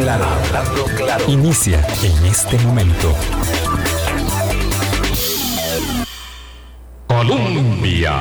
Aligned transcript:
claro, 0.00 0.24
hablando 0.24 0.84
claro. 0.96 1.24
Inicia 1.28 1.84
en 2.02 2.26
este 2.26 2.56
momento. 2.58 3.14
Colombia. 7.06 8.12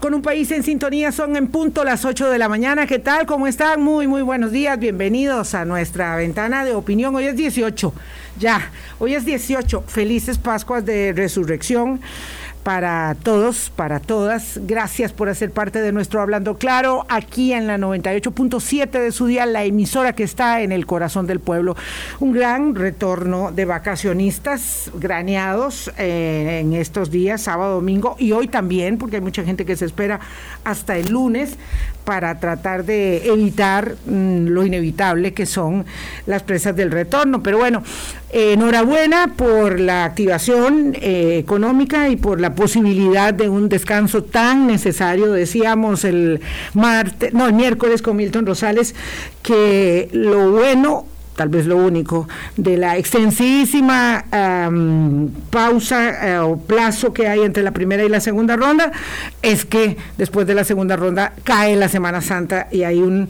Con 0.00 0.14
un 0.14 0.22
país 0.22 0.50
en 0.52 0.62
sintonía 0.62 1.12
son 1.12 1.36
en 1.36 1.48
punto 1.48 1.84
las 1.84 2.04
8 2.04 2.30
de 2.30 2.38
la 2.38 2.48
mañana. 2.48 2.86
¿Qué 2.86 2.98
tal? 2.98 3.26
¿Cómo 3.26 3.46
están? 3.46 3.82
Muy, 3.82 4.06
muy 4.06 4.22
buenos 4.22 4.50
días. 4.50 4.78
Bienvenidos 4.78 5.54
a 5.54 5.64
nuestra 5.64 6.16
ventana 6.16 6.64
de 6.64 6.74
opinión. 6.74 7.14
Hoy 7.14 7.26
es 7.26 7.36
18. 7.36 7.92
Ya, 8.38 8.70
hoy 9.00 9.14
es 9.14 9.24
18. 9.26 9.84
Felices 9.86 10.38
Pascuas 10.38 10.86
de 10.86 11.12
Resurrección 11.14 12.00
para 12.68 13.16
todos, 13.22 13.72
para 13.74 13.98
todas. 13.98 14.60
Gracias 14.66 15.14
por 15.14 15.30
hacer 15.30 15.52
parte 15.52 15.80
de 15.80 15.90
nuestro 15.90 16.20
Hablando 16.20 16.58
Claro, 16.58 17.06
aquí 17.08 17.54
en 17.54 17.66
la 17.66 17.78
98.7 17.78 18.90
de 18.90 19.10
su 19.10 19.24
día, 19.24 19.46
la 19.46 19.64
emisora 19.64 20.12
que 20.12 20.22
está 20.22 20.60
en 20.60 20.70
el 20.70 20.84
corazón 20.84 21.26
del 21.26 21.40
pueblo. 21.40 21.76
Un 22.20 22.32
gran 22.32 22.74
retorno 22.74 23.52
de 23.52 23.64
vacacionistas 23.64 24.90
graneados 24.92 25.90
eh, 25.96 26.58
en 26.60 26.74
estos 26.74 27.10
días, 27.10 27.40
sábado, 27.40 27.76
domingo 27.76 28.16
y 28.18 28.32
hoy 28.32 28.48
también, 28.48 28.98
porque 28.98 29.16
hay 29.16 29.22
mucha 29.22 29.44
gente 29.44 29.64
que 29.64 29.74
se 29.74 29.86
espera 29.86 30.20
hasta 30.62 30.98
el 30.98 31.08
lunes 31.10 31.56
para 32.04 32.38
tratar 32.38 32.84
de 32.84 33.28
evitar 33.28 33.96
mm, 34.06 34.46
lo 34.46 34.64
inevitable 34.64 35.32
que 35.34 35.46
son 35.46 35.86
las 36.26 36.42
presas 36.42 36.76
del 36.76 36.90
retorno. 36.90 37.42
Pero 37.42 37.58
bueno, 37.58 37.82
enhorabuena 38.30 39.34
por 39.36 39.80
la 39.80 40.04
activación 40.04 40.94
eh, 40.94 41.38
económica 41.38 42.08
y 42.08 42.16
por 42.16 42.40
la 42.40 42.54
posibilidad 42.58 43.32
de 43.32 43.48
un 43.48 43.68
descanso 43.68 44.24
tan 44.24 44.66
necesario, 44.66 45.30
decíamos 45.30 46.02
el 46.02 46.40
martes, 46.74 47.32
no, 47.32 47.46
el 47.46 47.52
miércoles 47.52 48.02
con 48.02 48.16
Milton 48.16 48.46
Rosales, 48.46 48.96
que 49.44 50.08
lo 50.12 50.50
bueno 50.50 51.06
tal 51.36 51.50
vez 51.50 51.66
lo 51.66 51.76
único, 51.76 52.28
de 52.56 52.76
la 52.76 52.96
extensísima 52.96 54.24
pausa 55.50 56.30
eh, 56.30 56.38
o 56.40 56.56
plazo 56.58 57.12
que 57.12 57.28
hay 57.28 57.42
entre 57.42 57.62
la 57.62 57.70
primera 57.70 58.02
y 58.02 58.08
la 58.08 58.18
segunda 58.18 58.56
ronda, 58.56 58.90
es 59.40 59.64
que 59.64 59.96
después 60.16 60.48
de 60.48 60.54
la 60.54 60.64
segunda 60.64 60.96
ronda 60.96 61.34
cae 61.44 61.76
la 61.76 61.88
Semana 61.88 62.22
Santa 62.22 62.66
y 62.72 62.82
hay 62.82 62.98
un 62.98 63.28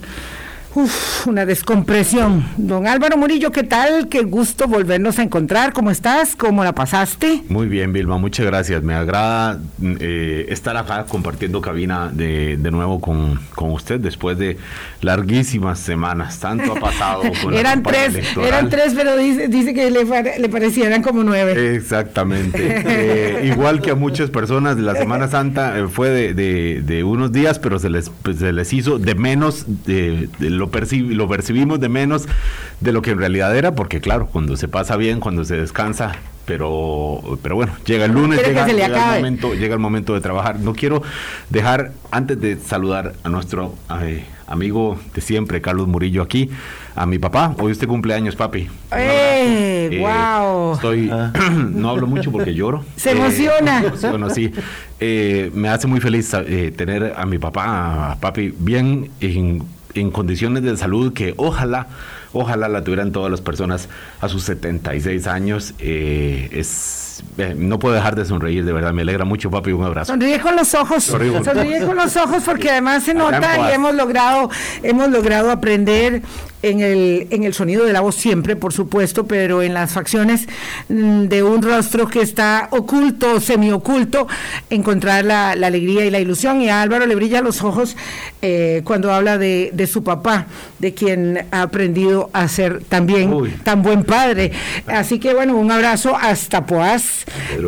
Uf, 0.74 1.26
una 1.26 1.46
descompresión. 1.46 2.44
Don 2.58 2.86
Álvaro 2.86 3.16
Murillo, 3.16 3.50
¿qué 3.50 3.62
tal? 3.64 4.08
Qué 4.08 4.20
gusto 4.22 4.68
volvernos 4.68 5.18
a 5.18 5.22
encontrar. 5.22 5.72
¿Cómo 5.72 5.90
estás? 5.90 6.36
¿Cómo 6.36 6.62
la 6.62 6.72
pasaste? 6.74 7.42
Muy 7.48 7.66
bien, 7.68 7.92
Vilma, 7.92 8.18
muchas 8.18 8.44
gracias. 8.46 8.82
Me 8.82 8.94
agrada 8.94 9.60
eh, 9.98 10.46
estar 10.50 10.76
acá 10.76 11.06
compartiendo 11.08 11.60
cabina 11.62 12.10
de, 12.12 12.58
de 12.58 12.70
nuevo 12.70 13.00
con, 13.00 13.40
con, 13.54 13.72
usted 13.72 13.98
después 13.98 14.38
de 14.38 14.58
larguísimas 15.00 15.78
semanas. 15.78 16.38
Tanto 16.38 16.72
ha 16.72 16.80
pasado. 16.80 17.22
Con 17.42 17.54
eran 17.54 17.82
tres, 17.82 18.14
eran 18.36 18.68
tres, 18.68 18.92
pero 18.94 19.16
dice, 19.16 19.48
dice 19.48 19.72
que 19.74 19.90
le, 19.90 20.04
le 20.38 20.48
parecieran 20.48 21.02
como 21.02 21.22
nueve. 21.24 21.74
Exactamente. 21.76 22.58
eh, 22.86 23.27
igual 23.44 23.80
que 23.80 23.90
a 23.90 23.94
muchas 23.94 24.30
personas, 24.30 24.78
la 24.78 24.94
Semana 24.94 25.28
Santa 25.28 25.78
eh, 25.78 25.88
fue 25.88 26.10
de, 26.10 26.34
de, 26.34 26.82
de, 26.82 27.04
unos 27.04 27.32
días, 27.32 27.58
pero 27.58 27.78
se 27.78 27.90
les, 27.90 28.10
pues, 28.10 28.38
se 28.38 28.52
les 28.52 28.72
hizo 28.72 28.98
de 28.98 29.14
menos 29.14 29.64
de, 29.86 30.28
lo, 30.38 30.70
lo 30.70 31.28
percibimos 31.28 31.80
de 31.80 31.88
menos 31.88 32.28
de 32.80 32.92
lo 32.92 33.02
que 33.02 33.10
en 33.10 33.18
realidad 33.18 33.56
era, 33.56 33.74
porque 33.74 34.00
claro, 34.00 34.26
cuando 34.26 34.56
se 34.56 34.68
pasa 34.68 34.96
bien, 34.96 35.20
cuando 35.20 35.44
se 35.44 35.56
descansa, 35.56 36.12
pero, 36.48 37.38
pero 37.42 37.56
bueno, 37.56 37.72
llega 37.84 38.06
el 38.06 38.12
lunes, 38.12 38.38
llega, 38.44 38.66
llega, 38.66 39.16
el 39.16 39.22
momento, 39.22 39.52
llega 39.52 39.74
el 39.74 39.80
momento 39.80 40.14
de 40.14 40.22
trabajar. 40.22 40.58
No 40.58 40.72
quiero 40.72 41.02
dejar, 41.50 41.92
antes 42.10 42.40
de 42.40 42.56
saludar 42.56 43.12
a 43.22 43.28
nuestro 43.28 43.74
eh, 44.00 44.24
amigo 44.46 44.98
de 45.14 45.20
siempre, 45.20 45.60
Carlos 45.60 45.88
Murillo, 45.88 46.22
aquí, 46.22 46.48
a 46.98 47.06
mi 47.06 47.18
papá. 47.18 47.54
Hoy 47.58 47.72
usted 47.72 47.86
cumpleaños, 47.86 48.34
papi. 48.34 48.68
¡Eh! 48.96 49.98
¡Wow! 50.00 50.74
Estoy, 50.74 51.10
no 51.70 51.90
hablo 51.90 52.06
mucho 52.06 52.32
porque 52.32 52.54
lloro. 52.54 52.84
Se 52.96 53.12
emociona. 53.12 53.82
Eh, 53.98 54.10
bueno, 54.10 54.30
sí. 54.30 54.52
Eh, 55.00 55.50
me 55.54 55.68
hace 55.68 55.86
muy 55.86 56.00
feliz 56.00 56.32
eh, 56.34 56.72
tener 56.76 57.14
a 57.16 57.26
mi 57.26 57.38
papá, 57.38 58.12
a 58.12 58.16
papi, 58.16 58.54
bien 58.58 59.10
en 59.20 59.62
en 59.94 60.10
condiciones 60.10 60.62
de 60.62 60.76
salud 60.76 61.12
que 61.12 61.34
ojalá, 61.36 61.88
ojalá 62.32 62.68
la 62.68 62.82
tuvieran 62.84 63.12
todas 63.12 63.30
las 63.30 63.40
personas 63.40 63.88
a 64.20 64.28
sus 64.28 64.44
76 64.44 65.26
años. 65.26 65.74
Eh, 65.78 66.48
es, 66.52 67.07
eh, 67.38 67.54
no 67.56 67.78
puedo 67.78 67.94
dejar 67.94 68.16
de 68.16 68.24
sonreír, 68.24 68.64
de 68.64 68.72
verdad, 68.72 68.92
me 68.92 69.02
alegra 69.02 69.24
mucho, 69.24 69.50
papi, 69.50 69.72
un 69.72 69.84
abrazo. 69.84 70.12
Sonríe 70.12 70.40
con 70.40 70.56
los 70.56 70.74
ojos, 70.74 71.04
sonríe, 71.04 71.42
sonríe 71.42 71.84
con 71.84 71.96
los 71.96 72.16
ojos 72.16 72.42
porque 72.44 72.70
además 72.70 73.04
se 73.04 73.14
nota 73.14 73.70
y 73.70 73.74
hemos 73.74 73.94
logrado, 73.94 74.50
hemos 74.82 75.08
logrado 75.08 75.50
aprender 75.50 76.22
en 76.62 76.80
el, 76.80 77.28
en 77.30 77.44
el 77.44 77.54
sonido 77.54 77.84
de 77.84 77.92
la 77.92 78.00
voz 78.00 78.16
siempre, 78.16 78.56
por 78.56 78.72
supuesto, 78.72 79.26
pero 79.26 79.62
en 79.62 79.74
las 79.74 79.92
facciones 79.92 80.48
mm, 80.88 81.24
de 81.24 81.42
un 81.42 81.62
rostro 81.62 82.08
que 82.08 82.20
está 82.20 82.68
oculto, 82.72 83.40
semioculto, 83.40 84.26
encontrar 84.70 85.24
la, 85.24 85.54
la 85.54 85.68
alegría 85.68 86.04
y 86.04 86.10
la 86.10 86.18
ilusión. 86.18 86.60
Y 86.60 86.68
a 86.68 86.82
Álvaro 86.82 87.06
le 87.06 87.14
brilla 87.14 87.40
los 87.42 87.62
ojos 87.62 87.96
eh, 88.42 88.82
cuando 88.84 89.12
habla 89.12 89.38
de, 89.38 89.70
de, 89.72 89.86
su 89.86 90.02
papá, 90.02 90.46
de 90.78 90.94
quien 90.94 91.46
ha 91.50 91.62
aprendido 91.62 92.30
a 92.32 92.48
ser 92.48 92.82
también 92.88 93.32
Uy. 93.32 93.50
tan 93.62 93.82
buen 93.82 94.04
padre. 94.04 94.52
Así 94.86 95.18
que 95.18 95.34
bueno, 95.34 95.56
un 95.56 95.70
abrazo 95.70 96.16
hasta 96.16 96.66
Poás, 96.66 97.02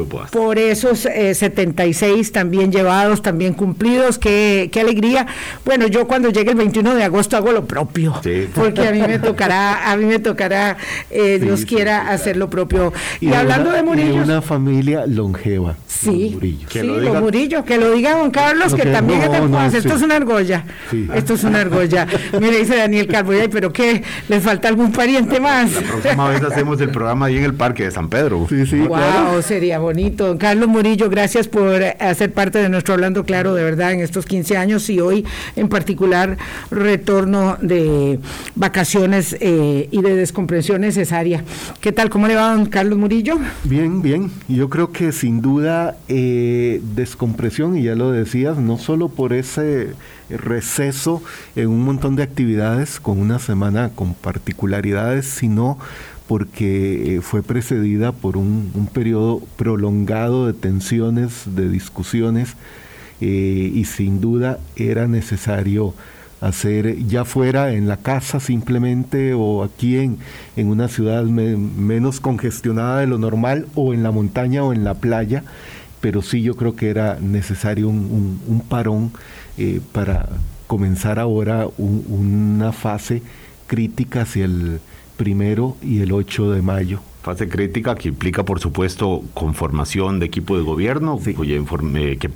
Poás. 0.08 0.30
por 0.30 0.58
esos 0.58 1.06
eh, 1.06 1.34
76 1.34 2.32
también 2.32 2.72
llevados, 2.72 3.22
también 3.22 3.54
cumplidos. 3.54 4.18
Qué, 4.18 4.68
qué 4.72 4.80
alegría. 4.80 5.26
Bueno, 5.64 5.86
yo 5.86 6.06
cuando 6.06 6.30
llegue 6.30 6.50
el 6.50 6.56
21 6.56 6.94
de 6.94 7.04
agosto 7.04 7.36
hago 7.36 7.52
lo 7.52 7.66
propio. 7.66 8.14
Sí. 8.22 8.48
Porque 8.54 8.88
a 8.88 8.92
mí 8.92 9.00
me 9.00 9.18
tocará, 9.18 9.90
a 9.90 9.96
mí 9.96 10.04
me 10.04 10.18
tocará, 10.18 10.76
eh, 11.10 11.36
sí, 11.38 11.46
Dios 11.46 11.60
sí, 11.60 11.66
quiera, 11.66 12.02
sí, 12.06 12.14
hacer 12.14 12.36
lo 12.36 12.48
propio. 12.50 12.92
Y, 13.20 13.28
y 13.28 13.34
hablando 13.34 13.68
una, 13.70 13.76
de 13.76 13.82
Murillo. 13.82 14.22
una 14.22 14.42
familia 14.42 15.06
longeva. 15.06 15.76
Sí, 15.86 16.30
Murillo. 16.34 16.68
sí, 16.70 16.82
lo 16.82 17.00
diga, 17.00 17.20
Murillo, 17.20 17.64
que 17.64 17.78
lo 17.78 17.92
diga 17.92 18.18
don 18.18 18.30
Carlos, 18.30 18.74
que, 18.74 18.82
que 18.82 18.90
también 18.90 19.20
no, 19.20 19.26
es 19.26 19.32
de 19.32 19.48
no, 19.48 19.64
Esto 19.66 19.94
es 19.94 20.02
una 20.02 20.16
argolla. 20.16 20.64
Esto 21.14 21.34
es 21.34 21.44
una 21.44 21.60
argolla. 21.60 22.06
Mire, 22.40 22.58
dice 22.58 22.76
Daniel 22.76 23.06
Calvo, 23.06 23.32
pero 23.50 23.72
¿qué? 23.72 24.02
¿Les 24.28 24.42
falta 24.42 24.68
algún 24.68 24.92
pariente 24.92 25.40
más? 25.40 25.72
La 25.72 25.80
próxima 25.82 26.28
vez 26.28 26.42
hacemos 26.42 26.80
el 26.80 26.90
programa 26.90 27.26
ahí 27.26 27.36
en 27.36 27.44
el 27.44 27.54
Parque 27.54 27.84
de 27.84 27.90
San 27.90 28.08
Pedro. 28.08 28.46
Sí, 28.48 28.66
sí. 28.66 28.78
Wow, 28.78 28.88
claro. 28.88 29.29
Sería 29.42 29.78
bonito. 29.78 30.36
Carlos 30.38 30.68
Murillo, 30.68 31.08
gracias 31.08 31.48
por 31.48 31.82
hacer 31.82 32.32
parte 32.32 32.58
de 32.58 32.68
nuestro 32.68 32.94
Hablando 32.94 33.24
Claro, 33.24 33.54
de 33.54 33.62
verdad, 33.62 33.92
en 33.92 34.00
estos 34.00 34.26
15 34.26 34.56
años 34.56 34.90
y 34.90 35.00
hoy 35.00 35.24
en 35.56 35.68
particular 35.68 36.36
retorno 36.70 37.56
de 37.60 38.18
vacaciones 38.54 39.36
eh, 39.40 39.88
y 39.90 40.02
de 40.02 40.16
descomprensión 40.16 40.80
necesaria. 40.80 41.44
¿Qué 41.80 41.92
tal? 41.92 42.10
¿Cómo 42.10 42.28
le 42.28 42.34
va, 42.34 42.52
don 42.52 42.66
Carlos 42.66 42.98
Murillo? 42.98 43.38
Bien, 43.64 44.02
bien. 44.02 44.30
Yo 44.48 44.68
creo 44.68 44.92
que 44.92 45.12
sin 45.12 45.40
duda 45.40 45.96
eh, 46.08 46.80
descompresión, 46.94 47.76
y 47.76 47.84
ya 47.84 47.94
lo 47.94 48.10
decías, 48.10 48.58
no 48.58 48.78
solo 48.78 49.08
por 49.08 49.32
ese 49.32 49.94
receso 50.28 51.22
en 51.56 51.68
un 51.68 51.84
montón 51.84 52.16
de 52.16 52.22
actividades 52.22 53.00
con 53.00 53.18
una 53.18 53.38
semana 53.38 53.90
con 53.94 54.14
particularidades, 54.14 55.26
sino 55.26 55.78
porque 56.30 57.16
eh, 57.16 57.20
fue 57.22 57.42
precedida 57.42 58.12
por 58.12 58.36
un, 58.36 58.88
periodo 58.94 59.40
prolongado 59.56 60.46
de 60.46 60.52
tensiones, 60.52 61.42
de 61.56 61.68
discusiones, 61.68 62.54
eh, 63.20 63.72
y 63.74 63.84
sin 63.86 64.20
duda 64.20 64.60
era 64.76 65.08
necesario 65.08 65.92
hacer 66.40 67.04
ya 67.08 67.24
fuera 67.24 67.72
en 67.72 67.88
la 67.88 67.96
casa 67.96 68.38
simplemente 68.38 69.34
o 69.34 69.64
aquí 69.64 69.98
en, 69.98 70.18
en 70.54 70.68
una 70.68 70.86
ciudad 70.86 71.24
me, 71.24 71.56
menos 71.56 72.20
congestionada 72.20 73.00
de 73.00 73.08
lo 73.08 73.18
normal 73.18 73.66
o 73.74 73.92
en 73.92 74.04
la 74.04 74.12
montaña 74.12 74.62
o 74.62 74.72
en 74.72 74.84
la 74.84 74.94
playa, 74.94 75.42
pero 76.00 76.22
sí 76.22 76.42
yo 76.42 76.54
creo 76.54 76.76
que 76.76 76.90
era 76.90 77.18
necesario 77.18 77.88
un, 77.88 78.62
parón 78.68 79.10
eh, 79.58 79.80
para 79.90 80.28
comenzar 80.68 81.18
ahora 81.18 81.66
un, 81.76 82.04
una 82.08 82.70
fase 82.70 83.20
crítica 83.66 84.22
hacia 84.22 84.44
el 84.44 84.80
primero 85.20 85.76
y 85.82 86.00
el 86.00 86.12
8 86.12 86.52
de 86.52 86.62
mayo. 86.62 87.00
Fase 87.22 87.46
crítica 87.46 87.94
que 87.94 88.08
implica, 88.08 88.42
por 88.46 88.58
supuesto, 88.58 89.22
conformación 89.34 90.18
de 90.18 90.24
equipo 90.24 90.56
de 90.56 90.62
gobierno, 90.62 91.18
sí. 91.22 91.34
cuya 91.34 91.56
informe, 91.56 92.16
que 92.16 92.30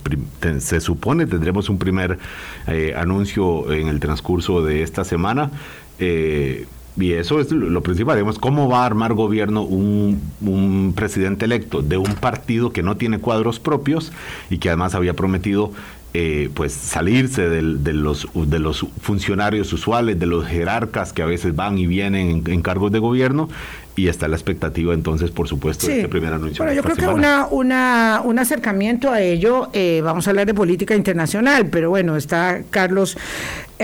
se 0.61 0.83
supone 0.83 1.25
tendremos 1.25 1.71
un 1.71 1.79
primer 1.79 2.19
eh, 2.67 2.93
anuncio 2.95 3.73
en 3.73 3.89
el 3.89 4.01
transcurso 4.01 4.63
de 4.63 4.83
esta 4.83 5.03
semana. 5.03 5.51
Eh, 5.99 6.67
y 6.99 7.13
eso 7.13 7.41
es 7.41 7.51
lo 7.51 7.83
principal, 7.83 8.17
digamos, 8.17 8.39
cómo 8.39 8.69
va 8.69 8.83
a 8.83 8.87
armar 8.87 9.15
gobierno 9.15 9.63
un, 9.63 10.21
un, 10.43 10.93
presidente 10.95 11.47
electo 11.47 11.81
de 11.81 11.97
un 11.97 12.15
partido 12.17 12.71
que 12.71 12.83
no 12.83 12.99
tiene 12.99 13.19
cuadros 13.19 13.59
propios 13.59 14.13
y 14.51 14.59
que 14.59 14.69
además 14.69 14.95
había 14.95 15.15
prometido 15.15 15.73
eh, 16.17 16.49
pues 16.55 16.73
salirse 16.73 17.49
del, 17.49 17.83
de, 17.83 17.93
los, 17.93 18.29
de 18.35 18.61
los 18.61 18.87
funcionarios 19.01 19.73
usuales, 19.73 20.17
de 20.19 20.27
los 20.27 20.47
jerarcas 20.47 21.13
que 21.13 21.23
a 21.23 21.27
veces 21.27 21.57
van 21.57 21.77
y 21.77 21.89
vienen 21.89 22.31
en, 22.31 22.51
en 22.53 22.63
cargos 22.63 22.93
de 22.93 23.01
gobierno 23.01 23.49
y 23.97 24.09
está 24.09 24.29
la 24.29 24.37
expectativa 24.37 24.95
entonces, 24.95 25.31
por 25.31 25.49
supuesto, 25.49 25.87
sí. 25.87 25.93
de 25.93 25.99
este 25.99 26.09
primer 26.09 26.33
anuncio. 26.33 26.65
Bueno, 26.65 26.77
yo 26.77 26.83
creo 26.83 26.97
semana. 26.97 27.13
que 27.13 27.19
una, 27.19 27.47
una, 27.47 28.21
un 28.25 28.39
acercamiento 28.39 29.11
a 29.11 29.21
ello, 29.21 29.69
eh, 29.73 30.01
vamos 30.03 30.27
a 30.27 30.31
hablar 30.31 30.47
de 30.47 30.55
política 30.55 30.95
internacional, 30.95 31.67
pero 31.67 31.91
bueno, 31.91 32.17
está 32.17 32.63
Carlos 32.71 33.17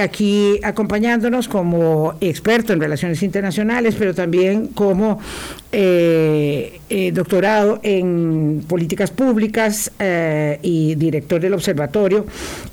aquí 0.01 0.59
acompañándonos 0.63 1.49
como 1.49 2.15
experto 2.21 2.73
en 2.73 2.81
relaciones 2.81 3.23
internacionales, 3.23 3.95
pero 3.99 4.15
también 4.15 4.69
como 4.69 5.21
eh, 5.73 6.81
eh, 6.89 7.13
doctorado 7.13 7.79
en 7.85 8.65
políticas 8.67 9.13
públicas 9.13 9.93
eh, 10.01 10.59
y 10.63 10.97
director 10.97 11.41
del 11.41 11.55
observatorio, 11.55 12.27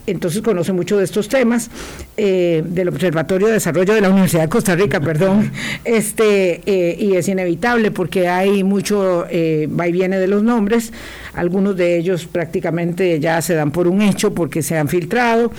entonces 0.07 0.41
conoce 0.41 0.74
mucho 0.74 0.97
de 0.97 1.03
estos 1.03 1.27
temas, 1.27 1.69
del 2.15 2.88
Observatorio 2.88 3.47
de 3.47 3.53
Desarrollo 3.53 3.94
de 3.94 4.01
la 4.01 4.09
Universidad 4.09 4.41
de 4.41 4.50
Costa 4.50 4.75
Rica, 4.75 5.00
perdón, 5.00 5.51
este, 5.85 6.62
y 6.97 7.15
es 7.15 7.27
inevitable 7.27 7.91
porque 7.91 8.27
hay 8.27 8.63
mucho 8.63 9.25
va 9.27 9.88
y 9.88 9.91
viene 9.91 10.18
de 10.18 10.27
los 10.27 10.41
nombres, 10.41 10.91
algunos 11.33 11.77
de 11.77 11.97
ellos 11.97 12.25
prácticamente 12.25 13.19
ya 13.19 13.39
se 13.44 13.53
dan 13.53 13.71
por 13.71 13.88
un 13.88 14.01
hecho 14.01 14.33
porque 14.33 14.63
se 14.63 14.75
han 14.75 14.88
filtrado. 14.88 15.51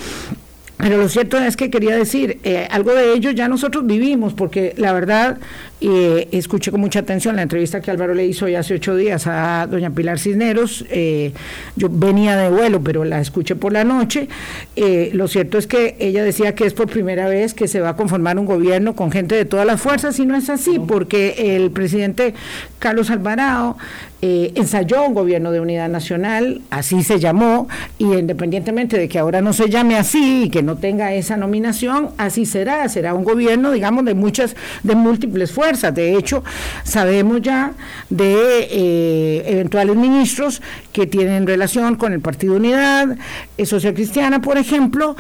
Pero 0.79 0.97
lo 0.97 1.09
cierto 1.09 1.39
es 1.39 1.57
que 1.57 1.71
quería 1.71 1.97
decir, 1.97 2.39
algo 2.71 2.95
de 2.95 3.13
ello 3.13 3.31
ya 3.33 3.49
nosotros 3.49 3.85
vivimos, 3.85 4.33
porque 4.33 4.75
la 4.77 4.93
verdad 4.93 5.39
eh, 5.81 6.29
escuché 6.33 6.73
con 6.73 6.81
mucha 6.81 7.01
atención 7.01 7.37
la 7.37 7.43
entrevista 7.43 7.81
que 7.81 7.91
Álvaro 7.91 8.13
le 8.13 8.27
hizo 8.27 8.47
hoy 8.47 8.57
hace 8.57 8.75
ocho 8.75 8.97
días 8.97 9.27
a 9.27 9.67
doña 9.71 9.91
Pilar 9.91 10.19
Cisneros. 10.19 10.85
Eh, 10.91 11.33
yo 11.77 11.89
venía 11.91 12.37
de 12.37 12.51
vuelo, 12.51 12.81
pero 12.81 13.05
la 13.05 13.21
escuché 13.21 13.55
por 13.55 13.73
la 13.73 13.85
noche. 13.85 14.29
Eh, 14.75 15.11
lo 15.15 15.29
cierto 15.29 15.59
es 15.59 15.67
que 15.67 15.97
ella 16.01 16.25
decía 16.25 16.55
que 16.55 16.65
es 16.65 16.75
por 16.75 16.89
primera 16.89 17.29
vez 17.29 17.55
que 17.55 17.69
se 17.69 17.81
va 17.81 17.91
a 17.91 17.97
conformar 17.97 18.39
un 18.39 18.47
gobierno 18.47 18.97
con 18.97 19.13
gente 19.13 19.35
de 19.35 19.45
todas 19.45 19.67
las 19.67 19.81
fuerzas, 19.81 20.19
y 20.19 20.27
no 20.27 20.37
es 20.37 20.51
así, 20.51 20.81
porque 20.81 21.57
el 21.57 21.71
presidente 21.71 22.35
Carlos 22.79 23.11
Alvarado 23.11 23.77
eh, 24.20 24.50
ensayó 24.56 25.05
un 25.05 25.15
gobierno 25.15 25.53
de 25.53 25.61
unidad 25.61 25.88
nacional, 25.88 26.61
así 26.70 27.05
se 27.05 27.20
llamó, 27.20 27.69
y 27.99 28.05
independientemente 28.05 28.99
de 28.99 29.09
que 29.09 29.20
ahora 29.20 29.41
no 29.41 29.53
se 29.53 29.70
llame 29.70 29.94
así 29.97 30.44
y 30.47 30.50
que 30.50 30.61
no 30.61 30.76
tenga 30.76 31.15
esa 31.15 31.37
nominación, 31.37 32.11
así 32.19 32.44
será, 32.44 32.88
será 32.88 33.15
un 33.15 33.23
gobierno, 33.23 33.70
digamos, 33.70 34.05
de 34.05 34.15
muchas, 34.15 34.56
de 34.82 34.97
múltiples 34.97 35.53
fuerzas. 35.53 35.94
De 35.94 36.17
hecho, 36.17 36.43
sabemos 36.82 37.43
ya 37.43 37.75
de 38.11 38.67
eh, 38.69 39.43
eventuales 39.47 39.94
ministros 39.94 40.62
que 40.93 41.06
tienen 41.06 41.47
relación 41.47 41.94
con 41.94 42.12
el 42.12 42.19
Partido 42.19 42.56
Unidad 42.56 43.17
eh, 43.56 43.67
Social 43.67 43.94
Cristiana, 43.94 44.43
por 44.43 44.59
ejemplo, 44.59 45.14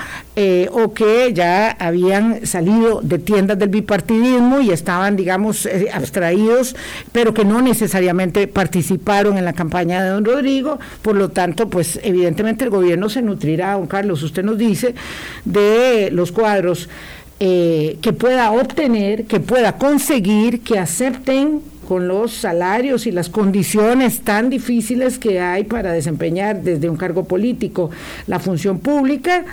o 0.72 0.94
que 0.94 1.32
ya 1.34 1.70
habían 1.70 2.46
salido 2.46 3.00
de 3.02 3.18
tiendas 3.18 3.58
del 3.58 3.68
bipartidismo 3.68 4.60
y 4.60 4.70
estaban, 4.70 5.16
digamos, 5.16 5.68
abstraídos, 5.92 6.76
pero 7.10 7.34
que 7.34 7.44
no 7.44 7.60
necesariamente 7.60 8.46
participaron 8.88 9.36
en 9.36 9.44
la 9.44 9.52
campaña 9.52 10.02
de 10.02 10.10
don 10.10 10.24
Rodrigo. 10.24 10.78
Por 11.02 11.16
lo 11.16 11.28
tanto, 11.28 11.68
pues 11.68 12.00
evidentemente 12.02 12.64
el 12.64 12.70
gobierno 12.70 13.08
se 13.08 13.20
nutrirá, 13.20 13.74
don 13.74 13.86
Carlos, 13.86 14.22
usted 14.22 14.42
nos 14.42 14.56
dice, 14.56 14.94
de 15.44 16.10
los 16.10 16.32
cuadros 16.32 16.88
eh, 17.40 17.98
que 18.00 18.12
pueda 18.12 18.50
obtener, 18.52 19.24
que 19.26 19.40
pueda 19.40 19.76
conseguir, 19.76 20.60
que 20.62 20.78
acepten 20.78 21.60
con 21.86 22.08
los 22.08 22.32
salarios 22.32 23.06
y 23.06 23.12
las 23.12 23.30
condiciones 23.30 24.20
tan 24.20 24.50
difíciles 24.50 25.18
que 25.18 25.40
hay 25.40 25.64
para 25.64 25.92
desempeñar 25.92 26.62
desde 26.62 26.88
un 26.90 26.96
cargo 26.96 27.24
político 27.24 27.90
la 28.26 28.38
función 28.38 28.78
pública, 28.78 29.44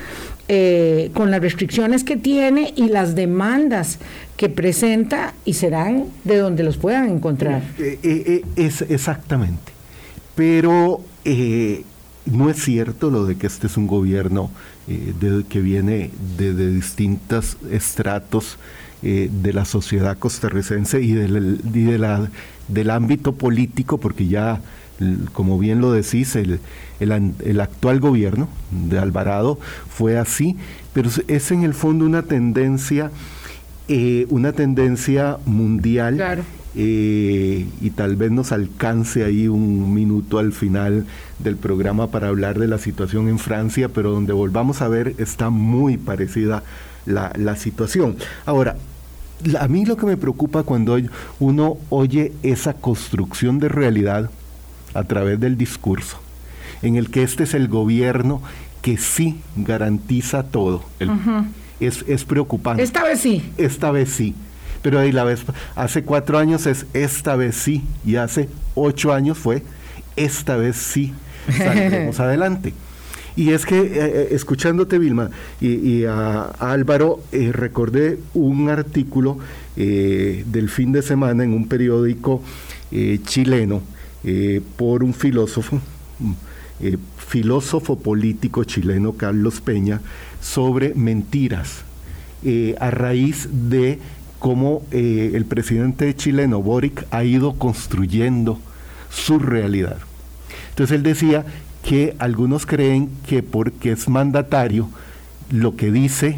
eh, 0.47 1.11
con 1.13 1.31
las 1.31 1.41
restricciones 1.41 2.03
que 2.03 2.17
tiene 2.17 2.73
y 2.75 2.89
las 2.89 3.15
demandas 3.15 3.99
que 4.37 4.49
presenta 4.49 5.33
y 5.45 5.53
serán 5.53 6.05
de 6.23 6.37
donde 6.37 6.63
los 6.63 6.77
puedan 6.77 7.09
encontrar. 7.09 7.63
Eh, 7.79 8.43
es 8.55 8.81
exactamente. 8.83 9.73
Pero 10.35 11.01
no 12.25 12.49
es 12.49 12.63
cierto 12.63 13.09
lo 13.09 13.25
de 13.25 13.35
que 13.37 13.47
este 13.47 13.67
es 13.67 13.77
un 13.77 13.87
gobierno 13.87 14.49
eh, 14.87 15.43
que 15.47 15.61
viene 15.61 16.11
de, 16.37 16.53
distintos 16.71 17.57
estratos 17.71 18.57
eh, 19.03 19.29
de 19.31 19.53
la 19.53 19.65
sociedad 19.65 20.17
costarricense 20.17 21.01
y, 21.01 21.13
del, 21.13 21.59
de 21.63 22.27
del 22.67 22.89
ámbito 22.89 23.33
político, 23.33 23.99
porque 23.99 24.27
ya, 24.27 24.59
como 25.33 25.59
bien 25.59 25.81
lo 25.81 25.91
decís, 25.91 26.35
el, 26.35 26.59
el, 26.99 27.61
actual 27.61 27.99
gobierno 27.99 28.47
de 28.71 28.99
Alvarado 28.99 29.59
fue 29.89 30.17
así, 30.17 30.55
pero 30.93 31.09
es 31.27 31.51
en 31.51 31.63
el 31.63 31.73
fondo 31.73 32.05
una 32.05 32.23
tendencia, 32.23 33.11
eh, 33.87 34.25
una 34.29 34.53
tendencia 34.53 35.37
mundial. 35.45 36.15
Claro 36.15 36.43
eh, 36.77 37.65
y 37.79 37.89
tal 37.91 38.17
vez 38.17 38.31
nos 38.31 38.51
alcance 38.51 39.23
ahí 39.23 39.47
un 39.47 39.93
minuto 39.93 40.39
al 40.39 40.51
final 40.51 41.05
del 41.39 41.55
programa 41.55 42.07
para 42.07 42.27
hablar 42.27 42.59
de 42.59 42.67
la 42.67 42.77
situación 42.79 43.29
en 43.29 43.39
Francia, 43.39 43.87
pero 43.87 44.11
donde 44.11 44.33
volvamos 44.33 44.81
a 44.81 44.89
ver 44.89 45.15
está 45.17 45.49
muy 45.49 45.95
parecida 45.95 46.63
la, 47.05 47.55
situación. 47.55 48.17
Ahora, 48.45 48.75
a 49.57 49.67
mí 49.69 49.85
lo 49.85 49.95
que 49.95 50.05
me 50.05 50.17
preocupa 50.17 50.63
cuando 50.63 50.97
uno 51.39 51.77
oye 51.89 52.33
esa 52.43 52.73
construcción 52.73 53.59
de 53.59 53.69
realidad 53.69 54.29
a 54.95 55.03
través 55.03 55.39
del 55.39 55.57
discurso, 55.57 56.19
en 56.81 56.95
el 56.95 57.11
que 57.11 57.21
este 57.21 57.43
es 57.43 57.53
el 57.53 57.67
gobierno 57.67 58.41
que 58.81 58.97
sí 58.97 59.39
garantiza 59.55 60.43
todo. 60.43 60.83
es, 61.79 62.03
es 62.07 62.25
preocupante. 62.25 62.81
Esta 62.81 63.03
vez 63.03 63.19
sí. 63.19 63.43
Esta 63.57 63.91
vez 63.91 64.09
sí 64.09 64.33
pero 64.85 64.99
ahí 64.99 65.11
la 65.11 65.23
vez, 65.23 65.43
hace 65.75 66.03
cuatro 66.03 66.37
años 66.37 66.67
es 66.67 66.85
esta 66.93 67.35
vez 67.35 67.55
sí, 67.55 67.81
y 68.05 68.17
hace 68.17 68.49
ocho 68.75 69.13
años 69.13 69.35
fue 69.35 69.63
esta 70.15 70.57
vez 70.57 70.75
sí, 70.75 71.11
saldremos 71.57 72.19
adelante. 72.19 72.71
Y 73.35 73.49
es 73.49 73.65
que, 73.65 73.79
eh, 73.79 73.89
eh, 73.95 74.27
escuchándote, 74.31 74.99
Vilma, 74.99 75.31
y, 75.59 76.05
a, 76.05 76.43
Álvaro, 76.59 77.19
eh, 77.31 77.49
recordé 77.51 78.19
un 78.35 78.69
artículo 78.69 79.39
del 79.75 80.69
fin 80.69 80.91
de 80.91 81.01
semana 81.01 81.43
en 81.43 81.51
un 81.51 81.67
periódico 81.67 82.41
chileno 83.25 83.81
por 84.77 85.03
un 85.03 85.13
filósofo, 85.13 85.79
filósofo 87.17 87.99
político 87.99 88.63
chileno, 88.63 89.13
Carlos 89.13 89.61
Peña, 89.61 90.01
sobre 90.41 90.93
mentiras, 90.95 91.83
a 92.79 92.91
raíz 92.91 93.47
de 93.51 93.99
cómo 94.45 94.83
eh, 94.91 95.31
el 95.33 95.45
presidente 95.45 96.15
chileno 96.15 96.61
Boric 96.61 97.07
ha 97.09 97.23
ido 97.23 97.53
construyendo 97.53 98.59
su 99.09 99.39
realidad. 99.39 99.97
Entonces 100.69 100.95
él 100.95 101.01
decía 101.01 101.43
que 101.81 102.15
algunos 102.19 102.67
creen 102.67 103.09
que 103.27 103.41
porque 103.41 103.93
es 103.93 104.07
mandatario, 104.07 104.87
lo 105.49 105.75
que 105.75 105.91
dice, 105.91 106.37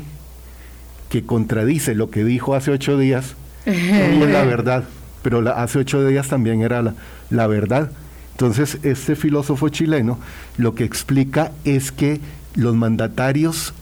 que 1.10 1.24
contradice 1.24 1.96
lo 1.96 2.10
que 2.10 2.24
dijo 2.24 2.56
hace 2.56 2.72
ocho 2.72 2.98
días, 2.98 3.36
no 3.66 3.74
es 3.74 4.32
la 4.32 4.46
verdad, 4.46 4.86
pero 5.22 5.40
hace 5.56 5.80
ocho 5.80 6.06
días 6.06 6.28
también 6.28 6.62
era 6.62 6.82
la, 6.82 6.94
la 7.30 7.48
verdad. 7.48 7.92
Entonces, 8.32 8.78
este 8.84 9.16
filósofo 9.16 9.70
chileno 9.70 10.20
lo 10.58 10.76
que 10.76 10.84
explica 10.84 11.52
es 11.66 11.92
que 11.92 12.22
los 12.56 12.76
mandatarios 12.76 13.74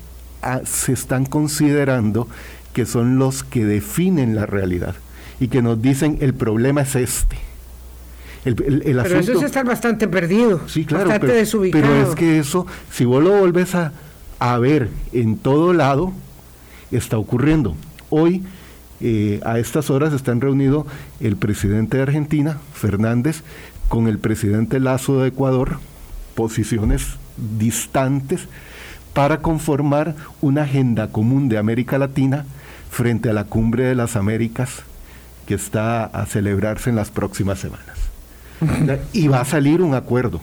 ah, 0.42 0.62
se 0.66 0.94
están 0.94 1.26
considerando 1.26 2.28
que 2.74 2.86
son 2.86 3.18
los 3.18 3.44
que 3.44 3.66
definen 3.66 4.36
la 4.36 4.46
realidad 4.46 4.96
y 5.40 5.48
que 5.48 5.62
nos 5.62 5.82
dicen 5.82 6.18
el 6.22 6.34
problema 6.34 6.82
es 6.82 6.96
este. 6.96 7.38
El, 8.44 8.56
pero 8.56 9.20
eso 9.20 9.32
es 9.32 9.42
estar 9.42 9.66
bastante 9.66 10.08
perdido, 10.08 10.62
sí, 10.68 10.86
claro, 10.86 11.06
bastante 11.06 11.28
pero, 11.28 11.40
desubicado. 11.40 11.84
Pero 11.84 12.10
es 12.10 12.16
que 12.16 12.38
eso, 12.38 12.68
si 12.92 13.04
vos 13.04 13.24
lo 13.24 13.32
volvés 13.32 13.74
a, 13.74 13.92
a 14.38 14.60
ver 14.60 14.90
en 15.14 15.38
todo 15.38 15.74
lado, 15.74 16.14
está 16.92 17.18
ocurriendo. 17.18 17.76
Hoy, 18.10 18.44
eh, 19.02 19.40
a 19.44 19.60
estas 19.60 19.90
horas, 19.90 20.14
están 20.14 20.42
reunidos 20.42 20.86
el 21.20 21.36
presidente 21.36 21.98
de 21.98 22.04
Argentina, 22.04 22.60
Fernández, 22.74 23.44
con 23.90 24.08
el 24.08 24.20
presidente 24.20 24.80
Lazo 24.80 25.22
de 25.22 25.30
Ecuador, 25.30 25.80
posiciones 26.34 27.18
distantes, 27.58 28.48
para 29.14 29.40
conformar 29.40 30.16
una 30.42 30.64
agenda 30.64 31.08
común 31.08 31.48
de 31.50 31.58
América 31.58 31.98
Latina 31.98 32.46
frente 32.90 33.30
a 33.30 33.34
la 33.34 33.46
cumbre 33.46 33.84
de 33.84 33.96
las 33.96 34.16
Américas 34.16 34.84
que 35.46 35.54
está 35.54 36.06
a 36.06 36.26
celebrarse 36.26 36.90
en 36.90 36.96
las 36.96 37.12
próximas 37.12 37.60
semanas. 37.60 37.98
y 39.14 39.28
va 39.28 39.42
a 39.42 39.46
salir 39.46 39.82
un 39.82 39.94
acuerdo. 39.94 40.42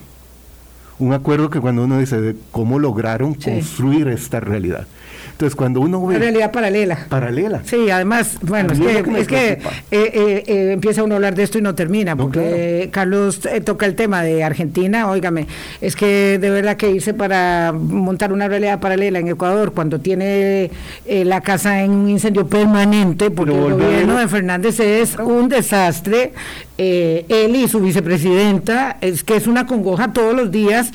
Un 0.99 1.13
acuerdo 1.13 1.49
que 1.49 1.59
cuando 1.59 1.83
uno 1.83 1.99
dice 1.99 2.21
de 2.21 2.35
cómo 2.51 2.79
lograron 2.79 3.33
construir 3.33 4.07
esta 4.07 4.39
realidad. 4.39 4.87
Entonces, 5.33 5.55
cuando 5.55 5.81
uno 5.81 6.05
ve... 6.05 6.19
realidad 6.19 6.51
paralela. 6.51 7.07
Paralela. 7.09 7.61
Sí, 7.65 7.89
además, 7.89 8.37
bueno, 8.41 8.71
es 8.71 9.27
que, 9.27 9.53
eh, 9.53 9.59
eh, 9.91 10.43
eh, 10.45 10.71
empieza 10.73 11.03
uno 11.03 11.15
a 11.15 11.17
hablar 11.17 11.33
de 11.33 11.41
esto 11.41 11.57
y 11.57 11.61
no 11.61 11.73
termina, 11.73 12.15
porque 12.15 12.89
Carlos 12.91 13.41
toca 13.65 13.87
el 13.87 13.95
tema 13.95 14.21
de 14.21 14.43
Argentina, 14.43 15.09
óigame, 15.09 15.47
es 15.81 15.95
que 15.95 16.37
de 16.39 16.49
verdad 16.51 16.77
que 16.77 16.91
irse 16.91 17.15
para 17.15 17.73
montar 17.73 18.31
una 18.31 18.47
realidad 18.47 18.79
paralela 18.79 19.19
en 19.19 19.27
Ecuador 19.27 19.73
cuando 19.73 19.99
tiene 19.99 20.69
la 21.07 21.41
casa 21.41 21.81
en 21.81 21.91
un 21.91 22.09
incendio 22.09 22.45
permanente, 22.47 23.31
porque 23.31 23.55
el 23.55 23.73
gobierno 23.73 24.19
de 24.19 24.27
Fernández 24.27 24.79
es 24.79 25.17
un 25.17 25.49
desastre, 25.49 26.31
él 26.77 27.55
y 27.55 27.67
su 27.67 27.79
vicepresidenta, 27.79 28.97
es 29.01 29.23
que 29.23 29.35
es 29.35 29.47
una 29.47 29.65
congoja 29.65 30.13
todos 30.13 30.35
los 30.35 30.51
días 30.51 30.91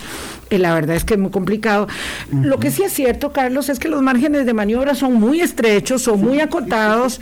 eh, 0.51 0.59
la 0.59 0.75
verdad 0.75 0.97
es 0.97 1.05
que 1.05 1.15
es 1.15 1.21
muy 1.21 1.31
complicado. 1.31 1.89
Lo 2.33 2.59
que 2.59 2.71
sí 2.71 2.83
es 2.83 2.93
cierto, 2.93 3.33
Carlos, 3.33 3.69
es 3.69 3.79
que 3.79 3.89
los 3.89 4.03
márgenes 4.03 4.47
de 4.47 4.55
maniobra 4.55 4.95
son 4.95 5.15
muy 5.15 5.41
estrechos, 5.41 6.03
son 6.03 6.21
muy 6.21 6.41
acotados. 6.41 7.21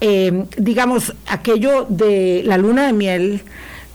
Eh, 0.00 0.44
digamos, 0.56 1.14
aquello 1.26 1.86
de 1.88 2.42
la 2.44 2.58
luna 2.58 2.86
de 2.86 2.92
miel, 2.92 3.42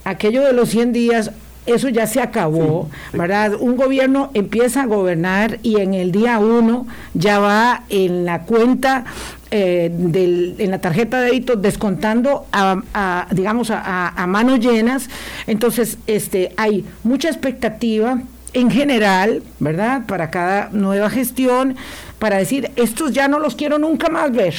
aquello 0.04 0.42
de 0.42 0.52
los 0.52 0.70
100 0.70 0.92
días, 0.92 1.30
eso 1.66 1.88
ya 1.88 2.06
se 2.06 2.20
acabó, 2.20 2.90
¿verdad? 3.14 3.54
Un 3.58 3.76
gobierno 3.76 4.30
empieza 4.34 4.82
a 4.82 4.86
gobernar 4.86 5.60
y 5.62 5.80
en 5.80 5.94
el 5.94 6.12
día 6.12 6.38
uno 6.38 6.86
ya 7.14 7.38
va 7.38 7.84
en 7.88 8.26
la 8.26 8.42
cuenta, 8.42 9.06
eh, 9.50 9.90
del, 9.90 10.56
en 10.58 10.70
la 10.70 10.80
tarjeta 10.80 11.20
de 11.20 11.26
débito, 11.26 11.56
descontando 11.56 12.44
a, 12.52 13.26
digamos, 13.30 13.70
a, 13.70 14.08
a, 14.08 14.26
manos 14.26 14.60
llenas. 14.60 15.08
Entonces, 15.46 15.96
este, 16.06 16.52
hay 16.58 16.84
mucha 17.02 17.28
expectativa 17.28 18.20
en 18.54 18.70
general, 18.70 19.42
¿verdad? 19.58 20.06
Para 20.06 20.30
cada 20.30 20.70
nueva 20.72 21.10
gestión, 21.10 21.76
para 22.18 22.38
decir, 22.38 22.70
estos 22.76 23.12
ya 23.12 23.28
no 23.28 23.38
los 23.38 23.56
quiero 23.56 23.78
nunca 23.78 24.08
más 24.08 24.32
ver. 24.32 24.54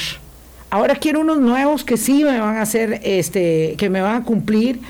Ahora 0.70 0.96
quiero 0.96 1.22
unos 1.22 1.40
nuevos 1.40 1.84
que 1.84 1.98
sí 1.98 2.24
me 2.24 2.40
van 2.40 2.58
a 2.58 2.62
hacer, 2.62 3.00
este, 3.04 3.76
que 3.78 3.90
me 3.90 4.02
van 4.02 4.22
a 4.22 4.26
cumplir. 4.26 4.82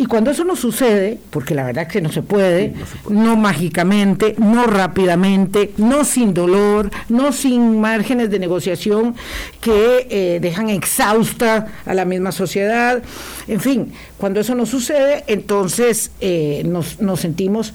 Y 0.00 0.06
cuando 0.06 0.30
eso 0.30 0.44
no 0.44 0.54
sucede, 0.54 1.18
porque 1.30 1.56
la 1.56 1.64
verdad 1.64 1.86
es 1.88 1.92
que 1.92 2.00
no 2.00 2.12
se 2.12 2.22
puede, 2.22 2.72
no, 3.10 3.36
mágicamente, 3.36 4.36
no 4.38 4.64
rápidamente, 4.64 5.72
no 5.76 6.04
sin 6.04 6.32
dolor, 6.32 6.90
no 7.08 7.32
sin 7.32 7.80
márgenes 7.80 8.30
de 8.30 8.38
negociación 8.38 9.16
que 9.60 10.06
eh, 10.08 10.38
dejan 10.40 10.70
exhausta 10.70 11.66
a 11.84 11.94
la 11.94 12.04
misma 12.04 12.30
sociedad, 12.30 13.02
en 13.48 13.60
fin, 13.60 13.92
cuando 14.18 14.38
eso 14.38 14.54
no 14.54 14.66
sucede, 14.66 15.24
entonces 15.26 16.12
eh, 16.20 16.62
nos, 16.64 17.00
nos 17.00 17.18
sentimos 17.18 17.74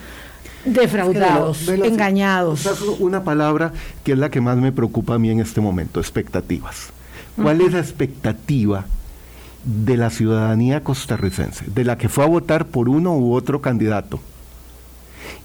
defraudados, 0.65 1.67
engañados. 1.67 2.65
Una 2.99 3.23
palabra 3.23 3.73
que 4.03 4.13
es 4.13 4.17
la 4.17 4.29
que 4.29 4.41
más 4.41 4.57
me 4.57 4.71
preocupa 4.71 5.15
a 5.15 5.19
mí 5.19 5.29
en 5.29 5.39
este 5.39 5.61
momento, 5.61 5.99
expectativas. 5.99 6.91
¿Cuál 7.35 7.61
es 7.61 7.73
la 7.73 7.79
expectativa 7.79 8.85
de 9.63 9.97
la 9.97 10.09
ciudadanía 10.09 10.83
costarricense, 10.83 11.65
de 11.67 11.83
la 11.83 11.97
que 11.97 12.09
fue 12.09 12.23
a 12.23 12.27
votar 12.27 12.67
por 12.67 12.89
uno 12.89 13.17
u 13.17 13.33
otro 13.33 13.61
candidato, 13.61 14.19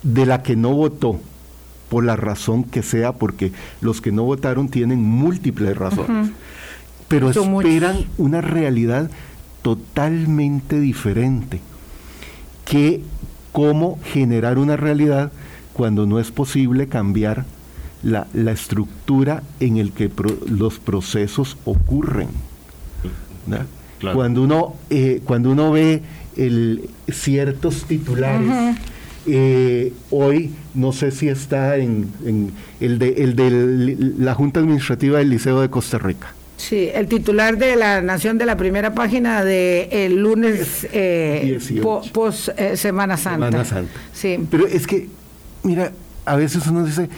de 0.02 0.26
la 0.26 0.42
que 0.42 0.56
no 0.56 0.74
votó 0.74 1.20
por 1.88 2.04
la 2.04 2.16
razón 2.16 2.64
que 2.64 2.82
sea, 2.82 3.12
porque 3.12 3.52
los 3.80 4.00
que 4.00 4.12
no 4.12 4.24
votaron 4.24 4.68
tienen 4.68 5.00
múltiples 5.00 5.76
razones, 5.76 6.30
pero 7.06 7.30
esperan 7.30 8.04
una 8.18 8.40
realidad 8.40 9.10
totalmente 9.62 10.80
diferente, 10.80 11.60
que 12.64 13.02
cómo 13.58 13.98
generar 14.04 14.56
una 14.56 14.76
realidad 14.76 15.32
cuando 15.72 16.06
no 16.06 16.20
es 16.20 16.30
posible 16.30 16.86
cambiar 16.86 17.44
la, 18.04 18.28
la 18.32 18.52
estructura 18.52 19.42
en 19.58 19.78
el 19.78 19.90
que 19.90 20.08
los 20.48 20.78
procesos 20.78 21.56
ocurren. 21.64 22.28
Cuando, 24.12 24.42
uno, 24.44 24.76
eh, 24.90 25.22
cuando 25.24 25.50
uno 25.50 25.72
ve 25.72 26.02
el, 26.36 26.88
ciertos 27.10 27.82
titulares, 27.82 28.76
eh, 29.26 29.92
hoy 30.12 30.52
no 30.74 30.92
sé 30.92 31.10
si 31.10 31.26
está 31.26 31.78
en, 31.78 32.12
el, 32.78 33.00
de, 33.00 33.08
el 33.08 33.34
de 33.34 34.14
la 34.18 34.36
Junta 34.36 34.60
Administrativa 34.60 35.18
del 35.18 35.30
Liceo 35.30 35.60
de 35.60 35.68
Costa 35.68 35.98
Rica. 35.98 36.32
Sí, 36.58 36.90
el 36.92 37.06
titular 37.06 37.56
de 37.56 37.76
la 37.76 38.02
Nación 38.02 38.36
de 38.36 38.44
la 38.44 38.56
primera 38.56 38.92
página 38.92 39.44
de 39.44 39.88
el 39.92 40.16
lunes 40.16 40.86
eh, 40.92 41.58
post 42.12 42.48
Semana 42.74 43.16
Santa. 43.16 43.46
Semana 43.46 43.64
Santa. 43.64 43.92
Sí. 44.12 44.38
Pero 44.50 44.66
es 44.66 44.86
que, 44.86 45.08
mira, 45.62 45.92
a 46.26 46.36
veces 46.36 46.66
uno 46.66 46.84
dice, 46.84 47.08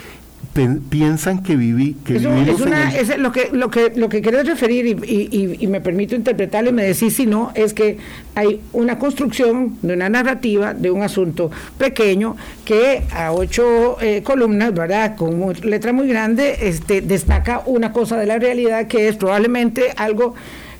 piensan 0.52 1.42
que 1.45 1.54
viví 1.54 1.95
que 2.04 2.14
vivimos 2.14 2.61
es, 2.95 3.16
lo 3.19 3.30
que 3.30 3.50
lo 3.52 3.71
que 3.71 3.92
lo 3.95 4.09
que 4.09 4.21
quiero 4.21 4.42
referir 4.42 4.85
y, 4.87 5.66
me 5.69 5.80
permito 5.80 6.16
interpretarlo 6.16 6.71
y 6.71 6.73
me 6.73 6.83
decís 6.83 7.14
si 7.14 7.26
no 7.26 7.52
es 7.54 7.73
que 7.73 7.99
hay 8.35 8.61
una 8.73 8.99
construcción 8.99 9.78
de 9.83 9.95
una 9.95 10.09
narrativa 10.09 10.75
de 10.75 10.90
un 10.90 11.02
asunto 11.02 11.52
pequeño 11.78 12.37
que 12.64 13.04
a 13.12 13.33
ocho 13.33 13.97
eh, 14.00 14.23
columnas 14.25 14.75
verdad 14.75 15.16
con 15.16 15.52
letra 15.62 15.92
muy 15.92 16.09
grande 16.09 16.57
este 16.62 17.00
destaca 17.00 17.62
una 17.66 17.92
cosa 17.92 18.16
de 18.16 18.26
la 18.26 18.38
realidad 18.38 18.88
que 18.88 19.07
es 19.07 19.16
probablemente 19.16 19.92
algo 19.97 20.35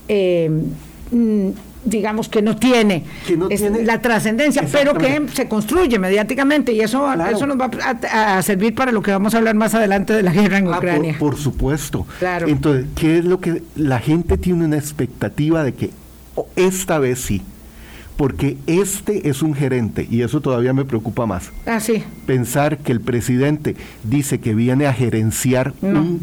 eh, 0.09 0.51
mm, 1.13 1.51
digamos 1.85 2.29
que 2.29 2.43
no 2.43 2.57
tiene, 2.57 3.05
la 3.85 4.01
trascendencia, 4.01 4.67
pero 4.71 4.95
que 4.95 5.27
se 5.33 5.49
construye 5.49 5.99
mediáticamente 5.99 6.73
y 6.73 6.81
eso, 6.81 7.11
eso 7.13 7.47
nos 7.47 7.59
va 7.59 7.71
a, 8.13 8.43
servir 8.43 8.75
para 8.75 8.93
lo 8.93 9.03
que 9.03 9.11
vamos 9.11 9.35
a 9.35 9.39
hablar 9.39 9.55
más 9.55 9.75
adelante 9.75 10.13
de 10.13 10.23
la 10.23 10.33
guerra 10.33 10.59
en 10.59 10.69
ah, 10.69 10.79
Ucrania. 10.79 11.17
Por, 11.19 11.37
supuesto. 11.37 12.07
Claro. 12.19 12.49
Entonces, 12.49 12.87
¿qué 12.95 13.19
es 13.19 13.25
lo 13.25 13.41
que 13.41 13.63
la 13.77 13.99
gente 13.99 14.37
tiene 14.37 14.65
una 14.65 14.77
expectativa 14.77 15.65
de 15.65 15.75
que 15.75 15.91
esta 16.57 16.99
vez 16.99 17.21
sí? 17.21 17.43
Porque 18.17 18.59
este 18.67 19.31
es 19.31 19.41
un 19.41 19.55
gerente 19.55 20.07
y 20.11 20.21
eso 20.21 20.43
todavía 20.43 20.75
me 20.75 20.85
preocupa 20.85 21.25
más. 21.25 21.51
Ah, 21.65 21.81
sí. 21.81 22.05
Pensar 22.27 22.79
que 22.79 22.93
el 22.93 23.01
presidente 23.01 23.77
dice 24.05 24.41
que 24.41 24.55
viene 24.55 24.87
a 24.87 24.93
gerenciar 24.93 25.73
un 25.81 26.21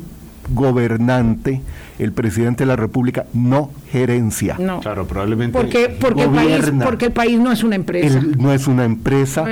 gobernante, 0.53 1.61
el 1.99 2.11
presidente 2.11 2.63
de 2.63 2.67
la 2.67 2.75
República 2.75 3.25
no 3.33 3.71
gerencia. 3.91 4.55
No. 4.59 4.79
Claro, 4.79 5.07
probablemente. 5.07 5.57
Porque, 5.57 5.89
porque, 5.99 6.23
el 6.23 6.29
país, 6.29 6.71
porque 6.83 7.05
el 7.05 7.11
país 7.11 7.39
no 7.39 7.51
es 7.51 7.63
una 7.63 7.75
empresa. 7.75 8.21
no 8.37 8.53
es 8.53 8.67
una 8.67 8.85
empresa. 8.85 9.45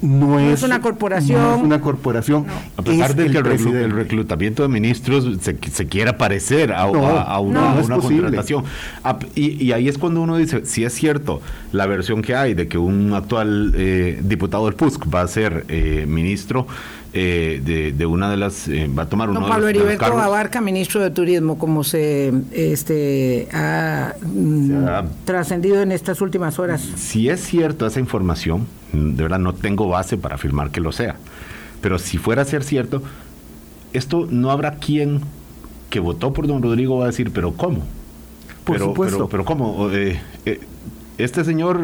no, 0.00 0.38
es, 0.38 0.62
una 0.62 0.80
corporación. 0.80 1.40
No 1.40 1.56
es 1.56 1.62
una 1.62 1.80
corporación. 1.80 2.46
A 2.76 2.82
pesar 2.82 3.14
de 3.14 3.30
que 3.30 3.38
el, 3.38 3.90
reclutamiento 3.90 4.62
de 4.62 4.68
ministros 4.68 5.26
se, 5.40 5.56
se 5.70 5.86
quiera 5.86 6.16
parecer 6.16 6.72
a, 6.72 6.86
una, 6.86 7.82
contratación. 8.00 8.64
Y, 9.34 9.72
ahí 9.72 9.88
es 9.88 9.98
cuando 9.98 10.20
uno 10.22 10.36
dice, 10.36 10.64
si 10.64 10.84
es 10.84 10.94
cierto 10.94 11.40
la 11.72 11.86
versión 11.86 12.22
que 12.22 12.34
hay 12.34 12.54
de 12.54 12.68
que 12.68 12.78
un 12.78 13.12
actual 13.14 13.72
eh, 13.76 14.18
diputado 14.22 14.66
del 14.66 14.74
PUSC 14.74 15.12
va 15.12 15.22
a 15.22 15.28
ser 15.28 15.64
eh, 15.68 16.06
ministro, 16.08 16.66
eh, 17.12 17.60
de, 17.64 17.90
de, 17.90 18.06
una 18.06 18.30
de 18.30 18.36
las 18.36 18.68
eh, 18.68 18.88
va 18.88 19.02
a 19.02 19.08
tomar 19.08 19.28
uno 19.28 19.48
Pablo 19.48 19.66
Heriberto 19.66 20.04
Abarca, 20.04 20.60
ministro 20.60 21.02
de 21.02 21.10
Turismo, 21.10 21.58
como 21.58 21.82
se 21.90 22.32
este 22.52 23.48
ha, 23.52 24.14
mm, 24.22 25.24
trascendido 25.24 25.82
en 25.82 25.92
estas 25.92 26.20
últimas 26.20 26.58
horas. 26.58 26.80
Si 26.80 27.28
es 27.28 27.40
cierto 27.40 27.86
esa 27.86 28.00
información, 28.00 28.66
de 28.92 29.22
verdad 29.22 29.38
no 29.38 29.54
tengo 29.54 29.88
base 29.88 30.16
para 30.16 30.36
afirmar 30.36 30.70
que 30.70 30.80
lo 30.80 30.92
sea, 30.92 31.16
pero 31.80 31.98
si 31.98 32.18
fuera 32.18 32.42
a 32.42 32.44
ser 32.44 32.64
cierto, 32.64 33.02
esto 33.92 34.26
no 34.30 34.50
habrá 34.50 34.76
quien 34.76 35.20
que 35.90 36.00
votó 36.00 36.32
por 36.32 36.46
don 36.46 36.62
Rodrigo 36.62 36.98
va 36.98 37.04
a 37.04 37.06
decir, 37.08 37.32
pero 37.32 37.52
¿cómo? 37.52 37.80
Por 38.64 38.76
pero, 38.76 38.86
supuesto. 38.86 39.28
Pero, 39.28 39.44
¿cómo? 39.44 39.90
Eh, 39.90 40.20
este 41.18 41.44
señor, 41.44 41.80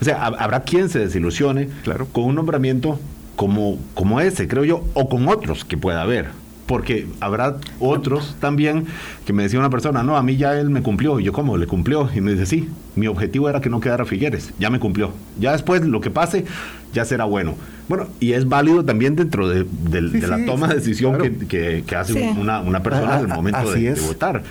o 0.00 0.04
sea, 0.04 0.24
habrá 0.24 0.60
quien 0.60 0.88
se 0.88 1.00
desilusione 1.00 1.68
claro. 1.82 2.06
con 2.06 2.24
un 2.24 2.36
nombramiento 2.36 2.98
como, 3.36 3.78
como 3.94 4.20
ese, 4.20 4.46
creo 4.46 4.64
yo, 4.64 4.84
o 4.94 5.08
con 5.08 5.28
otros 5.28 5.64
que 5.64 5.76
pueda 5.76 6.02
haber. 6.02 6.28
Porque 6.66 7.06
habrá 7.20 7.56
otros 7.78 8.36
también 8.40 8.86
que 9.26 9.32
me 9.32 9.42
decía 9.42 9.58
una 9.58 9.68
persona, 9.68 10.02
no, 10.02 10.16
a 10.16 10.22
mí 10.22 10.36
ya 10.36 10.58
él 10.58 10.70
me 10.70 10.82
cumplió. 10.82 11.20
Y 11.20 11.24
yo, 11.24 11.32
¿cómo? 11.32 11.56
¿Le 11.56 11.66
cumplió? 11.66 12.08
Y 12.14 12.20
me 12.20 12.32
dice, 12.32 12.46
sí, 12.46 12.68
mi 12.96 13.06
objetivo 13.06 13.48
era 13.48 13.60
que 13.60 13.68
no 13.68 13.80
quedara 13.80 14.04
Figueres. 14.04 14.52
Ya 14.58 14.70
me 14.70 14.78
cumplió. 14.78 15.10
Ya 15.38 15.52
después 15.52 15.84
lo 15.84 16.00
que 16.00 16.10
pase, 16.10 16.46
ya 16.94 17.04
será 17.04 17.24
bueno. 17.24 17.54
Bueno, 17.88 18.08
y 18.18 18.32
es 18.32 18.48
válido 18.48 18.84
también 18.84 19.14
dentro 19.14 19.48
de, 19.48 19.66
la 20.26 20.44
toma 20.46 20.68
de 20.68 20.76
decisión 20.76 21.18
que, 21.48 21.84
hace 21.96 22.30
una, 22.38 22.60
una, 22.60 22.82
persona 22.82 23.16
al 23.16 23.28
momento 23.28 23.70
de, 23.70 23.94
votar. 24.06 24.42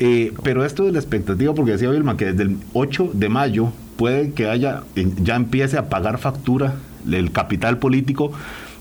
Eh, 0.00 0.32
pero 0.42 0.64
esto 0.64 0.84
de 0.84 0.92
la 0.92 0.98
expectativa, 0.98 1.54
porque 1.54 1.72
decía 1.72 1.90
Vilma 1.90 2.16
que 2.16 2.26
desde 2.26 2.42
el 2.42 2.58
8 2.72 3.12
de 3.14 3.28
mayo 3.28 3.72
puede 3.96 4.32
que 4.32 4.48
haya, 4.48 4.82
ya 4.94 5.36
empiece 5.36 5.78
a 5.78 5.88
pagar 5.88 6.18
factura 6.18 6.74
el 7.10 7.30
capital 7.32 7.78
político 7.78 8.32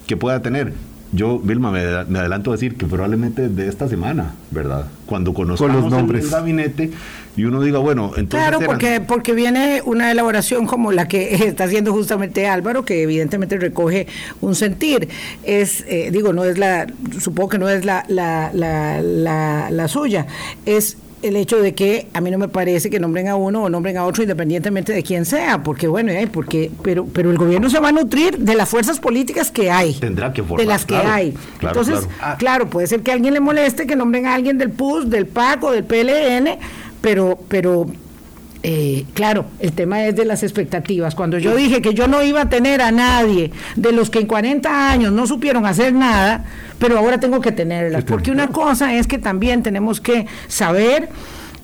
que 0.08 0.18
pueda 0.18 0.42
tener. 0.42 0.74
Yo, 1.14 1.38
Vilma, 1.38 1.72
me, 1.72 1.80
adelanto 1.80 2.52
a 2.52 2.56
decir 2.56 2.76
que 2.76 2.88
probablemente 2.88 3.48
de 3.48 3.68
esta 3.68 3.88
semana, 3.88 4.34
¿verdad? 4.50 4.88
Cuando 5.06 5.34
conozcamos 5.34 5.84
los 5.84 5.92
nombres. 5.92 6.26
el 6.26 6.32
gabinete 6.32 6.92
y 7.38 7.46
uno 7.46 7.62
diga, 7.62 7.78
bueno, 7.78 8.14
entonces... 8.18 8.50
Claro, 8.50 8.60
porque, 8.66 9.00
porque 9.00 9.34
viene 9.34 9.84
una 9.86 10.12
elaboración 10.12 10.66
como 10.66 10.92
la 10.92 11.08
que 11.08 11.36
está 11.46 11.66
haciendo 11.66 11.94
justamente 11.94 12.48
Álvaro, 12.48 12.84
que 12.84 13.04
evidentemente 13.04 13.58
recoge 13.58 14.08
un 14.42 14.56
sentir. 14.56 15.08
Es, 15.44 15.84
eh, 15.88 16.10
digo, 16.12 16.34
no 16.34 16.46
es 16.46 16.58
la, 16.58 16.88
supongo 17.20 17.50
que 17.50 17.58
no 17.60 17.70
es 17.70 17.86
la, 17.86 18.06
la, 18.08 18.52
la, 18.54 19.70
la 19.70 19.88
suya, 19.88 20.26
es 20.66 20.98
el 21.24 21.36
hecho 21.38 21.60
de 21.60 21.74
que 21.74 22.08
a 22.14 22.22
mí 22.22 22.30
no 22.30 22.38
me 22.38 22.48
parece 22.48 22.90
que 22.90 23.00
nombren 23.00 23.28
a 23.28 23.36
uno 23.36 23.64
o 23.64 23.70
nombren 23.70 23.98
a 23.98 24.06
otro 24.06 24.24
independientemente 24.24 24.94
de 24.94 25.02
quién 25.04 25.26
sea, 25.26 25.64
porque 25.64 25.88
bueno, 25.88 26.12
eh, 26.12 26.28
porque 26.32 26.70
pero 26.84 27.06
pero 27.06 27.32
el 27.32 27.38
gobierno 27.38 27.70
se 27.70 27.80
va 27.80 27.90
a 27.90 27.92
nutrir 27.92 28.38
de 28.38 28.56
las 28.56 28.70
fuerzas 28.70 29.00
políticas 29.00 29.50
que 29.50 29.72
hay, 29.72 29.94
tendrá 29.94 30.34
que 30.34 30.44
formar, 30.44 30.60
de 30.60 30.66
las 30.66 30.86
que 30.86 30.96
hay. 30.96 31.34
Entonces, 31.62 32.08
claro. 32.38 32.70
puede 32.70 32.88
ser 32.88 33.02
que 33.02 33.12
a 33.12 33.14
alguien 33.16 33.34
le 33.34 33.40
moleste 33.40 33.88
que 33.88 33.96
nombren 33.96 34.28
a 34.28 34.34
alguien 34.34 34.58
del 34.58 34.72
PUS, 34.72 35.10
del 35.10 35.26
PAC 35.26 35.64
o 35.64 35.72
del 35.72 35.86
PLN, 35.86 36.60
pero 37.02 37.40
pero 37.48 37.88
eh, 38.66 39.06
claro, 39.14 39.46
el 39.60 39.74
tema 39.74 40.06
es 40.06 40.16
de 40.16 40.24
las 40.24 40.42
expectativas. 40.42 41.16
Cuando 41.16 41.38
yo 41.38 41.54
dije 41.54 41.82
que 41.82 41.94
yo 41.94 42.08
no 42.08 42.24
iba 42.24 42.42
a 42.42 42.50
tener 42.50 42.82
a 42.82 42.92
nadie 42.92 43.52
de 43.76 43.92
los 43.92 44.10
que 44.10 44.20
en 44.20 44.28
40 44.28 44.90
años 44.90 45.12
no 45.12 45.28
supieron 45.28 45.66
hacer 45.66 45.94
nada, 45.94 46.46
pero 46.80 46.98
ahora 46.98 47.20
tengo 47.20 47.42
que 47.42 47.52
tenerlas. 47.52 48.06
Porque 48.06 48.32
una 48.32 48.48
cosa 48.48 48.94
es 48.96 49.06
que 49.06 49.18
también 49.18 49.64
tenemos 49.64 50.00
que 50.00 50.28
saber 50.48 51.10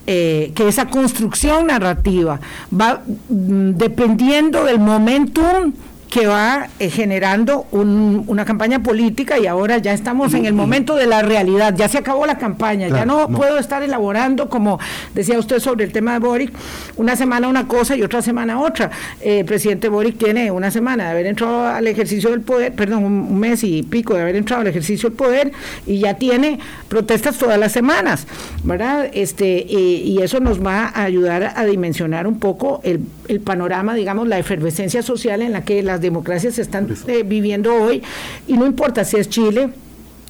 eh, 0.07 0.51
que 0.55 0.67
esa 0.67 0.87
construcción 0.87 1.67
narrativa 1.67 2.41
va 2.73 3.03
mm, 3.29 3.71
dependiendo 3.77 4.65
del 4.65 4.79
momentum 4.79 5.71
que 6.09 6.25
va 6.25 6.69
eh, 6.79 6.89
generando 6.89 7.67
una 7.71 8.43
campaña 8.43 8.81
política 8.81 9.37
y 9.37 9.45
ahora 9.45 9.77
ya 9.77 9.93
estamos 9.93 10.33
en 10.33 10.45
el 10.45 10.53
momento 10.53 10.95
de 10.95 11.05
la 11.05 11.21
realidad, 11.21 11.75
ya 11.75 11.87
se 11.87 11.99
acabó 11.99 12.25
la 12.25 12.37
campaña, 12.37 12.87
ya 12.87 13.05
no, 13.05 13.29
puedo 13.29 13.59
estar 13.59 13.83
elaborando, 13.83 14.49
como 14.49 14.79
decía 15.13 15.37
usted 15.37 15.59
sobre 15.59 15.85
el 15.85 15.91
tema 15.91 16.13
de 16.13 16.19
Boric, 16.19 16.51
una 16.95 17.15
semana 17.15 17.47
una 17.47 17.67
cosa 17.67 17.95
y 17.95 18.01
otra 18.01 18.23
semana 18.23 18.59
otra. 18.59 18.89
Eh, 19.21 19.39
el 19.39 19.45
presidente 19.45 19.87
Boric 19.87 20.17
tiene 20.17 20.49
una 20.51 20.71
semana 20.71 21.05
de 21.05 21.11
haber 21.11 21.25
entrado 21.27 21.67
al 21.67 21.85
ejercicio 21.85 22.31
del 22.31 22.41
poder, 22.41 22.73
perdón, 22.73 23.03
un 23.03 23.39
mes 23.39 23.63
y 23.63 23.83
pico 23.83 24.15
de 24.15 24.21
haber 24.21 24.35
entrado 24.35 24.61
al 24.61 24.67
ejercicio 24.67 25.09
del 25.09 25.17
poder 25.17 25.51
y 25.85 25.99
ya 25.99 26.15
tiene 26.15 26.59
protestas 26.87 27.37
todas 27.37 27.59
las 27.59 27.71
semanas, 27.71 28.25
¿verdad? 28.63 29.09
Este, 29.13 29.65
y 29.69 30.19
eso 30.23 30.39
nos 30.39 30.65
va 30.65 30.87
a 30.87 31.03
ayudar 31.03 31.53
a 31.55 31.65
dimensionar 31.65 32.25
un 32.25 32.39
poco 32.39 32.81
el, 32.83 33.01
el 33.27 33.41
panorama, 33.41 33.93
digamos, 33.93 34.27
la 34.27 34.39
efervescencia 34.39 35.03
social 35.03 35.43
en 35.43 35.51
la 35.51 35.61
que 35.61 35.83
las 35.83 35.98
democracias 36.01 36.55
se 36.55 36.61
están 36.61 36.87
eh, 37.07 37.23
viviendo 37.23 37.73
hoy, 37.73 38.03
y 38.47 38.53
no 38.53 38.65
importa 38.65 39.03
si 39.03 39.17
es 39.17 39.29
Chile, 39.29 39.69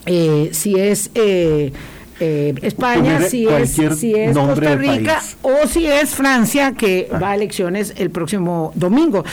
eh, 0.05 0.49
si 0.53 0.75
es 0.75 1.11
eh, 1.15 1.71
eh, 2.19 2.53
España, 2.61 3.21
si 3.21 3.47
es, 3.47 3.71
si 3.71 4.13
es 4.13 4.38
Costa 4.38 4.75
Rica 4.75 5.21
o 5.41 5.67
si 5.67 5.85
es 5.85 6.09
Francia, 6.15 6.73
que 6.73 7.09
ah. 7.11 7.19
va 7.19 7.31
a 7.31 7.35
elecciones 7.35 7.93
el 7.97 8.09
próximo 8.09 8.71
domingo. 8.75 9.23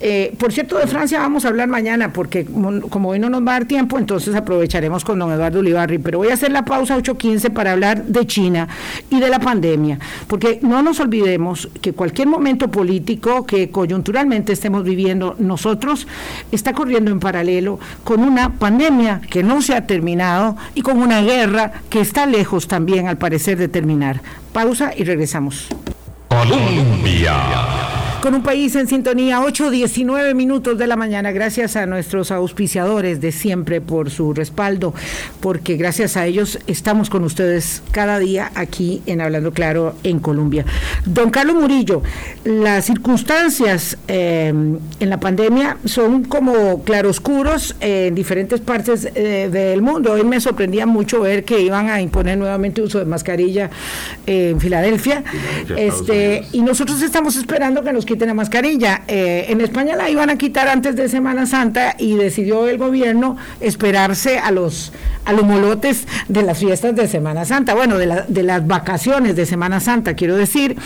Eh, 0.00 0.34
por 0.38 0.52
cierto, 0.52 0.78
de 0.78 0.86
Francia 0.86 1.20
vamos 1.20 1.44
a 1.44 1.48
hablar 1.48 1.68
mañana, 1.68 2.12
porque 2.12 2.44
como, 2.44 3.10
hoy 3.10 3.18
no 3.18 3.30
nos 3.30 3.42
va 3.42 3.56
a 3.56 3.60
dar 3.60 3.64
tiempo, 3.66 3.98
entonces 3.98 4.34
aprovecharemos 4.34 5.04
con 5.04 5.18
don 5.18 5.30
Eduardo 5.32 5.60
Ulibarri. 5.60 5.98
Pero 5.98 6.18
voy 6.18 6.28
a 6.28 6.34
hacer 6.34 6.50
la 6.52 6.64
pausa 6.64 6.96
8.15 6.96 7.50
para 7.50 7.72
hablar 7.72 8.04
de 8.04 8.26
China 8.26 8.68
y 9.10 9.20
de 9.20 9.28
la 9.28 9.38
pandemia, 9.38 9.98
porque 10.26 10.58
no 10.62 10.82
nos 10.82 11.00
olvidemos 11.00 11.68
que 11.80 11.92
cualquier 11.92 12.28
momento 12.28 12.70
político 12.70 13.46
que 13.46 13.70
coyunturalmente 13.70 14.52
estemos 14.52 14.84
viviendo 14.84 15.36
nosotros 15.38 16.06
está 16.50 16.72
corriendo 16.72 17.10
en 17.10 17.20
paralelo 17.20 17.78
con 18.04 18.20
una 18.20 18.54
pandemia 18.54 19.20
que 19.30 19.42
no 19.42 19.62
se 19.62 19.74
ha 19.74 19.86
terminado 19.86 20.56
y 20.74 20.82
con 20.82 20.98
una 20.98 21.22
guerra 21.22 21.72
que 21.88 22.00
está 22.00 22.26
lejos 22.32 22.66
también, 22.66 23.06
al 23.06 23.18
parecer, 23.18 23.58
de 23.58 23.68
terminar. 23.68 24.20
Pausa 24.52 24.92
y 24.96 25.04
regresamos. 25.04 25.68
Colombia 26.28 27.91
con 28.22 28.36
un 28.36 28.44
país 28.44 28.76
en 28.76 28.86
sintonía, 28.86 29.40
8.19 29.40 30.36
minutos 30.36 30.78
de 30.78 30.86
la 30.86 30.94
mañana. 30.94 31.32
Gracias 31.32 31.74
a 31.74 31.86
nuestros 31.86 32.30
auspiciadores 32.30 33.20
de 33.20 33.32
siempre 33.32 33.80
por 33.80 34.10
su 34.10 34.32
respaldo, 34.32 34.94
porque 35.40 35.76
gracias 35.76 36.16
a 36.16 36.24
ellos 36.24 36.60
estamos 36.68 37.10
con 37.10 37.24
ustedes 37.24 37.82
cada 37.90 38.20
día 38.20 38.52
aquí 38.54 39.02
en 39.06 39.20
Hablando 39.20 39.50
Claro 39.50 39.96
en 40.04 40.20
Colombia. 40.20 40.64
Don 41.04 41.30
Carlos 41.30 41.56
Murillo, 41.56 42.02
las 42.44 42.84
circunstancias 42.84 43.98
eh, 44.06 44.54
en 45.00 45.10
la 45.10 45.18
pandemia 45.18 45.78
son 45.84 46.22
como 46.22 46.84
claroscuros 46.84 47.74
en 47.80 48.14
diferentes 48.14 48.60
partes 48.60 49.08
eh, 49.16 49.48
del 49.50 49.82
mundo. 49.82 50.12
Hoy 50.12 50.22
me 50.22 50.40
sorprendía 50.40 50.86
mucho 50.86 51.22
ver 51.22 51.42
que 51.44 51.60
iban 51.60 51.88
a 51.88 52.00
imponer 52.00 52.38
nuevamente 52.38 52.82
uso 52.82 53.00
de 53.00 53.04
mascarilla 53.04 53.68
en 54.26 54.60
Filadelfia. 54.60 55.24
Este, 55.76 56.46
y 56.52 56.60
nosotros 56.60 57.02
estamos 57.02 57.34
esperando 57.34 57.82
que 57.82 57.92
nos 57.92 58.06
quiten 58.12 58.28
la 58.28 58.34
mascarilla. 58.34 59.02
Eh, 59.08 59.46
en 59.48 59.60
España 59.62 59.96
la 59.96 60.10
iban 60.10 60.28
a 60.28 60.36
quitar 60.36 60.68
antes 60.68 60.96
de 60.96 61.08
Semana 61.08 61.46
Santa 61.46 61.94
y 61.98 62.14
decidió 62.14 62.68
el 62.68 62.76
gobierno 62.76 63.38
esperarse 63.60 64.38
a 64.38 64.50
los, 64.50 64.92
a 65.24 65.32
los 65.32 65.44
molotes 65.44 66.06
de 66.28 66.42
las 66.42 66.58
fiestas 66.58 66.94
de 66.94 67.08
Semana 67.08 67.46
Santa, 67.46 67.74
bueno, 67.74 67.96
de, 67.96 68.24
de 68.28 68.42
las 68.42 68.66
vacaciones 68.66 69.34
de 69.34 69.46
Semana 69.46 69.80
Santa, 69.80 70.14
quiero 70.14 70.36
decir. 70.36 70.76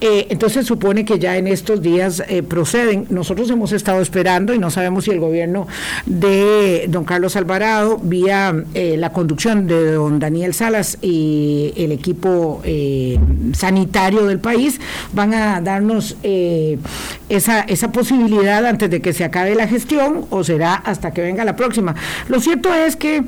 Eh, 0.00 0.26
entonces 0.30 0.66
supone 0.66 1.04
que 1.04 1.18
ya 1.18 1.36
en 1.36 1.46
estos 1.46 1.80
días 1.80 2.22
eh, 2.28 2.42
proceden. 2.42 3.06
Nosotros 3.10 3.48
hemos 3.50 3.72
estado 3.72 4.00
esperando 4.00 4.52
y 4.52 4.58
no 4.58 4.70
sabemos 4.70 5.04
si 5.04 5.12
el 5.12 5.20
gobierno 5.20 5.66
de 6.04 6.86
don 6.88 7.04
Carlos 7.04 7.36
Alvarado, 7.36 7.98
vía 8.02 8.54
eh, 8.74 8.96
la 8.98 9.12
conducción 9.12 9.66
de 9.66 9.92
don 9.92 10.18
Daniel 10.18 10.52
Salas 10.52 10.98
y 11.00 11.72
el 11.76 11.92
equipo 11.92 12.62
sanitario 13.52 14.26
del 14.26 14.40
país, 14.40 14.80
van 15.12 15.34
a 15.34 15.60
darnos 15.60 16.16
esa, 16.22 17.60
esa 17.60 17.92
posibilidad 17.92 18.64
antes 18.66 18.90
de 18.90 19.00
que 19.00 19.12
se 19.12 19.24
acabe 19.24 19.54
la 19.54 19.66
gestión 19.66 20.26
o 20.30 20.44
será 20.44 20.74
hasta 20.74 21.12
que 21.12 21.22
venga 21.22 21.44
la 21.44 21.56
próxima. 21.56 21.94
Lo 22.28 22.40
cierto 22.40 22.74
es 22.74 22.96
que 22.96 23.22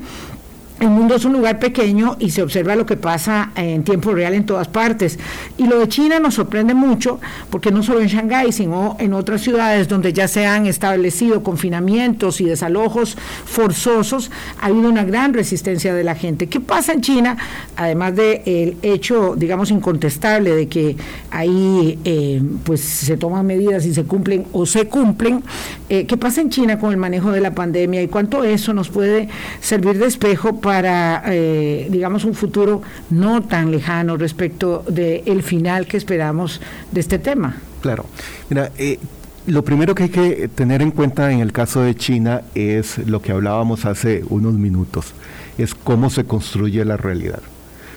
el 0.78 0.90
mundo 0.90 1.14
es 1.14 1.24
un 1.24 1.32
lugar 1.32 1.58
pequeño 1.58 2.16
y 2.18 2.30
se 2.30 2.42
observa 2.42 2.76
lo 2.76 2.84
que 2.84 2.96
pasa 2.96 3.50
en 3.56 3.82
tiempo 3.82 4.12
real 4.12 4.34
en 4.34 4.44
todas 4.44 4.68
partes. 4.68 5.18
Y 5.56 5.66
lo 5.66 5.78
de 5.78 5.88
China 5.88 6.20
nos 6.20 6.34
sorprende 6.34 6.74
mucho 6.74 7.18
porque 7.50 7.70
no 7.70 7.82
solo 7.82 8.00
en 8.00 8.08
Shanghái, 8.08 8.52
sino 8.52 8.96
en 8.98 9.14
otras 9.14 9.40
ciudades 9.40 9.88
donde 9.88 10.12
ya 10.12 10.28
se 10.28 10.44
han 10.44 10.66
establecido 10.66 11.42
confinamientos 11.42 12.42
y 12.42 12.44
desalojos 12.44 13.16
forzosos, 13.46 14.30
ha 14.60 14.66
habido 14.66 14.90
una 14.90 15.04
gran 15.04 15.32
resistencia 15.32 15.94
de 15.94 16.04
la 16.04 16.14
gente. 16.14 16.46
¿Qué 16.48 16.60
pasa 16.60 16.92
en 16.92 17.00
China? 17.00 17.38
Además 17.76 18.14
del 18.14 18.76
hecho, 18.82 19.34
digamos, 19.34 19.70
incontestable 19.70 20.54
de 20.54 20.68
que 20.68 20.96
ahí 21.30 21.98
eh, 22.04 22.42
pues 22.64 22.82
se 22.82 23.16
toman 23.16 23.46
medidas 23.46 23.86
y 23.86 23.94
se 23.94 24.04
cumplen 24.04 24.46
o 24.52 24.66
se 24.66 24.88
cumplen, 24.88 25.42
eh, 25.88 26.04
¿qué 26.06 26.16
pasa 26.18 26.42
en 26.42 26.50
China 26.50 26.78
con 26.78 26.90
el 26.90 26.98
manejo 26.98 27.32
de 27.32 27.40
la 27.40 27.54
pandemia 27.54 28.02
y 28.02 28.08
cuánto 28.08 28.44
eso 28.44 28.74
nos 28.74 28.90
puede 28.90 29.28
servir 29.60 29.98
de 29.98 30.06
espejo? 30.06 30.60
Para, 30.66 31.22
eh, 31.26 31.86
digamos, 31.92 32.24
un 32.24 32.34
futuro 32.34 32.82
no 33.10 33.40
tan 33.40 33.70
lejano 33.70 34.16
respecto 34.16 34.82
del 34.88 35.44
final 35.44 35.86
que 35.86 35.96
esperamos 35.96 36.60
de 36.90 36.98
este 36.98 37.20
tema. 37.20 37.54
Claro. 37.80 38.06
Mira, 38.50 38.72
eh, 38.76 38.98
lo 39.46 39.62
primero 39.62 39.94
que 39.94 40.02
hay 40.02 40.08
que 40.08 40.48
tener 40.48 40.82
en 40.82 40.90
cuenta 40.90 41.30
en 41.30 41.38
el 41.38 41.52
caso 41.52 41.82
de 41.82 41.94
China 41.94 42.42
es 42.56 42.98
lo 42.98 43.22
que 43.22 43.30
hablábamos 43.30 43.84
hace 43.84 44.24
unos 44.28 44.54
minutos, 44.54 45.14
es 45.56 45.72
cómo 45.72 46.10
se 46.10 46.24
construye 46.24 46.84
la 46.84 46.96
realidad. 46.96 47.42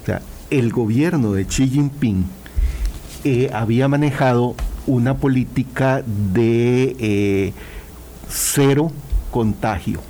O 0.04 0.06
sea, 0.06 0.22
el 0.52 0.72
gobierno 0.72 1.34
de 1.34 1.46
Xi 1.48 1.70
Jinping 1.70 2.24
eh, 3.24 3.50
había 3.52 3.88
manejado 3.88 4.54
una 4.86 5.16
política 5.16 6.04
de 6.06 7.52
cero 8.28 8.92
contagio 9.32 10.02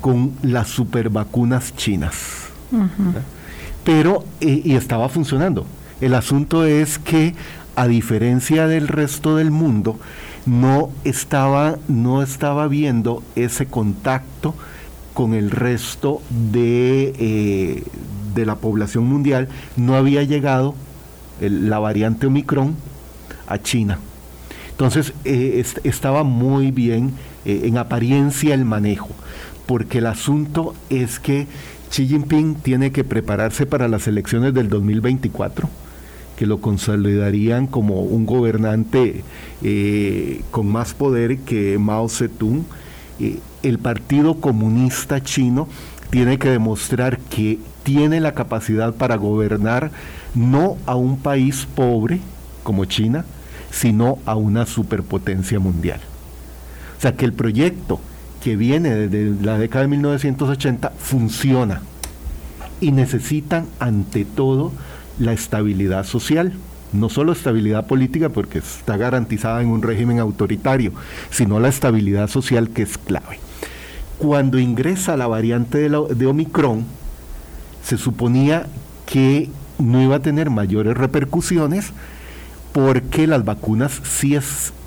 con 0.00 0.32
las 0.42 0.68
supervacunas 0.68 1.74
chinas. 1.76 2.48
Pero, 3.84 4.24
eh, 4.40 4.62
y 4.64 4.74
estaba 4.74 5.08
funcionando. 5.08 5.66
El 6.00 6.14
asunto 6.14 6.64
es 6.64 6.98
que, 6.98 7.34
a 7.76 7.86
diferencia 7.86 8.66
del 8.66 8.88
resto 8.88 9.36
del 9.36 9.50
mundo, 9.50 9.98
no 10.46 10.90
estaba, 11.04 11.78
no 11.88 12.22
estaba 12.22 12.68
viendo 12.68 13.22
ese 13.36 13.66
contacto 13.66 14.54
con 15.14 15.34
el 15.34 15.50
resto 15.50 16.22
de, 16.30 17.14
eh, 17.18 17.84
de 18.34 18.46
la 18.46 18.56
población 18.56 19.04
mundial. 19.04 19.48
No 19.76 19.94
había 19.94 20.22
llegado 20.22 20.74
la 21.40 21.78
variante 21.78 22.26
Omicron 22.26 22.74
a 23.46 23.58
China. 23.58 23.98
Entonces 24.70 25.12
eh, 25.24 25.64
estaba 25.82 26.22
muy 26.22 26.70
bien 26.70 27.12
en 27.44 27.78
apariencia 27.78 28.54
el 28.54 28.64
manejo 28.64 29.10
porque 29.68 29.98
el 29.98 30.06
asunto 30.06 30.74
es 30.88 31.20
que 31.20 31.46
Xi 31.90 32.08
Jinping 32.08 32.54
tiene 32.54 32.90
que 32.90 33.04
prepararse 33.04 33.66
para 33.66 33.86
las 33.86 34.08
elecciones 34.08 34.54
del 34.54 34.70
2024 34.70 35.68
que 36.38 36.46
lo 36.46 36.60
consolidarían 36.60 37.66
como 37.66 38.00
un 38.00 38.24
gobernante 38.24 39.24
eh, 39.60 40.40
con 40.52 40.68
más 40.68 40.94
poder 40.94 41.38
que 41.40 41.78
Mao 41.78 42.08
Zedong. 42.08 42.64
Eh, 43.18 43.40
el 43.62 43.78
Partido 43.78 44.40
Comunista 44.40 45.20
Chino 45.20 45.68
tiene 46.10 46.38
que 46.38 46.48
demostrar 46.48 47.18
que 47.18 47.58
tiene 47.82 48.20
la 48.20 48.32
capacidad 48.32 48.94
para 48.94 49.16
gobernar 49.16 49.90
no 50.34 50.76
a 50.86 50.94
un 50.94 51.18
país 51.18 51.66
pobre 51.74 52.20
como 52.62 52.84
China, 52.84 53.24
sino 53.70 54.18
a 54.24 54.36
una 54.36 54.64
superpotencia 54.64 55.58
mundial. 55.58 56.00
O 56.98 57.00
sea 57.00 57.14
que 57.14 57.24
el 57.24 57.32
proyecto 57.32 58.00
que 58.42 58.56
viene 58.56 58.90
desde 58.90 59.44
la 59.44 59.56
década 59.56 59.82
de 59.82 59.88
1980 59.88 60.90
funciona 60.98 61.80
y 62.80 62.92
necesitan 62.92 63.66
ante 63.78 64.24
todo 64.24 64.72
la 65.18 65.32
estabilidad 65.32 66.04
social, 66.04 66.52
no 66.92 67.08
solo 67.08 67.32
estabilidad 67.32 67.86
política 67.86 68.28
porque 68.28 68.58
está 68.58 68.96
garantizada 68.96 69.62
en 69.62 69.68
un 69.68 69.82
régimen 69.82 70.18
autoritario, 70.18 70.92
sino 71.30 71.60
la 71.60 71.68
estabilidad 71.68 72.28
social 72.28 72.70
que 72.70 72.82
es 72.82 72.98
clave. 72.98 73.40
Cuando 74.18 74.58
ingresa 74.58 75.16
la 75.16 75.26
variante 75.26 75.88
de, 75.88 76.26
Omicron, 76.26 76.84
se 77.84 77.96
suponía 77.96 78.66
que 79.06 79.48
no 79.78 80.02
iba 80.02 80.16
a 80.16 80.22
tener 80.22 80.50
mayores 80.50 80.96
repercusiones 80.96 81.92
porque 82.72 83.26
las 83.26 83.44
vacunas 83.44 84.00
sí 84.04 84.36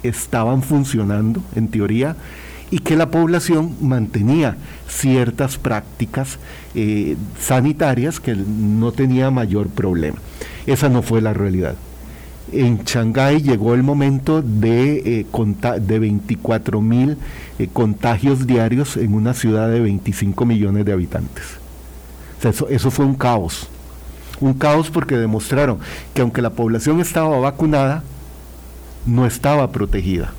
estaban 0.03 0.63
funcionando, 0.63 1.41
en 1.55 1.67
teoría, 1.67 2.15
y 2.71 2.79
que 2.79 2.95
la 2.95 3.11
población 3.11 3.75
mantenía 3.81 4.55
ciertas 4.87 5.57
prácticas 5.57 6.39
eh, 6.73 7.17
sanitarias 7.39 8.19
que 8.19 8.35
no 8.35 8.93
tenía 8.93 9.29
mayor 9.29 9.67
problema. 9.67 10.17
Esa 10.65 10.87
no 10.87 11.01
fue 11.01 11.21
la 11.21 11.33
realidad. 11.33 11.75
En 12.53 12.83
Shanghái 12.83 13.41
llegó 13.41 13.73
el 13.73 13.83
momento 13.83 14.41
de, 14.41 15.21
eh, 15.21 15.79
de 15.79 15.99
24 15.99 16.81
mil 16.81 17.17
eh, 17.59 17.67
contagios 17.71 18.47
diarios 18.47 18.97
en 18.97 19.13
una 19.13 19.33
ciudad 19.33 19.69
de 19.69 19.79
25 19.79 20.45
millones 20.45 20.85
de 20.85 20.93
habitantes. 20.93 21.43
eso, 22.43 22.67
eso 22.69 22.89
fue 22.89 23.05
un 23.05 23.15
caos. 23.15 23.67
Un 24.41 24.53
caos 24.53 24.89
porque 24.89 25.17
demostraron 25.17 25.77
que 26.13 26.21
aunque 26.21 26.41
la 26.41 26.49
población 26.49 26.99
estaba 26.99 27.39
vacunada, 27.39 28.03
no 29.05 29.25
estaba 29.25 29.71
protegida, 29.71 30.31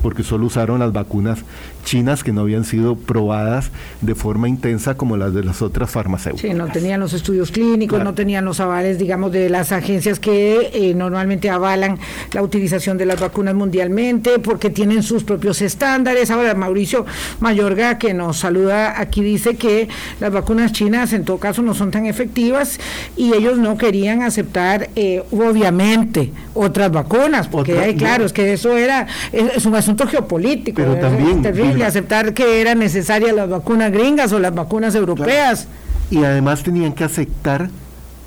porque 0.00 0.22
solo 0.22 0.46
usaron 0.46 0.78
las 0.80 0.92
vacunas 0.92 1.40
chinas 1.84 2.24
que 2.24 2.32
no 2.32 2.42
habían 2.42 2.64
sido 2.64 2.96
probadas 2.96 3.70
de 4.00 4.14
forma 4.14 4.48
intensa 4.48 4.94
como 4.94 5.16
las 5.16 5.34
de 5.34 5.44
las 5.44 5.62
otras 5.62 5.90
farmacéuticas. 5.90 6.50
Sí, 6.50 6.56
no 6.56 6.68
tenían 6.68 7.00
los 7.00 7.12
estudios 7.12 7.50
clínicos, 7.50 8.02
no 8.02 8.14
tenían 8.14 8.44
los 8.44 8.60
avales, 8.60 8.98
digamos, 8.98 9.32
de 9.32 9.48
las 9.50 9.72
agencias 9.72 10.18
que 10.18 10.70
eh, 10.72 10.94
normalmente 10.94 11.50
avalan 11.50 11.98
la 12.32 12.42
utilización 12.42 12.98
de 12.98 13.06
las 13.06 13.20
vacunas 13.20 13.54
mundialmente, 13.54 14.38
porque 14.38 14.70
tienen 14.70 15.02
sus 15.02 15.24
propios 15.24 15.62
estándares. 15.62 16.30
Ahora, 16.30 16.54
Mauricio 16.54 17.06
Mayorga, 17.40 17.98
que 17.98 18.14
nos 18.14 18.38
saluda 18.38 19.00
aquí, 19.00 19.22
dice 19.22 19.56
que 19.56 19.88
las 20.20 20.32
vacunas 20.32 20.72
chinas 20.72 21.12
en 21.12 21.24
todo 21.24 21.38
caso 21.38 21.62
no 21.62 21.74
son 21.74 21.90
tan 21.90 22.06
efectivas 22.06 22.78
y 23.16 23.34
ellos 23.34 23.58
no 23.58 23.76
querían 23.76 24.22
aceptar, 24.22 24.90
eh, 24.96 25.22
obviamente, 25.30 26.32
otras 26.54 26.90
vacunas, 26.90 27.48
porque 27.48 27.94
claro, 27.96 28.24
es 28.24 28.32
que 28.32 28.52
eso 28.52 28.76
era, 28.76 29.06
es, 29.32 29.64
un 29.66 29.74
asunto 29.74 30.06
geopolítico. 30.06 30.76
Pero 30.76 30.96
también. 30.96 31.42
Terrible 31.72 31.86
aceptar 31.86 32.34
que 32.34 32.60
eran 32.60 32.78
necesarias 32.78 33.34
las 33.34 33.48
vacunas 33.48 33.92
gringas 33.92 34.32
o 34.32 34.38
las 34.38 34.54
vacunas 34.54 34.94
europeas. 34.94 35.68
Y 36.10 36.24
además 36.24 36.62
tenían 36.62 36.92
que 36.92 37.04
aceptar 37.04 37.70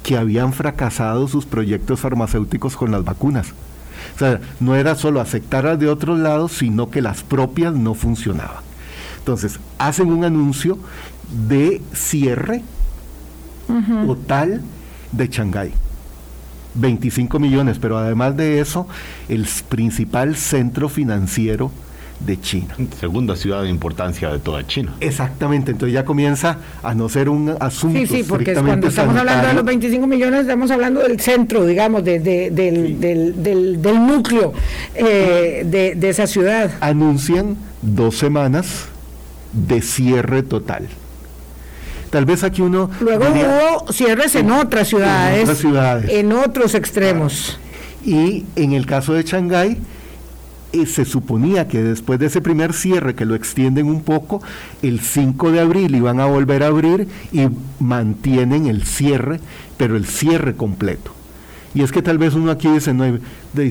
que 0.04 0.18
habían 0.18 0.54
fracasado 0.54 1.28
sus 1.28 1.46
proyectos 1.46 2.00
farmacéuticos 2.00 2.76
con 2.76 2.92
las 2.92 3.04
vacunas. 3.04 3.54
O 4.16 4.20
sea, 4.20 4.40
no 4.60 4.76
era 4.76 4.96
solo 4.96 5.20
aceptarlas 5.20 5.80
de 5.80 5.90
otros 5.90 6.20
lados, 6.20 6.52
sino 6.54 6.90
que 6.90 7.02
las 7.02 7.24
propias 7.24 7.74
no 7.74 7.96
funcionaban. 7.96 8.64
Entonces, 9.18 9.60
hacen 9.80 10.12
un 10.12 10.24
anuncio 10.24 10.78
de 11.48 11.82
cierre 11.94 12.62
total 14.06 14.62
de 15.12 15.28
Shanghái. 15.28 15.74
25 16.76 17.40
millones, 17.40 17.80
pero 17.80 17.98
además 17.98 18.38
de 18.38 18.60
eso, 18.60 18.88
el 19.30 19.48
principal 19.70 20.36
centro 20.36 20.90
financiero 20.90 21.72
de 22.20 22.40
China. 22.40 22.76
Segunda 23.00 23.36
ciudad 23.36 23.64
de 23.64 23.70
importancia 23.70 24.30
de 24.32 24.40
toda 24.40 24.66
China. 24.66 24.94
Exactamente, 25.00 25.72
entonces 25.72 25.94
ya 25.94 26.06
comienza 26.06 26.58
a 26.82 26.94
no 26.96 27.10
ser 27.10 27.30
un 27.30 27.56
asunto. 27.60 28.00
Sí, 28.00 28.08
sí, 28.08 28.26
porque 28.28 28.54
cuando 28.54 28.88
estamos 28.88 29.16
hablando 29.16 29.48
de 29.48 29.54
los 29.54 29.66
25 29.66 30.08
millones, 30.08 30.42
estamos 30.42 30.72
hablando 30.72 31.02
del 31.02 31.20
centro, 31.20 31.66
digamos, 31.66 32.04
de, 32.04 32.20
del, 32.20 33.00
del, 33.00 33.82
del, 33.82 34.08
núcleo 34.08 34.54
eh, 34.96 35.64
de, 35.66 35.96
de 35.96 36.10
esa 36.10 36.28
ciudad. 36.28 36.72
Anuncian 36.82 37.58
dos 37.82 38.18
semanas 38.18 38.86
de 39.54 39.82
cierre 39.82 40.44
total. 40.44 40.88
Tal 42.10 42.26
vez 42.26 42.44
aquí 42.44 42.62
uno... 42.62 42.90
Luego 43.02 43.26
hubo 43.26 43.92
cierres 43.92 44.36
en 44.36 44.52
otras 44.52 44.88
ciudades. 44.88 45.38
En 45.38 45.44
otras 45.44 45.58
ciudades. 45.58 46.12
En 46.12 46.32
otros 46.32 46.76
extremos. 46.76 47.60
Y 48.06 48.46
en 48.56 48.74
el 48.74 48.86
caso 48.86 49.14
de 49.14 49.24
Shanghái, 49.24 49.78
eh, 50.82 50.86
se 50.86 51.06
suponía 51.06 51.68
que 51.68 51.82
después 51.82 52.20
de 52.20 52.28
ese 52.28 52.42
primer 52.42 52.74
cierre, 52.74 53.16
que 53.16 53.26
lo 53.26 53.36
extienden 53.36 53.88
un 53.88 54.04
poco, 54.04 54.42
el 54.82 55.00
5 55.00 55.52
de 55.52 55.60
abril 55.60 55.96
iban 55.96 56.20
a 56.20 56.26
volver 56.26 56.64
a 56.64 56.68
abrir 56.68 57.08
y 57.32 57.48
mantienen 57.80 58.68
el 58.68 58.84
cierre, 58.84 59.40
pero 59.78 59.96
el 59.96 60.06
cierre 60.06 60.56
completo. 60.56 61.12
Y 61.74 61.82
es 61.82 61.92
que 61.92 62.02
tal 62.02 62.18
vez 62.18 62.34
uno 62.36 62.52
aquí 62.52 62.70
dice, 62.70 62.94
no, 62.94 63.04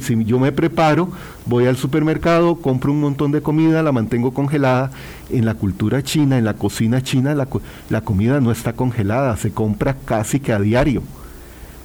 si 0.02 0.24
yo 0.24 0.38
me 0.38 0.52
preparo, 0.52 1.08
voy 1.46 1.66
al 1.66 1.78
supermercado, 1.78 2.56
compro 2.56 2.92
un 2.92 3.00
montón 3.00 3.32
de 3.32 3.40
comida, 3.40 3.82
la 3.82 3.92
mantengo 3.92 4.34
congelada. 4.34 4.90
En 5.30 5.46
la 5.46 5.54
cultura 5.54 6.02
china, 6.02 6.36
en 6.36 6.44
la 6.44 6.52
cocina 6.52 7.02
china, 7.02 7.34
la, 7.34 7.48
la 7.88 8.02
comida 8.02 8.40
no 8.40 8.50
está 8.50 8.74
congelada, 8.74 9.34
se 9.38 9.52
compra 9.52 9.96
casi 10.04 10.38
que 10.38 10.52
a 10.52 10.60
diario 10.60 11.02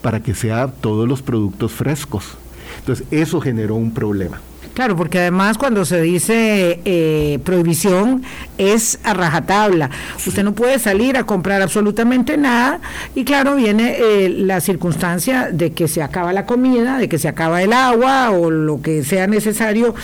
para 0.02 0.22
que 0.22 0.36
sea 0.36 0.68
todos 0.68 1.08
los 1.08 1.22
productos 1.22 1.72
frescos. 1.72 2.38
Entonces, 2.80 3.08
eso 3.12 3.40
generó 3.40 3.76
un 3.76 3.94
problema. 3.94 4.42
Claro, 4.80 4.96
porque 4.96 5.20
además 5.20 5.58
cuando 5.58 5.84
se 5.84 6.02
dice 6.02 6.80
eh, 6.86 7.40
prohibición 7.44 8.24
es 8.58 8.98
a 9.04 9.14
rajatabla. 9.14 9.90
Usted 10.26 10.42
no 10.42 10.54
puede 10.54 10.80
salir 10.80 11.18
a 11.18 11.26
comprar 11.26 11.62
absolutamente 11.62 12.38
nada 12.38 12.80
y 13.14 13.26
claro, 13.26 13.58
viene 13.58 13.98
eh, 14.00 14.30
la 14.30 14.62
circunstancia 14.62 15.50
de 15.52 15.74
que 15.74 15.90
se 15.90 16.02
acaba 16.02 16.32
la 16.32 16.46
comida, 16.46 16.98
de 16.98 17.10
que 17.10 17.18
se 17.18 17.28
acaba 17.28 17.62
el 17.62 17.74
agua 17.74 18.30
o 18.30 18.50
lo 18.50 18.82
que 18.82 19.04
sea 19.04 19.28
necesario 19.28 19.96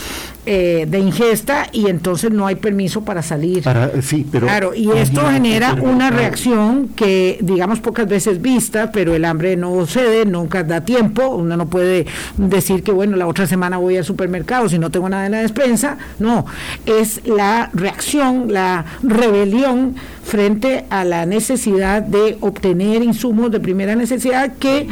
eh, 0.47 0.85
de 0.87 0.99
ingesta 0.99 1.65
y 1.71 1.87
entonces 1.87 2.29
no 2.29 2.45
hay 2.45 2.53
permiso 2.53 3.03
para 3.03 3.23
salir. 3.23 3.63
sí, 4.03 4.27
pero 4.31 4.45
claro, 4.45 4.75
y 4.75 4.91
esto 4.91 5.27
genera 5.31 5.73
una 5.73 6.11
reacción 6.11 6.89
que, 6.89 7.39
digamos, 7.41 7.79
pocas 7.79 8.07
veces 8.07 8.39
vista, 8.43 8.91
pero 8.91 9.15
el 9.15 9.25
hambre 9.25 9.57
no 9.57 9.87
cede, 9.87 10.23
nunca 10.25 10.63
da 10.63 10.81
tiempo. 10.81 11.29
Uno 11.29 11.57
no 11.57 11.65
puede 11.65 12.05
decir 12.37 12.83
que, 12.83 12.91
bueno, 12.91 13.17
la 13.17 13.25
otra 13.25 13.47
semana 13.47 13.77
voy 13.77 13.97
al 13.97 14.03
supermercado 14.03 14.64
si 14.69 14.79
no 14.79 14.89
tengo 14.89 15.09
nada 15.09 15.25
en 15.25 15.31
la 15.33 15.39
despensa. 15.39 15.97
No, 16.19 16.45
es 16.85 17.21
la 17.25 17.69
reacción, 17.73 18.51
la 18.51 18.85
rebelión 19.03 19.95
frente 20.23 20.85
a 20.89 21.03
la 21.03 21.25
necesidad 21.25 22.01
de 22.01 22.37
obtener 22.41 23.03
insumos 23.03 23.51
de 23.51 23.59
primera 23.59 23.95
necesidad 23.95 24.53
que, 24.57 24.87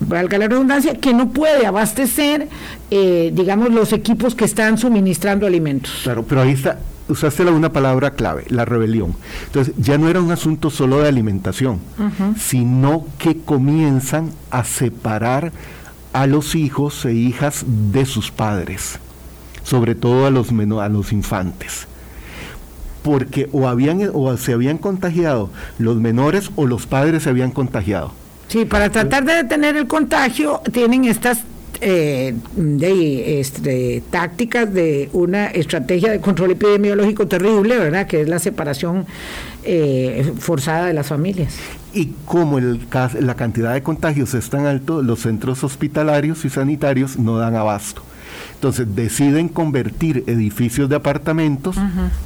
valga 0.00 0.38
la 0.38 0.48
redundancia, 0.48 0.94
que 0.94 1.12
no 1.12 1.30
puede 1.30 1.66
abastecer, 1.66 2.48
eh, 2.90 3.32
digamos, 3.34 3.72
los 3.72 3.92
equipos 3.92 4.34
que 4.34 4.44
están 4.44 4.78
suministrando 4.78 5.46
alimentos. 5.46 6.00
Claro, 6.04 6.24
pero 6.24 6.42
ahí 6.42 6.52
está, 6.52 6.78
usaste 7.08 7.44
una 7.44 7.72
palabra 7.72 8.12
clave, 8.12 8.44
la 8.48 8.64
rebelión. 8.64 9.14
Entonces, 9.46 9.74
ya 9.76 9.98
no 9.98 10.08
era 10.08 10.20
un 10.20 10.30
asunto 10.30 10.70
solo 10.70 10.98
de 10.98 11.08
alimentación, 11.08 11.80
sino 12.38 13.06
que 13.18 13.38
comienzan 13.38 14.30
a 14.50 14.64
separar 14.64 15.52
a 16.12 16.26
los 16.26 16.54
hijos 16.54 17.04
e 17.04 17.12
hijas 17.12 17.64
de 17.66 18.06
sus 18.06 18.30
padres, 18.30 18.98
sobre 19.66 19.96
todo 19.96 20.26
a 20.26 20.30
los, 20.30 20.50
a 20.50 20.88
los 20.88 21.12
infantes 21.12 21.88
porque 23.02 23.48
o, 23.52 23.68
habían, 23.68 24.10
o 24.14 24.36
se 24.36 24.52
habían 24.52 24.78
contagiado 24.78 25.48
los 25.78 25.96
menores 25.96 26.50
o 26.56 26.66
los 26.66 26.88
padres 26.88 27.22
se 27.22 27.30
habían 27.30 27.52
contagiado. 27.52 28.12
Sí, 28.48 28.64
para 28.64 28.90
tratar 28.90 29.24
de 29.24 29.34
detener 29.34 29.76
el 29.76 29.86
contagio 29.86 30.60
tienen 30.72 31.04
estas 31.04 31.44
eh, 31.80 32.34
de, 32.56 33.40
este, 33.40 34.02
tácticas 34.10 34.72
de 34.74 35.08
una 35.12 35.46
estrategia 35.46 36.10
de 36.10 36.20
control 36.20 36.50
epidemiológico 36.52 37.28
terrible, 37.28 37.78
¿verdad? 37.78 38.08
Que 38.08 38.22
es 38.22 38.28
la 38.28 38.40
separación 38.40 39.06
eh, 39.62 40.32
forzada 40.38 40.86
de 40.86 40.92
las 40.92 41.06
familias. 41.06 41.54
Y 41.92 42.12
como 42.24 42.58
el, 42.58 42.80
la 43.20 43.36
cantidad 43.36 43.72
de 43.74 43.84
contagios 43.84 44.34
es 44.34 44.50
tan 44.50 44.66
alto, 44.66 45.02
los 45.02 45.20
centros 45.20 45.62
hospitalarios 45.62 46.44
y 46.44 46.50
sanitarios 46.50 47.18
no 47.18 47.38
dan 47.38 47.54
abasto. 47.54 48.02
Entonces 48.66 48.96
deciden 48.96 49.48
convertir 49.48 50.24
edificios 50.26 50.88
de 50.88 50.96
apartamentos 50.96 51.76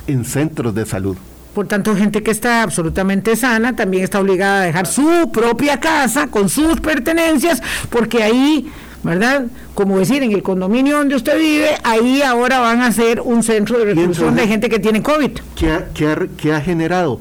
en 0.07 0.25
centros 0.25 0.75
de 0.75 0.87
salud. 0.87 1.19
Por 1.55 1.67
tanto, 1.67 1.95
gente 1.95 2.23
que 2.23 2.31
está 2.31 2.63
absolutamente 2.63 3.37
sana 3.37 3.77
también 3.77 4.05
está 4.05 4.21
obligada 4.21 4.63
a 4.63 4.65
dejar 4.65 4.87
su 4.87 5.31
propia 5.31 5.79
casa 5.79 6.29
con 6.29 6.49
sus 6.49 6.81
pertenencias, 6.81 7.63
porque 7.91 8.23
ahí, 8.23 8.71
¿verdad? 9.03 9.49
Como 9.75 9.99
decir, 9.99 10.23
en 10.23 10.33
el 10.33 10.43
condominio 10.43 10.97
donde 10.97 11.15
usted 11.15 11.39
vive, 11.39 11.77
ahí 11.85 12.23
ahora 12.23 12.61
van 12.61 12.81
a 12.81 12.91
ser 12.91 13.21
un 13.21 13.43
centro 13.43 13.79
de 13.79 13.85
reclusión 13.85 14.35
de 14.35 14.49
gente 14.49 14.71
que 14.71 14.79
tiene 14.79 15.03
COVID. 15.03 15.33
¿Qué 15.57 16.53
ha, 16.55 16.61
generado? 16.63 17.21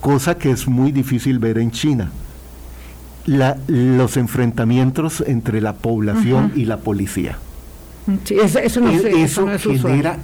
Cosa 0.00 0.38
que 0.38 0.50
es 0.52 0.66
muy 0.66 0.90
difícil 0.90 1.38
ver 1.38 1.58
en 1.58 1.70
China. 1.70 2.12
los 3.26 4.16
enfrentamientos 4.16 5.22
entre 5.26 5.60
la 5.60 5.74
población 5.74 6.52
y 6.56 6.64
la 6.64 6.78
policía 6.78 7.36
eso, 8.28 8.80
no, 8.80 9.58
genera 9.58 10.20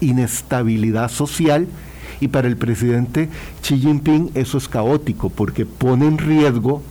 inestabilidad 0.00 1.10
social. 1.10 1.66
Y 2.20 2.28
para 2.28 2.46
el 2.46 2.56
presidente 2.56 3.28
Xi 3.62 3.78
Jinping 3.78 4.30
eso 4.34 4.56
es 4.56 4.68
caótico 4.68 5.28
porque 5.28 5.66
pone 5.66 6.06
en 6.06 6.18
riesgo 6.18 6.82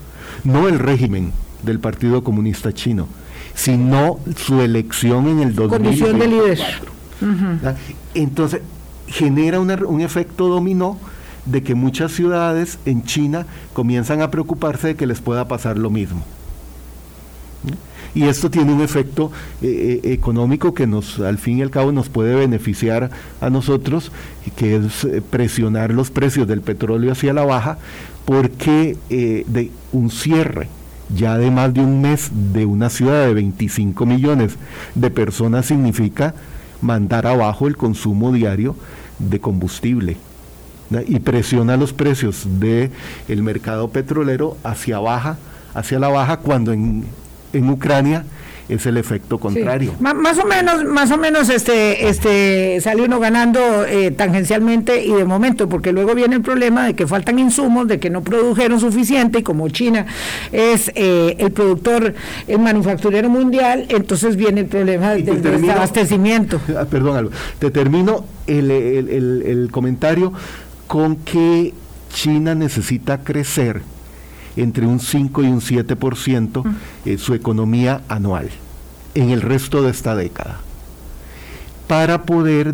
no 0.44 0.68
el 0.68 0.78
régimen 0.78 1.32
del 1.64 1.80
Partido 1.80 2.24
Comunista 2.24 2.74
Chino, 2.74 3.08
sino 3.54 4.20
su 4.36 4.62
elección 4.62 5.28
en 5.28 5.40
el 5.40 5.56
2024. 5.56 6.92
Entonces, 8.14 8.62
genera 9.08 9.60
un 9.60 10.02
efecto 10.02 10.48
dominó 10.48 10.98
de 11.46 11.64
que 11.64 11.76
muchas 11.76 12.12
ciudades 12.12 12.80
en 12.86 13.04
China 13.04 13.46
comienzan 13.74 14.22
a 14.22 14.32
preocuparse 14.32 14.90
de 14.90 14.96
que 14.96 15.08
les 15.08 15.22
pueda 15.22 15.48
pasar 15.48 15.78
lo 15.78 15.90
mismo. 15.90 16.24
Y 18.14 18.24
esto 18.24 18.50
tiene 18.50 18.74
un 18.74 18.82
efecto 18.82 19.32
eh, 19.62 20.02
eh, 20.04 20.14
económico 20.14 20.74
que 20.74 20.88
nos, 20.88 21.20
al 21.20 21.38
fin 21.38 21.60
y 21.60 21.62
al 21.62 21.70
cabo, 21.70 21.92
nos 21.92 22.10
puede 22.10 22.36
beneficiar 22.36 23.10
a 23.40 23.50
nosotros, 23.50 24.12
que 24.56 24.76
es 24.76 25.06
eh, 25.06 25.22
presionar 25.22 25.92
los 25.92 26.12
precios 26.12 26.48
del 26.48 26.62
petróleo 26.62 27.12
hacia 27.12 27.34
la 27.34 27.46
baja, 27.46 27.78
porque 28.26 28.98
de 29.10 29.72
un 29.92 30.10
cierre 30.12 30.70
ya 31.14 31.38
de 31.38 31.52
más 31.52 31.74
de 31.74 31.82
un 31.82 32.02
mes 32.02 32.30
de 32.54 32.66
una 32.66 32.90
ciudad 32.90 33.26
de 33.26 33.34
25 33.34 34.06
millones 34.06 34.56
de 34.96 35.10
personas 35.10 35.66
significa 35.66 36.34
mandar 36.82 37.28
abajo 37.28 37.68
el 37.68 37.76
consumo 37.76 38.32
diario 38.32 38.76
de 39.20 39.40
combustible 39.40 40.18
y 41.08 41.20
presiona 41.20 41.78
los 41.78 41.94
precios 41.94 42.46
del 42.60 42.92
el 43.28 43.44
mercado 43.44 43.90
petrolero 43.90 44.58
hacia 44.64 45.00
baja, 45.00 45.38
hacia 45.74 46.00
la 46.00 46.10
baja 46.10 46.38
cuando 46.38 46.74
en, 46.74 47.06
en 47.54 47.70
Ucrania 47.70 48.26
es 48.70 48.86
el 48.86 48.98
efecto 48.98 49.38
contrario. 49.38 49.94
más 50.00 50.38
o 50.38 50.46
menos, 50.46 50.86
más 50.86 51.12
o 51.12 51.18
menos 51.18 51.50
este, 51.50 52.08
este 52.08 52.80
sale 52.82 53.04
uno 53.04 53.20
ganando 53.20 53.86
eh, 53.86 54.12
tangencialmente 54.12 55.04
y 55.04 55.12
de 55.12 55.26
momento, 55.26 55.68
porque 55.68 55.92
luego 55.92 56.16
viene 56.16 56.36
el 56.36 56.42
problema 56.42 56.86
de 56.86 56.94
que 56.94 57.06
faltan 57.06 57.38
insumos, 57.38 57.88
de 57.88 58.00
que 58.00 58.10
no 58.10 58.22
produjeron 58.22 58.80
suficiente, 58.80 59.40
y 59.40 59.44
como 59.44 59.68
China 59.70 60.06
es 60.52 60.90
eh, 60.96 61.36
el 61.40 61.52
productor, 61.52 62.14
el 62.48 62.60
manufacturero 62.60 63.30
mundial, 63.30 63.86
entonces 63.90 64.36
viene 64.38 64.62
el 64.62 64.68
problema 64.68 65.12
del 65.16 65.42
desabastecimiento. 65.42 66.60
Ah, 66.82 66.86
perdón, 66.86 67.30
te 67.60 67.70
termino 67.70 68.24
el, 68.48 68.72
el, 68.72 69.44
el 69.46 69.70
comentario 69.72 70.32
con 70.88 71.18
que 71.18 71.74
China 72.14 72.56
necesita 72.56 73.20
crecer 73.20 73.82
entre 74.56 74.86
un 74.86 75.00
5 75.00 75.44
y 75.44 75.48
un 75.48 75.62
7% 75.62 76.64
eh, 77.06 77.18
su 77.18 77.34
economía 77.34 78.02
anual 78.10 78.50
en 79.16 79.30
el 79.30 79.42
resto 79.42 79.82
de 79.82 79.92
esta 79.92 80.16
década 80.16 80.60
para 81.88 82.24
poder 82.24 82.74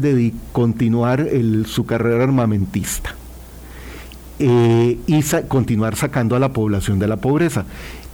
continuar 0.51 1.27
su 1.65 1.85
carrera 1.87 2.23
armamentista 2.23 3.15
eh, 4.39 4.99
y 5.07 5.23
continuar 5.47 5.95
sacando 5.95 6.35
a 6.35 6.39
la 6.39 6.53
población 6.53 6.99
de 6.99 7.07
la 7.07 7.17
pobreza. 7.17 7.65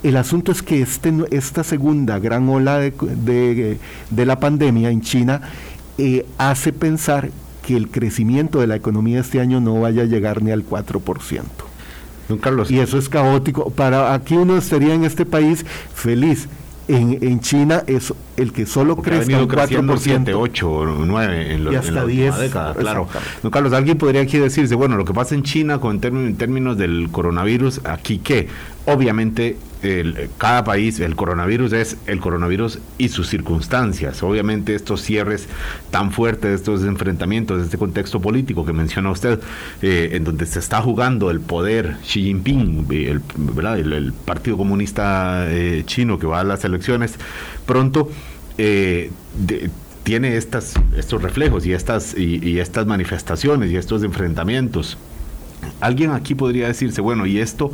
El 0.04 0.16
asunto 0.16 0.54
es 0.54 0.62
que 0.62 0.82
este, 0.82 1.14
esta 1.32 1.66
segunda 1.66 2.20
gran 2.20 2.48
ola 2.48 2.80
de, 2.80 3.78
la 4.16 4.40
pandemia 4.40 4.90
en 4.90 5.02
China 5.02 5.42
eh, 5.98 6.26
hace 6.38 6.72
pensar 6.72 7.32
que 7.66 7.76
el 7.76 7.90
crecimiento 7.90 8.62
de 8.62 8.68
la 8.68 8.78
economía 8.78 9.20
este 9.20 9.42
año 9.42 9.60
no 9.60 9.82
vaya 9.82 10.04
a 10.04 10.06
llegar 10.06 10.42
ni 10.42 10.52
al 10.52 10.66
4%. 10.66 11.42
Carlos. 12.40 12.72
Y 12.72 12.80
eso 12.80 12.98
es 12.98 13.10
caótico. 13.10 13.70
Para 13.70 14.14
aquí 14.14 14.36
uno 14.36 14.58
estaría 14.58 14.94
en 14.94 15.06
este 15.06 15.26
país 15.26 15.66
feliz. 15.94 16.48
En, 16.90 17.18
en 17.22 17.40
China 17.40 17.84
es 17.88 18.14
el 18.36 18.52
que 18.52 18.66
solo 18.66 18.98
crece 18.98 19.34
un 19.36 19.48
4%. 19.48 19.98
7, 19.98 20.34
8 20.34 20.70
o 20.70 20.86
9 20.86 21.54
en, 21.54 21.64
los, 21.64 21.74
y 21.74 21.78
hasta 21.78 22.02
en 22.02 22.08
10. 22.08 22.38
Década, 22.40 22.74
claro. 22.74 23.08
Don 23.42 23.52
Carlos, 23.52 23.72
alguien 23.72 23.98
podría 23.98 24.22
aquí 24.22 24.38
decirse, 24.38 24.76
bueno, 24.76 24.98
lo 24.98 25.06
que 25.06 25.14
pasa 25.14 25.34
en 25.34 25.44
China 25.44 25.80
con 25.80 26.02
en 26.04 26.36
términos 26.36 26.78
del 26.78 27.08
coronavirus, 27.10 27.82
aquí 27.86 28.18
qué? 28.18 28.50
Obviamente 28.86 29.56
el, 29.84 30.30
cada 30.38 30.64
país, 30.64 31.00
el 31.00 31.16
coronavirus 31.16 31.74
es 31.74 31.98
el 32.08 32.20
coronavirus 32.20 32.80
y 32.98 33.10
sus 33.10 33.28
circunstancias. 33.28 34.24
Obviamente 34.24 34.76
estos 34.76 35.02
cierres 35.02 35.48
tan 35.92 36.12
fuertes, 36.12 36.56
estos 36.56 36.84
enfrentamientos, 36.84 37.62
este 37.62 37.78
contexto 37.78 38.22
político 38.22 38.66
que 38.66 38.74
menciona 38.74 39.12
usted, 39.12 39.40
eh, 39.82 40.10
en 40.14 40.24
donde 40.24 40.46
se 40.46 40.60
está 40.60 40.82
jugando 40.82 41.30
el 41.30 41.40
poder 41.40 41.98
Xi 42.04 42.24
Jinping, 42.24 42.88
el, 42.92 43.22
¿verdad? 43.36 43.80
el, 43.80 44.14
Partido 44.14 44.58
Comunista 44.58 45.46
eh, 45.50 45.84
Chino 45.86 46.20
que 46.20 46.28
va 46.28 46.40
a 46.40 46.44
las 46.44 46.64
elecciones 46.64 47.16
pronto, 47.66 48.10
eh, 48.58 49.12
tiene 50.04 50.38
estas, 50.38 50.74
estos 50.98 51.22
reflejos 51.22 51.66
y 51.66 51.74
estas, 51.74 52.18
y 52.18 52.60
estas 52.60 52.86
manifestaciones 52.86 53.72
y 53.72 53.78
estos 53.78 54.04
enfrentamientos. 54.04 54.98
Alguien 55.80 56.12
aquí 56.12 56.36
podría 56.36 56.68
decirse, 56.68 57.02
bueno, 57.02 57.26
¿y 57.26 57.40
esto 57.40 57.72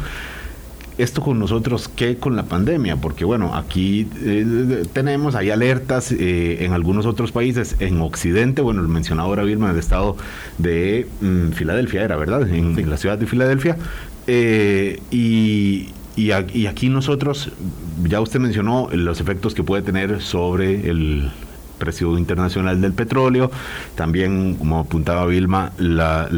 esto 0.99 1.21
con 1.21 1.39
nosotros 1.39 1.89
qué 1.95 2.17
con 2.17 2.35
la 2.35 2.43
pandemia, 2.43 2.97
porque 2.97 3.23
bueno, 3.23 3.55
aquí 3.55 4.05
eh, 4.21 4.83
tenemos, 4.91 5.33
hay 5.33 5.49
alertas 5.49 6.11
eh, 6.11 6.65
en 6.65 6.73
algunos 6.73 7.05
otros 7.05 7.31
países, 7.31 7.77
en 7.79 8.01
Occidente, 8.01 8.61
bueno, 8.61 8.81
el 8.81 8.89
mencionado 8.89 9.29
ahora 9.29 9.43
en 9.43 9.63
el 9.63 9.77
estado 9.77 10.17
de 10.57 11.07
mm, 11.21 11.51
Filadelfia 11.51 12.03
era, 12.03 12.17
¿verdad? 12.17 12.47
En, 12.49 12.89
la 12.89 12.97
ciudad 12.97 13.17
de 13.17 13.25
Filadelfia. 13.27 13.77
Eh, 14.27 14.99
y, 15.09 15.89
y, 16.17 16.31
aquí 16.31 16.89
nosotros, 16.89 17.49
ya 18.03 18.19
usted 18.19 18.41
mencionó 18.41 18.89
los 18.91 19.21
efectos 19.21 19.55
que 19.55 19.63
puede 19.63 19.81
tener 19.81 20.21
sobre 20.21 20.89
el 20.89 21.31
precio 21.79 22.17
internacional 22.17 22.79
del 22.81 22.93
petróleo, 22.93 23.49
también, 23.95 24.55
como 24.55 24.79
apuntaba 24.79 25.25
Vilma, 25.25 25.71
la, 25.77 26.29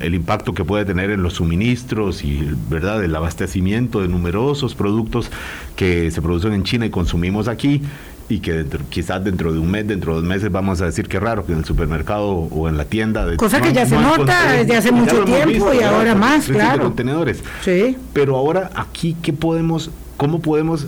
el 0.00 0.14
impacto 0.14 0.52
que 0.52 0.64
puede 0.64 0.84
tener 0.84 1.10
en 1.10 1.22
los 1.22 1.34
suministros 1.34 2.24
y 2.24 2.46
verdad 2.68 3.02
el 3.02 3.16
abastecimiento 3.16 4.02
de 4.02 4.08
numerosos 4.08 4.74
productos 4.74 5.30
que 5.76 6.10
se 6.10 6.20
producen 6.20 6.52
en 6.52 6.64
China 6.64 6.84
y 6.86 6.90
consumimos 6.90 7.48
aquí 7.48 7.80
y 8.28 8.40
que 8.40 8.64
quizás 8.88 9.22
dentro 9.22 9.52
de 9.52 9.58
un 9.58 9.70
mes, 9.70 9.86
dentro 9.86 10.14
de 10.14 10.20
dos 10.20 10.28
meses 10.28 10.50
vamos 10.50 10.80
a 10.80 10.86
decir 10.86 11.06
que 11.08 11.20
raro 11.20 11.44
que 11.44 11.52
en 11.52 11.58
el 11.58 11.64
supermercado 11.64 12.28
o 12.28 12.68
en 12.68 12.76
la 12.76 12.84
tienda. 12.84 13.26
De, 13.26 13.36
Cosa 13.36 13.60
que 13.60 13.72
ya 13.72 13.84
se 13.86 13.96
nota 13.96 14.52
desde 14.52 14.76
hace 14.76 14.92
mucho 14.92 15.24
tiempo 15.24 15.72
y 15.72 15.82
ahora 15.82 16.14
más, 16.14 16.46
claro. 16.46 16.84
contenedores. 16.84 17.42
Sí. 17.62 17.96
Pero 18.12 18.36
ahora 18.36 18.70
aquí, 18.74 19.16
¿qué 19.22 19.32
podemos, 19.32 19.90
cómo 20.16 20.40
podemos 20.40 20.86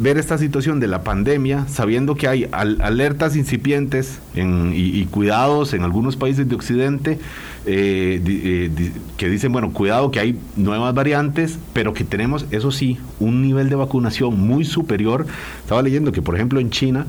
ver 0.00 0.16
esta 0.16 0.38
situación 0.38 0.80
de 0.80 0.86
la 0.86 1.02
pandemia, 1.02 1.66
sabiendo 1.68 2.14
que 2.14 2.26
hay 2.26 2.48
alertas 2.52 3.36
incipientes 3.36 4.18
y, 4.34 5.04
cuidados 5.06 5.74
en 5.74 5.82
algunos 5.82 6.16
países 6.16 6.48
de 6.48 6.54
Occidente 6.54 7.18
eh, 7.66 8.22
eh, 8.26 8.92
que 9.18 9.28
dicen, 9.28 9.52
bueno, 9.52 9.72
cuidado 9.72 10.10
que 10.10 10.18
hay 10.18 10.38
nuevas 10.56 10.94
variantes, 10.94 11.58
pero 11.74 11.92
que 11.92 12.04
tenemos, 12.04 12.46
eso 12.50 12.70
sí, 12.72 12.98
un 13.18 13.42
nivel 13.42 13.68
de 13.68 13.76
vacunación 13.76 14.40
muy 14.40 14.64
superior. 14.64 15.26
Estaba 15.62 15.82
leyendo 15.82 16.12
que, 16.12 16.22
por 16.22 16.34
ejemplo, 16.34 16.60
en 16.60 16.70
China, 16.70 17.04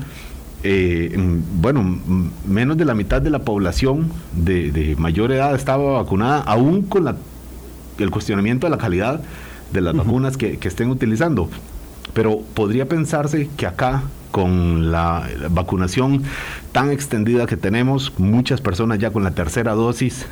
eh, 0.62 1.16
bueno, 1.60 1.98
menos 2.46 2.76
de 2.76 2.84
la 2.84 2.94
mitad 2.94 3.22
de 3.22 3.30
la 3.30 3.38
población 3.38 4.12
de, 4.36 4.94
mayor 4.98 5.32
edad 5.32 5.54
estaba 5.54 5.94
vacunada, 5.94 6.42
aún 6.42 6.82
con 6.82 7.06
la, 7.06 7.16
el 7.98 8.10
cuestionamiento 8.10 8.66
de 8.66 8.70
la 8.70 8.78
calidad 8.78 9.22
de 9.72 9.80
las 9.80 9.96
vacunas 9.96 10.36
que, 10.36 10.58
que 10.58 10.68
estén 10.68 10.90
utilizando. 10.90 11.48
Pero 12.14 12.40
podría 12.54 12.86
pensarse 12.86 13.48
que 13.56 13.66
acá, 13.66 14.02
con 14.30 14.90
la 14.90 15.28
vacunación 15.50 16.22
tan 16.72 16.90
extendida 16.90 17.46
que 17.46 17.56
tenemos, 17.56 18.12
muchas 18.18 18.60
personas 18.60 18.98
ya 18.98 19.10
con 19.10 19.24
la 19.24 19.32
tercera 19.32 19.72
dosis, 19.72 20.26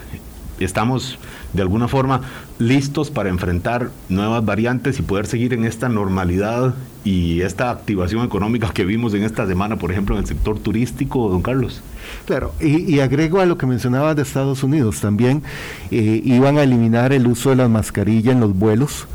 estamos 0.64 1.18
de 1.52 1.62
alguna 1.62 1.88
forma 1.88 2.20
listos 2.58 3.10
para 3.10 3.30
enfrentar 3.30 3.90
nuevas 4.08 4.44
variantes 4.44 4.98
y 4.98 5.02
poder 5.02 5.26
seguir 5.26 5.54
en 5.54 5.64
esta 5.64 5.88
normalidad 5.88 6.74
y 7.04 7.40
esta 7.40 7.70
activación 7.70 8.24
económica 8.24 8.70
que 8.72 8.84
vimos 8.84 9.14
en 9.14 9.24
esta 9.24 9.46
semana, 9.46 9.76
por 9.76 9.90
ejemplo, 9.90 10.14
en 10.14 10.22
el 10.22 10.26
sector 10.26 10.58
turístico, 10.58 11.28
don 11.28 11.42
Carlos. 11.42 11.82
Claro, 12.26 12.52
y, 12.60 13.00
agrego 13.00 13.40
a 13.40 13.46
lo 13.46 13.56
que 13.56 13.66
mencionaba 13.66 14.14
de 14.14 14.22
Estados 14.22 14.62
Unidos, 14.62 15.00
también 15.00 15.42
eh, 15.90 16.20
iban 16.24 16.58
a 16.58 16.62
eliminar 16.62 17.12
el 17.12 17.26
uso 17.26 17.50
de 17.50 17.56
las 17.56 17.70
mascarillas 17.70 18.34
en 18.34 18.40
los 18.40 18.56
vuelos 18.56 19.06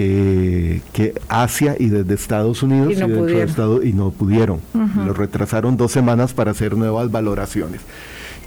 eh, 0.00 0.80
que 0.92 1.12
Asia 1.28 1.74
y 1.76 1.88
desde 1.88 2.14
Estados 2.14 2.62
Unidos 2.62 2.92
y, 2.92 2.96
no 3.00 3.24
de 3.24 3.42
Estado, 3.42 3.82
y 3.82 3.92
no 3.92 4.12
pudieron. 4.12 4.60
Lo 4.72 5.12
retrasaron 5.12 5.76
dos 5.76 5.90
semanas 5.90 6.34
para 6.34 6.52
hacer 6.52 6.76
nuevas 6.76 7.10
valoraciones. 7.10 7.80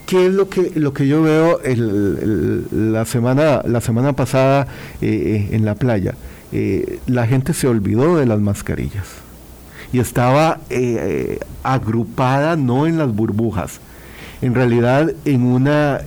¿Qué 0.06 0.28
es 0.28 0.34
lo 0.34 0.48
que, 0.48 0.72
lo 0.76 0.94
que 0.94 1.10
yo 1.10 1.22
veo 1.22 1.60
la, 2.72 3.04
semana, 3.04 3.64
la 3.66 3.82
semana 3.82 4.14
pasada 4.14 4.66
eh, 5.02 5.48
eh, 5.52 5.56
en 5.56 5.66
la 5.66 5.76
playa? 5.76 6.16
la 7.08 7.28
gente 7.28 7.54
se 7.54 7.68
olvidó 7.68 8.18
de 8.18 8.26
las 8.26 8.40
mascarillas 8.40 9.08
y 9.92 10.00
estaba 10.00 10.60
agrupada 11.64 12.56
no 12.56 12.88
en 12.88 12.98
las 12.98 13.14
burbujas, 13.14 13.82
en 14.42 14.56
realidad 14.56 15.14
en 15.26 15.44
una 15.44 16.00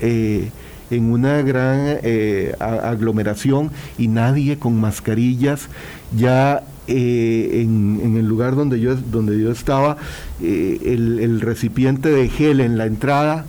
en 0.95 1.11
una 1.11 1.43
gran 1.43 1.99
eh, 2.03 2.55
aglomeración 2.59 3.71
y 3.99 4.09
nadie 4.09 4.59
con 4.59 4.81
mascarillas. 4.81 5.69
Ya 6.17 6.63
eh, 6.87 7.63
en, 7.63 8.17
el 8.17 8.27
lugar 8.27 8.55
donde 8.55 8.81
yo, 8.81 8.95
donde 8.97 9.41
yo 9.41 9.51
estaba, 9.51 9.97
eh, 10.43 10.79
el, 10.85 11.41
recipiente 11.41 12.11
de 12.11 12.29
gel 12.29 12.61
en 12.61 12.79
la 12.79 12.87
entrada 12.87 13.45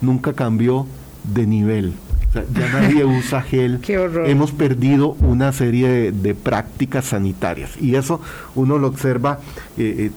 nunca 0.00 0.32
cambió 0.32 0.86
de 1.24 1.46
nivel. 1.46 1.94
ya 2.34 2.68
nadie 2.72 3.04
usa 3.18 3.42
gel. 3.42 3.80
Hemos 4.26 4.52
perdido 4.52 5.16
una 5.20 5.52
serie 5.52 6.12
de, 6.12 6.34
prácticas 6.34 7.06
sanitarias 7.06 7.70
y 7.80 7.94
eso 7.94 8.20
uno 8.54 8.78
lo 8.78 8.88
observa 8.88 9.40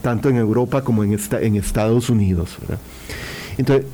tanto 0.02 0.28
en 0.28 0.36
Europa 0.36 0.82
como 0.82 1.04
en, 1.04 1.14
esta, 1.14 1.40
en 1.40 1.56
Estados 1.56 2.10
Unidos. 2.10 2.56
Entonces, 3.56 3.86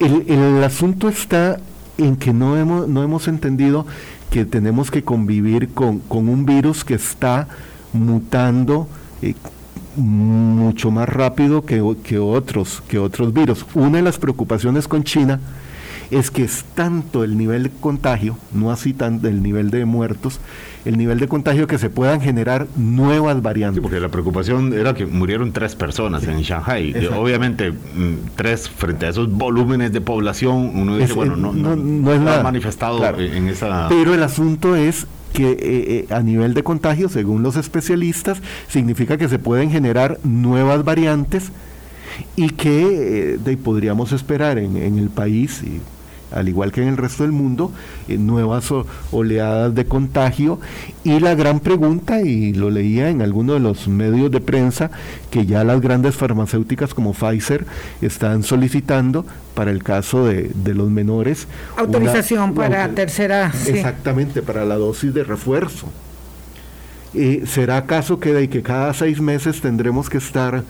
el, 0.00 0.24
el 0.28 0.64
asunto 0.64 1.08
está 1.08 1.58
en 1.98 2.16
que 2.16 2.32
no 2.32 2.56
hemos, 2.56 2.88
no 2.88 3.02
hemos 3.02 3.28
entendido 3.28 3.86
que 4.30 4.44
tenemos 4.44 4.90
que 4.90 5.02
convivir 5.02 5.68
con, 5.70 6.02
un 6.08 6.46
virus 6.46 6.84
que 6.84 6.94
está 6.94 7.48
mutando 7.92 8.88
eh, 9.22 9.34
mucho 9.96 10.90
más 10.90 11.08
rápido 11.08 11.64
que, 11.64 11.82
que, 12.04 12.18
otros, 12.18 12.82
que 12.88 12.98
otros 12.98 13.32
virus. 13.32 13.66
Una 13.74 13.98
de 13.98 14.02
las 14.02 14.18
preocupaciones 14.18 14.86
con 14.86 15.02
China 15.02 15.40
es 16.10 16.30
que 16.30 16.44
es 16.44 16.64
tanto 16.74 17.24
el 17.24 17.36
nivel 17.36 17.64
de 17.64 17.70
contagio, 17.70 18.38
no 18.52 18.70
así 18.70 18.92
tanto 18.92 19.28
el 19.28 19.42
nivel 19.42 19.70
de 19.70 19.84
muertos, 19.84 20.40
el 20.84 20.96
nivel 20.96 21.18
de 21.18 21.28
contagio 21.28 21.66
que 21.66 21.78
se 21.78 21.90
puedan 21.90 22.20
generar 22.20 22.66
nuevas 22.76 23.42
variantes. 23.42 23.76
Sí, 23.76 23.82
porque 23.82 24.00
la 24.00 24.08
preocupación 24.08 24.72
era 24.72 24.94
que 24.94 25.06
murieron 25.06 25.52
tres 25.52 25.74
personas 25.74 26.24
en 26.24 26.40
Shanghai. 26.40 26.94
Obviamente, 27.14 27.72
mm, 27.72 28.36
tres 28.36 28.68
frente 28.68 29.06
a 29.06 29.10
esos 29.10 29.30
volúmenes 29.30 29.92
de 29.92 30.00
población, 30.00 30.72
uno 30.74 30.96
dice, 30.96 31.12
bueno, 31.12 31.36
no, 31.36 31.52
no, 31.52 31.76
no, 31.76 32.12
es 32.12 32.20
nada 32.20 32.42
manifestado 32.42 33.04
en 33.18 33.48
esa... 33.48 33.88
Pero 33.88 34.14
el 34.14 34.22
asunto 34.22 34.76
es 34.76 35.06
que 35.32 35.50
eh, 35.50 35.58
eh, 35.60 36.06
a 36.10 36.20
nivel 36.20 36.54
de 36.54 36.62
contagio, 36.62 37.08
según 37.08 37.42
los 37.42 37.56
especialistas, 37.56 38.40
significa 38.68 39.18
que 39.18 39.28
se 39.28 39.38
pueden 39.38 39.70
generar 39.70 40.18
nuevas 40.24 40.84
variantes 40.84 41.52
y 42.34 42.50
que 42.50 43.36
eh, 43.44 43.56
podríamos 43.62 44.12
esperar 44.12 44.58
en, 44.58 44.76
en 44.76 44.98
el 44.98 45.10
país, 45.10 45.62
y 45.62 45.80
al 46.30 46.48
igual 46.48 46.72
que 46.72 46.82
en 46.82 46.88
el 46.88 46.96
resto 46.96 47.22
del 47.22 47.32
mundo, 47.32 47.72
eh, 48.08 48.18
nuevas 48.18 48.72
oleadas 49.12 49.74
de 49.74 49.86
contagio. 49.86 50.60
Y 51.04 51.20
la 51.20 51.34
gran 51.34 51.60
pregunta, 51.60 52.20
y 52.20 52.52
lo 52.52 52.70
leía 52.70 53.10
en 53.10 53.22
alguno 53.22 53.54
de 53.54 53.60
los 53.60 53.88
medios 53.88 54.30
de 54.30 54.40
prensa, 54.40 54.90
que 55.30 55.46
ya 55.46 55.64
las 55.64 55.80
grandes 55.80 56.16
farmacéuticas 56.16 56.94
como 56.94 57.12
Pfizer 57.12 57.66
están 58.02 58.42
solicitando 58.42 59.24
para 59.54 59.70
el 59.70 59.82
caso 59.82 60.26
de, 60.26 60.52
los 60.74 60.90
menores. 60.90 61.48
Autorización 61.76 62.54
para 62.54 62.88
tercera. 62.90 63.52
Exactamente, 63.66 64.42
para 64.42 64.64
la 64.64 64.76
dosis 64.76 65.12
de 65.14 65.24
refuerzo. 65.24 65.88
Eh, 67.14 67.44
¿Será 67.46 67.78
acaso 67.78 68.20
que 68.20 68.32
de 68.32 68.48
que 68.48 68.62
cada 68.62 68.92
seis 68.92 69.20
meses 69.20 69.60
tendremos 69.60 70.10
que 70.10 70.18
estar 70.18 70.62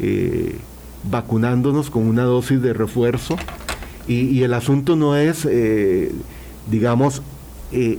eh, 0.00 0.58
vacunándonos 1.04 1.88
con 1.88 2.06
una 2.06 2.24
dosis 2.24 2.60
de 2.60 2.72
refuerzo? 2.72 3.36
Y, 4.06 4.42
el 4.42 4.52
asunto 4.52 4.96
no 4.96 5.16
es, 5.16 5.46
eh, 5.50 6.12
digamos, 6.70 7.22
eh, 7.72 7.98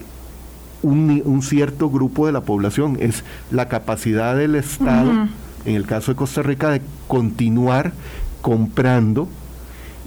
un, 0.84 1.42
cierto 1.42 1.90
grupo 1.90 2.28
de 2.28 2.32
la 2.32 2.42
población, 2.42 2.98
es 3.00 3.24
la 3.50 3.68
capacidad 3.68 4.36
del 4.36 4.56
Estado, 4.56 5.28
en 5.66 5.76
el 5.76 5.86
caso 5.86 6.12
de 6.12 6.16
Costa 6.16 6.44
Rica, 6.44 6.70
de 6.70 6.82
continuar 7.08 7.94
comprando. 8.42 9.28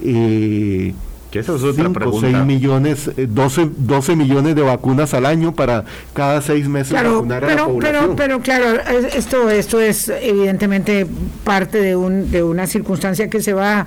Eh, 0.03 0.95
que 1.31 1.41
esa 1.41 1.57
es 1.57 1.62
otra 1.62 1.91
6 1.93 2.38
millones, 2.45 3.11
12, 3.17 3.62
eh, 3.62 3.71
12, 3.77 4.17
millones 4.17 4.55
de 4.55 4.62
vacunas 4.62 5.12
al 5.12 5.27
año 5.27 5.55
para 5.55 5.85
cada 6.14 6.41
seis 6.41 6.69
meses 6.69 6.95
vacunar 6.95 7.41
pero, 7.41 7.53
a 7.53 7.67
la 7.67 7.73
población. 7.73 8.17
Pero, 8.17 8.17
pero 8.17 8.41
claro, 8.41 8.81
esto, 9.14 9.51
esto 9.51 9.81
es 9.81 10.09
evidentemente 10.09 11.07
parte 11.45 11.81
de, 11.83 11.97
un, 11.97 12.31
de 12.31 12.43
una 12.43 12.67
circunstancia 12.67 13.29
que 13.29 13.43
se 13.43 13.53
va, 13.53 13.87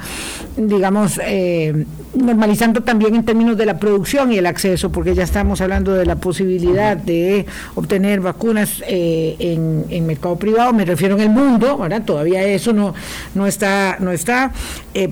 digamos, 0.55 1.19
eh, 1.23 1.85
normalizando 2.13 2.81
también 2.83 3.15
en 3.15 3.25
términos 3.25 3.57
de 3.57 3.65
la 3.65 3.79
producción 3.79 4.31
y 4.31 4.37
el 4.37 4.45
acceso, 4.45 4.91
porque 4.91 5.15
ya 5.15 5.23
estamos 5.23 5.61
hablando 5.61 5.93
de 5.93 6.05
la 6.05 6.17
posibilidad 6.17 6.95
de 6.95 7.47
obtener 7.73 8.21
vacunas 8.21 8.83
eh, 8.87 9.35
en, 9.39 9.85
en, 9.89 10.05
mercado 10.05 10.35
privado, 10.35 10.73
me 10.73 10.85
refiero 10.85 11.15
en 11.15 11.21
el 11.21 11.29
mundo, 11.29 11.77
¿verdad? 11.77 12.03
Todavía 12.03 12.43
eso 12.43 12.73
no, 12.73 12.93
no 13.33 13.47
está, 13.47 13.97
no 13.99 14.11
está 14.11 14.51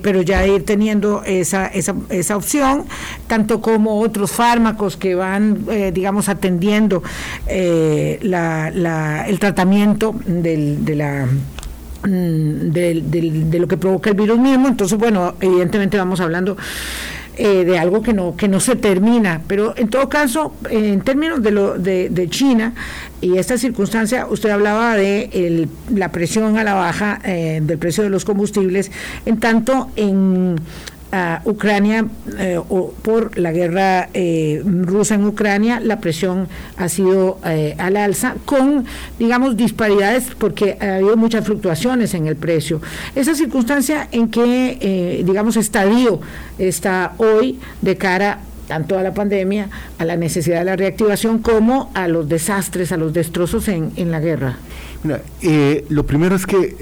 pero 0.02 0.20
ya 0.20 0.46
ir 0.46 0.64
teniendo 0.64 1.22
esa, 1.24 1.66
esa 1.66 1.94
esa 2.20 2.36
opción, 2.36 2.84
tanto 3.26 3.60
como 3.60 4.00
otros 4.00 4.32
fármacos 4.32 4.96
que 4.96 5.14
van, 5.14 5.64
eh, 5.70 5.90
digamos, 5.92 6.28
atendiendo 6.28 7.02
eh, 7.46 8.18
el 8.20 9.38
tratamiento 9.38 10.14
de 10.26 10.94
la 10.94 11.26
mm, 11.26 12.70
de, 12.72 13.58
lo 13.58 13.68
que 13.68 13.76
provoca 13.76 14.10
el 14.10 14.16
virus 14.16 14.38
mismo. 14.38 14.68
Entonces, 14.68 14.98
bueno, 14.98 15.34
evidentemente 15.40 15.96
vamos 15.96 16.20
hablando 16.20 16.56
eh, 17.36 17.64
de 17.64 17.78
algo 17.78 18.02
que 18.02 18.12
no 18.12 18.36
que 18.36 18.48
no 18.48 18.60
se 18.60 18.76
termina, 18.76 19.40
pero 19.46 19.74
en 19.76 19.88
todo 19.88 20.08
caso, 20.08 20.54
en 20.68 21.00
términos 21.00 21.42
de 21.42 21.50
lo 21.50 21.78
de, 21.78 22.26
China 22.28 22.74
y 23.20 23.38
esta 23.38 23.56
circunstancia, 23.56 24.26
usted 24.26 24.50
hablaba 24.50 24.94
de 24.96 25.68
la 25.94 26.10
presión 26.10 26.58
a 26.58 26.64
la 26.64 26.74
baja 26.74 27.20
del 27.24 27.78
precio 27.78 28.02
de 28.02 28.10
los 28.10 28.24
combustibles, 28.24 28.90
en 29.24 29.38
tanto 29.38 29.88
en 29.96 30.56
a 31.12 31.42
Ucrania 31.44 32.06
eh, 32.38 32.58
o 32.58 32.92
por 32.92 33.38
la 33.38 33.52
guerra 33.52 34.08
eh, 34.14 34.62
rusa 34.64 35.14
en 35.14 35.24
Ucrania, 35.26 35.80
la 35.80 36.00
presión 36.00 36.48
ha 36.76 36.88
sido 36.88 37.38
eh, 37.44 37.74
al 37.78 37.96
alza 37.96 38.36
con, 38.44 38.84
digamos, 39.18 39.56
disparidades 39.56 40.28
porque 40.38 40.78
ha 40.80 40.96
habido 40.96 41.16
muchas 41.16 41.44
fluctuaciones 41.44 42.14
en 42.14 42.26
el 42.26 42.36
precio. 42.36 42.80
Esa 43.14 43.34
circunstancia 43.34 44.08
en 44.12 44.30
que, 44.30 45.22
digamos, 45.24 45.56
estadio 45.56 46.20
está 46.58 47.14
hoy 47.18 47.58
de 47.82 47.96
cara 47.96 48.40
tanto 48.68 48.96
a 48.96 49.02
la 49.02 49.12
pandemia, 49.12 49.68
a 49.98 50.04
la 50.04 50.16
necesidad 50.16 50.60
de 50.60 50.64
la 50.64 50.76
reactivación, 50.76 51.40
como 51.40 51.90
a 51.92 52.06
los 52.06 52.28
desastres, 52.28 52.92
a 52.92 52.96
los 52.96 53.12
destrozos 53.12 53.66
en, 53.66 53.90
en 53.96 54.12
la 54.12 54.20
guerra. 54.20 54.58
Mira, 55.02 55.22
lo 55.88 56.04
primero 56.04 56.36
es 56.36 56.44
que 56.44 56.76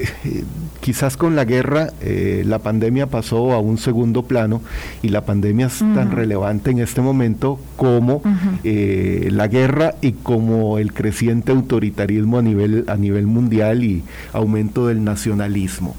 quizás 0.81 1.17
con 1.17 1.35
la 1.35 1.45
guerra 1.45 1.93
eh, 2.01 2.43
la 2.45 2.59
pandemia 2.59 3.07
pasó 3.07 3.53
a 3.53 3.59
un 3.59 3.77
segundo 3.77 4.23
plano 4.23 4.61
y 5.01 5.09
la 5.09 5.25
pandemia 5.25 5.67
es 5.67 5.79
tan 5.79 6.11
relevante 6.11 6.71
en 6.71 6.79
este 6.79 7.01
momento 7.01 7.59
como 7.75 8.21
eh, 8.63 9.29
la 9.31 9.47
guerra 9.47 9.95
y 10.01 10.13
como 10.13 10.77
el 10.77 10.93
creciente 10.93 11.51
autoritarismo 11.51 12.39
a 12.39 12.41
nivel, 12.41 12.85
a 12.87 12.95
nivel 12.95 13.27
mundial 13.27 13.83
y 13.83 14.03
aumento 14.33 14.87
del 14.87 15.03
nacionalismo. 15.03 15.95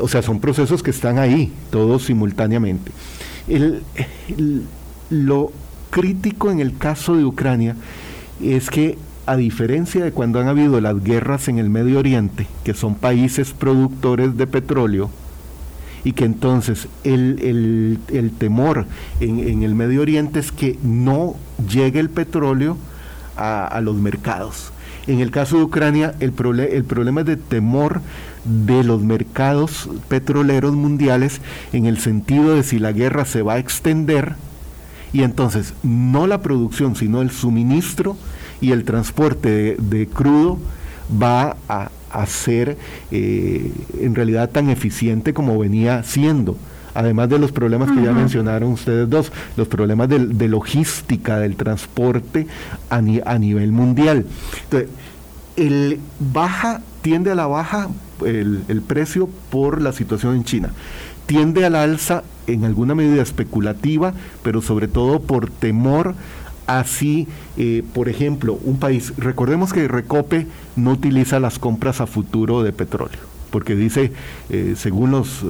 o 0.00 0.08
sea, 0.08 0.22
son 0.22 0.40
procesos 0.40 0.82
que 0.82 0.90
están 0.90 1.18
ahí, 1.18 1.52
todos 1.70 2.04
simultáneamente. 2.04 2.92
lo 5.10 5.52
crítico 5.90 6.50
en 6.50 6.60
el 6.60 6.76
caso 6.76 7.16
de 7.16 7.24
Ucrania 7.24 7.76
es 8.42 8.68
que 8.68 8.98
a 9.26 9.36
diferencia 9.36 10.04
de 10.04 10.12
cuando 10.12 10.40
han 10.40 10.48
habido 10.48 10.80
las 10.80 11.02
guerras 11.02 11.48
en 11.48 11.58
el 11.58 11.70
Medio 11.70 11.98
Oriente, 11.98 12.46
que 12.64 12.74
son 12.74 12.94
países 12.94 13.52
productores 13.52 14.36
de 14.36 14.46
petróleo, 14.46 15.10
y 16.04 16.12
que 16.12 16.24
entonces 16.24 16.88
el, 17.02 17.98
temor 18.38 18.86
en, 19.20 19.62
el 19.62 19.74
Medio 19.74 20.02
Oriente 20.02 20.38
es 20.38 20.52
que 20.52 20.78
no 20.82 21.34
llegue 21.68 21.98
el 21.98 22.10
petróleo 22.10 22.76
a, 23.36 23.80
los 23.82 23.96
mercados. 23.96 24.70
En 25.06 25.20
el 25.20 25.30
caso 25.30 25.56
de 25.56 25.64
Ucrania, 25.64 26.14
el, 26.20 26.32
el 26.60 26.84
problema 26.84 27.22
es 27.22 27.26
de 27.26 27.36
temor 27.36 28.02
de 28.44 28.84
los 28.84 29.02
mercados 29.02 29.88
petroleros 30.08 30.74
mundiales 30.74 31.40
en 31.72 31.86
el 31.86 31.98
sentido 31.98 32.54
de 32.54 32.62
si 32.62 32.78
la 32.78 32.92
guerra 32.92 33.24
se 33.24 33.42
va 33.42 33.54
a 33.54 33.58
extender 33.58 34.36
y 35.12 35.22
entonces 35.22 35.74
no 35.82 36.26
la 36.26 36.42
producción, 36.42 36.96
sino 36.96 37.22
el 37.22 37.30
suministro 37.30 38.16
y 38.60 38.72
el 38.72 38.84
transporte 38.84 39.76
de, 39.78 40.06
crudo 40.06 40.58
va 41.10 41.56
a, 41.68 41.90
ser 42.26 42.76
eh, 43.10 43.72
en 44.00 44.14
realidad 44.14 44.48
tan 44.50 44.70
eficiente 44.70 45.34
como 45.34 45.58
venía 45.58 46.02
siendo. 46.04 46.56
Además 46.94 47.28
de 47.28 47.40
los 47.40 47.50
problemas 47.50 47.90
que 47.90 48.02
ya 48.02 48.12
mencionaron 48.12 48.70
ustedes 48.70 49.10
dos, 49.10 49.32
los 49.56 49.66
problemas 49.66 50.08
de, 50.08 50.48
logística 50.48 51.40
del 51.40 51.56
transporte 51.56 52.46
a, 52.88 53.00
nivel 53.00 53.72
mundial. 53.72 54.26
Entonces, 54.64 54.90
el 55.56 55.98
baja, 56.20 56.82
tiende 57.02 57.32
a 57.32 57.34
la 57.34 57.48
baja 57.48 57.88
el, 58.24 58.62
el 58.68 58.80
precio 58.80 59.28
por 59.50 59.82
la 59.82 59.92
situación 59.92 60.36
en 60.36 60.44
China 60.44 60.70
tiende 61.26 61.64
a 61.64 61.70
la 61.70 61.82
alza 61.82 62.22
en 62.46 62.64
alguna 62.64 62.94
medida 62.94 63.22
especulativa, 63.22 64.12
pero 64.42 64.60
sobre 64.60 64.88
todo 64.88 65.20
por 65.20 65.50
temor 65.50 66.14
Así, 66.66 67.28
eh, 67.58 67.82
por 67.92 68.08
ejemplo, 68.08 68.58
un 68.64 68.78
país, 68.78 69.12
recordemos 69.18 69.72
que 69.72 69.86
Recope 69.86 70.46
no 70.76 70.92
utiliza 70.92 71.38
las 71.38 71.58
compras 71.58 72.00
a 72.00 72.06
futuro 72.06 72.62
de 72.62 72.72
petróleo, 72.72 73.18
porque 73.50 73.76
dice, 73.76 74.12
eh, 74.48 74.74
según 74.74 75.10
los 75.10 75.44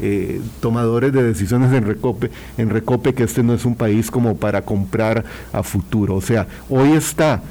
eh, 0.00 0.40
tomadores 0.60 1.12
de 1.12 1.22
decisiones 1.22 1.70
en 1.74 1.84
Recope, 1.84 2.30
en 2.56 2.70
Recope 2.70 3.12
que 3.12 3.24
este 3.24 3.42
no 3.42 3.52
es 3.52 3.66
un 3.66 3.74
país 3.74 4.10
como 4.10 4.36
para 4.36 4.62
comprar 4.62 5.24
a 5.52 5.62
futuro. 5.62 6.14
O 6.14 6.22
sea, 6.22 6.46
hoy 6.70 6.92
está 6.92 7.42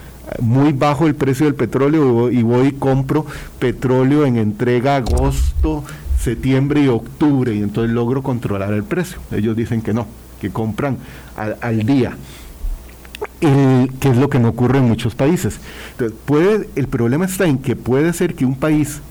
muy 0.41 0.73
bajo 0.73 1.05
el 1.05 1.13
precio 1.13 1.45
del 1.45 1.55
petróleo 1.55 2.31
y 2.31 2.41
voy 2.41 2.69
y 2.69 2.71
compro 2.71 3.27
petróleo 3.59 4.25
en 4.25 4.37
entrega 4.37 4.95
agosto, 4.95 5.83
septiembre 6.19 6.81
y 6.81 6.87
octubre 6.87 7.53
y 7.53 7.61
entonces 7.61 7.93
logro 7.93 8.23
controlar 8.23 8.73
el 8.73 8.83
precio. 8.83 9.19
Ellos 9.31 9.55
dicen 9.55 9.83
que 9.83 9.93
no, 9.93 10.07
que 10.41 10.49
compran 10.49 10.97
al 11.35 11.85
día 11.85 12.17
el, 13.43 13.91
que 13.99 14.09
es 14.09 14.17
lo 14.17 14.29
que 14.29 14.39
no 14.39 14.49
ocurre 14.49 14.79
en 14.79 14.85
muchos 14.85 15.15
países. 15.15 15.59
Entonces, 15.91 16.17
puede, 16.25 16.69
el 16.75 16.87
problema 16.87 17.25
está 17.25 17.45
en 17.45 17.57
que 17.57 17.75
puede 17.75 18.13
ser 18.13 18.35
que 18.35 18.45
un 18.45 18.55
país 18.55 19.01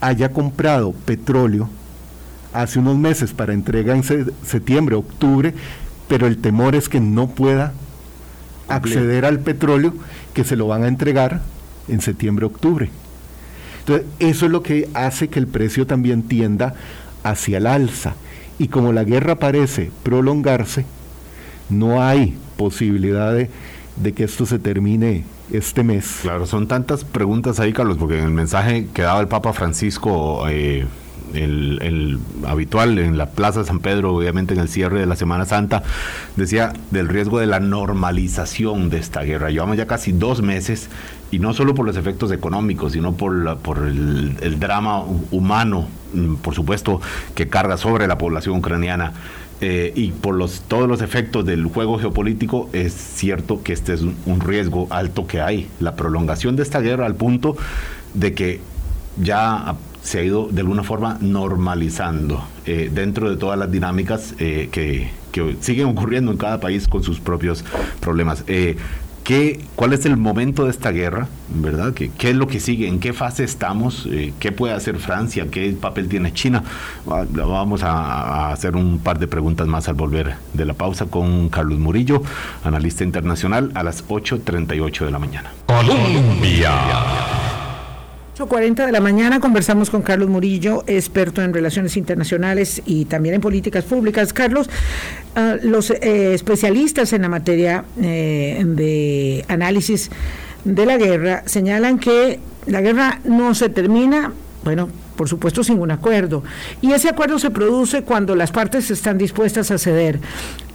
haya 0.00 0.30
comprado 0.30 0.92
petróleo 0.92 1.68
hace 2.52 2.78
unos 2.78 2.96
meses 2.96 3.32
para 3.32 3.52
entrega 3.52 3.94
en 3.94 4.02
septiembre, 4.02 4.96
octubre, 4.96 5.54
pero 6.08 6.26
el 6.26 6.38
temor 6.38 6.74
es 6.74 6.88
que 6.88 7.00
no 7.00 7.28
pueda 7.28 7.72
acceder 8.68 9.24
al 9.24 9.40
petróleo 9.40 9.94
que 10.34 10.44
se 10.44 10.56
lo 10.56 10.66
van 10.66 10.84
a 10.84 10.88
entregar 10.88 11.40
en 11.88 12.00
septiembre, 12.00 12.46
octubre. 12.46 12.90
Entonces, 13.80 14.06
eso 14.18 14.46
es 14.46 14.52
lo 14.52 14.62
que 14.62 14.88
hace 14.94 15.28
que 15.28 15.38
el 15.38 15.46
precio 15.46 15.86
también 15.86 16.22
tienda 16.22 16.74
hacia 17.22 17.58
el 17.58 17.66
alza. 17.66 18.14
Y 18.58 18.68
como 18.68 18.92
la 18.92 19.04
guerra 19.04 19.36
parece 19.36 19.90
prolongarse, 20.02 20.84
no 21.70 22.02
hay 22.02 22.36
posibilidad 22.56 23.34
de, 23.34 24.12
que 24.12 24.24
esto 24.24 24.46
se 24.46 24.58
termine 24.58 25.24
este 25.52 25.82
mes. 25.82 26.20
Claro, 26.22 26.46
son 26.46 26.68
tantas 26.68 27.04
preguntas 27.04 27.60
ahí, 27.60 27.72
Carlos, 27.72 27.96
porque 27.98 28.18
en 28.18 28.24
el 28.24 28.30
mensaje 28.30 28.88
que 28.92 29.02
daba 29.02 29.20
el 29.20 29.28
Papa 29.28 29.52
Francisco, 29.52 30.46
eh, 30.48 30.86
el, 31.34 32.18
habitual 32.46 32.98
en 32.98 33.18
la 33.18 33.30
Plaza 33.30 33.64
San 33.64 33.80
Pedro, 33.80 34.14
obviamente 34.14 34.54
en 34.54 34.60
el 34.60 34.68
cierre 34.68 35.00
de 35.00 35.06
la 35.06 35.16
Semana 35.16 35.44
Santa, 35.44 35.82
decía 36.36 36.72
del 36.90 37.08
riesgo 37.08 37.38
de 37.38 37.46
la 37.46 37.60
normalización 37.60 38.90
de 38.90 38.98
esta 38.98 39.22
guerra. 39.22 39.50
Llevamos 39.50 39.76
ya 39.76 39.86
casi 39.86 40.12
dos 40.12 40.42
meses 40.42 40.88
y 41.30 41.38
no 41.38 41.52
solo 41.52 41.74
por 41.74 41.86
los 41.86 41.96
efectos 41.96 42.32
económicos, 42.32 42.92
sino 42.92 43.14
por, 43.14 43.58
por 43.58 43.78
el, 43.78 44.58
drama 44.58 45.04
humano, 45.30 45.88
mm, 46.12 46.36
por 46.36 46.54
supuesto, 46.54 47.00
que 47.34 47.48
carga 47.48 47.76
sobre 47.76 48.06
la 48.06 48.18
población 48.18 48.56
ucraniana. 48.56 49.12
Eh, 49.60 49.92
y 49.94 50.12
por 50.12 50.34
los, 50.34 50.62
todos 50.62 50.88
los 50.88 51.02
efectos 51.02 51.44
del 51.44 51.66
juego 51.66 51.98
geopolítico, 51.98 52.70
es 52.72 52.94
cierto 52.94 53.62
que 53.62 53.74
este 53.74 53.92
es 53.92 54.00
un, 54.00 54.40
riesgo 54.40 54.86
alto 54.90 55.26
que 55.26 55.40
hay. 55.40 55.68
La 55.80 55.96
prolongación 55.96 56.56
de 56.56 56.62
esta 56.62 56.80
guerra 56.80 57.06
al 57.06 57.14
punto 57.14 57.56
de 58.14 58.32
que 58.32 58.60
ya 59.22 59.74
se 60.02 60.20
ha 60.20 60.22
ido 60.22 60.48
de 60.50 60.62
alguna 60.62 60.82
forma 60.82 61.18
normalizando 61.20 62.42
eh, 62.64 62.90
dentro 62.92 63.28
de 63.28 63.36
todas 63.36 63.58
las 63.58 63.70
dinámicas 63.70 64.34
eh, 64.38 64.70
que, 64.72 65.10
que, 65.30 65.56
siguen 65.60 65.88
ocurriendo 65.88 66.32
en 66.32 66.38
cada 66.38 66.58
país 66.58 66.88
con 66.88 67.02
sus 67.02 67.20
propios 67.20 67.62
problemas. 68.00 68.44
¿Qué, 69.30 69.60
¿Cuál 69.76 69.92
es 69.92 70.06
el 70.06 70.16
momento 70.16 70.64
de 70.64 70.72
esta 70.72 70.90
guerra? 70.90 71.28
¿Verdad? 71.50 71.94
¿Qué, 71.94 72.10
es 72.20 72.34
lo 72.34 72.48
que 72.48 72.58
sigue? 72.58 72.88
¿En 72.88 72.98
qué 72.98 73.12
fase 73.12 73.44
estamos? 73.44 74.08
Eh, 74.10 74.32
¿Qué 74.40 74.50
puede 74.50 74.74
hacer 74.74 74.96
Francia? 74.96 75.46
¿Qué 75.52 75.70
papel 75.80 76.08
tiene 76.08 76.32
China? 76.32 76.64
Ah, 77.08 77.24
vamos 77.32 77.84
a, 77.84 78.50
hacer 78.50 78.74
un 78.74 78.98
par 78.98 79.20
de 79.20 79.28
preguntas 79.28 79.68
más 79.68 79.88
al 79.88 79.94
volver 79.94 80.34
de 80.52 80.64
la 80.64 80.74
pausa 80.74 81.06
con 81.06 81.48
Carlos 81.48 81.78
Murillo, 81.78 82.24
analista 82.64 83.04
internacional, 83.04 83.70
a 83.74 83.84
las 83.84 84.04
8.38 84.08 85.04
de 85.04 85.10
la 85.12 85.20
mañana. 85.20 85.52
Colombia. 85.66 87.39
8.40 88.40 88.86
de 88.86 88.92
la 88.92 89.00
mañana 89.00 89.38
conversamos 89.38 89.90
con 89.90 90.00
Carlos 90.00 90.30
Murillo, 90.30 90.82
experto 90.86 91.42
en 91.42 91.52
relaciones 91.52 91.98
internacionales 91.98 92.80
y 92.86 93.04
también 93.04 93.34
en 93.34 93.42
políticas 93.42 93.84
públicas. 93.84 94.32
Carlos, 94.32 94.70
ah, 95.34 95.56
los 95.62 95.90
eh, 95.90 96.32
especialistas 96.32 97.12
en 97.12 97.22
la 97.22 97.28
materia 97.28 97.84
eh, 98.00 98.62
de 98.64 99.44
análisis 99.48 100.10
de 100.64 100.86
la 100.86 100.96
guerra 100.96 101.42
señalan 101.44 101.98
que 101.98 102.40
la 102.66 102.80
guerra 102.80 103.20
no 103.24 103.54
se 103.54 103.68
termina, 103.68 104.32
bueno, 104.64 104.88
por 105.16 105.28
supuesto 105.28 105.62
sin 105.62 105.78
un 105.78 105.90
acuerdo. 105.90 106.42
Y 106.80 106.92
ese 106.92 107.10
acuerdo 107.10 107.38
se 107.38 107.50
produce 107.50 108.04
cuando 108.04 108.34
las 108.34 108.52
partes 108.52 108.90
están 108.90 109.18
dispuestas 109.18 109.70
a 109.70 109.76
ceder. 109.76 110.18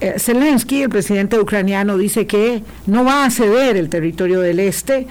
Eh, 0.02 0.20
Zelensky, 0.20 0.84
el 0.84 0.90
presidente 0.90 1.40
ucraniano, 1.40 1.98
dice 1.98 2.28
que 2.28 2.62
no 2.86 3.04
va 3.04 3.26
a 3.26 3.32
ceder 3.32 3.76
el 3.76 3.90
territorio 3.90 4.42
del 4.42 4.60
este 4.60 5.08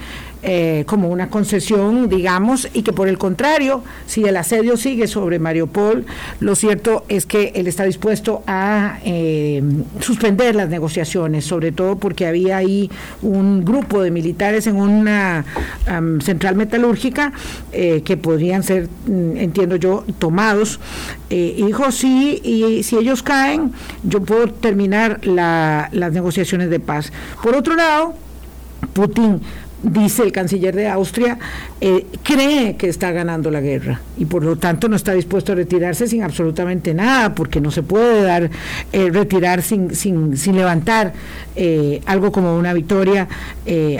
eh, 0.47 0.83
como 0.85 1.09
una 1.09 1.27
concesión, 1.31 2.07
digamos, 2.07 2.69
y 2.71 2.83
que 2.83 2.93
por 2.93 3.07
el 3.07 3.17
contrario, 3.17 3.83
si 4.05 4.25
el 4.25 4.37
asedio 4.37 4.77
sigue 4.77 5.07
sobre 5.07 5.39
Mariupol, 5.39 6.05
lo 6.39 6.53
cierto 6.53 7.03
es 7.09 7.25
que 7.25 7.51
él 7.55 7.65
está 7.65 7.83
dispuesto 7.83 8.43
a 8.45 8.99
eh, 9.03 9.63
suspender 10.01 10.53
las 10.53 10.69
negociaciones, 10.69 11.45
sobre 11.45 11.71
todo 11.71 11.95
porque 11.95 12.27
había 12.27 12.57
ahí 12.57 12.91
un 13.23 13.65
grupo 13.65 14.03
de 14.03 14.11
militares 14.11 14.67
en 14.67 14.75
una 14.75 15.45
central 16.21 16.55
metalúrgica 16.55 17.33
eh, 17.71 18.03
que 18.05 18.15
podrían 18.15 18.61
ser, 18.61 18.87
mm, 19.07 19.37
entiendo 19.37 19.77
yo, 19.77 20.05
tomados. 20.19 20.79
y 21.27 21.63
dijo, 21.65 21.91
sí, 21.91 22.39
y 22.43 22.83
si 22.83 22.97
ellos 22.97 23.23
caen, 23.23 23.73
yo 24.03 24.21
puedo 24.21 24.47
terminar 24.47 25.25
las 25.25 26.11
negociaciones 26.13 26.69
de 26.69 26.79
paz. 26.79 27.11
Por 27.41 27.55
otro 27.55 27.75
lado, 27.75 28.13
Putin 28.93 29.41
dice 29.83 30.23
el 30.23 30.31
canciller 30.31 30.75
de 30.75 30.87
Austria, 30.87 31.37
eh, 31.81 32.05
cree 32.23 32.75
que 32.75 32.87
está 32.87 33.11
ganando 33.11 33.51
la 33.51 33.61
guerra 33.61 34.01
y 34.17 34.25
por 34.25 34.43
lo 34.43 34.55
tanto 34.55 34.87
no 34.89 34.95
está 34.95 35.13
dispuesto 35.13 35.51
a 35.51 35.55
retirarse 35.55 36.07
sin 36.07 36.23
absolutamente 36.23 36.93
nada, 36.93 37.35
porque 37.35 37.61
no 37.61 37.71
se 37.71 37.83
puede 37.83 38.23
dar 38.23 38.49
eh, 38.91 39.09
retirar 39.11 39.61
sin, 39.61 39.95
sin, 39.95 40.37
sin 40.37 40.55
levantar 40.55 41.13
eh, 41.55 42.01
algo 42.05 42.31
como 42.31 42.57
una 42.57 42.73
victoria, 42.73 43.27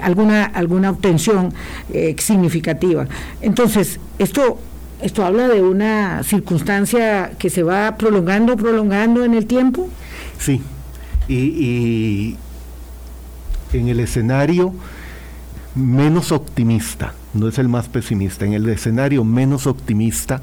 alguna, 0.02 0.46
alguna 0.46 0.92
obtención 0.92 1.54
significativa. 2.18 3.08
Entonces, 3.42 4.00
esto 4.20 4.60
esto 5.02 5.26
habla 5.26 5.48
de 5.50 5.62
una 5.62 6.24
circunstancia 6.24 7.32
que 7.38 7.50
se 7.50 7.64
va 7.64 7.98
prolongando, 7.98 8.56
prolongando 8.56 9.24
en 9.24 9.34
el 9.34 9.46
tiempo. 9.46 9.90
Sí, 10.40 10.62
y, 11.28 11.36
y 11.36 12.38
en 13.74 13.90
el 13.90 14.00
escenario 14.00 14.74
menos 15.76 16.32
optimista, 16.32 17.14
no 17.34 17.48
es 17.48 17.60
el 17.60 17.68
más 17.68 17.88
pesimista, 17.90 18.46
en 18.46 18.54
el 18.54 18.68
escenario 18.70 19.24
menos 19.24 19.68
optimista, 19.68 20.42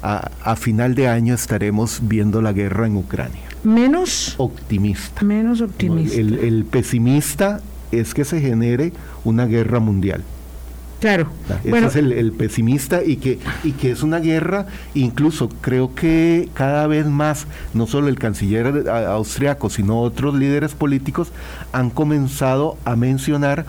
a, 0.00 0.56
final 0.56 0.94
de 0.94 1.08
año 1.08 1.34
estaremos 1.34 2.00
viendo 2.02 2.40
la 2.40 2.52
guerra 2.52 2.86
en 2.86 2.96
Ucrania. 2.96 3.42
Menos 3.64 4.36
optimista. 4.38 5.24
Menos 5.24 5.60
optimista. 5.60 6.16
El, 6.16 6.64
pesimista 6.64 7.60
es 7.90 8.14
que 8.14 8.24
se 8.24 8.40
genere 8.40 8.92
una 9.24 9.46
guerra 9.46 9.80
mundial. 9.80 10.22
Claro. 11.00 11.28
Ese 11.64 11.86
es 11.86 11.96
el, 11.96 12.32
pesimista 12.32 13.04
y 13.04 13.16
que, 13.16 13.38
y 13.62 13.72
que 13.72 13.92
es 13.92 14.02
una 14.02 14.18
guerra, 14.18 14.66
incluso 14.94 15.48
creo 15.60 15.94
que 15.94 16.48
cada 16.54 16.86
vez 16.88 17.06
más, 17.06 17.46
no 17.74 17.86
solo 17.86 18.08
el 18.08 18.18
canciller 18.18 18.88
austriaco, 18.88 19.70
sino 19.70 20.00
otros 20.00 20.34
líderes 20.34 20.74
políticos 20.74 21.28
han 21.72 21.90
comenzado 21.90 22.76
a 22.84 22.96
mencionar 22.96 23.64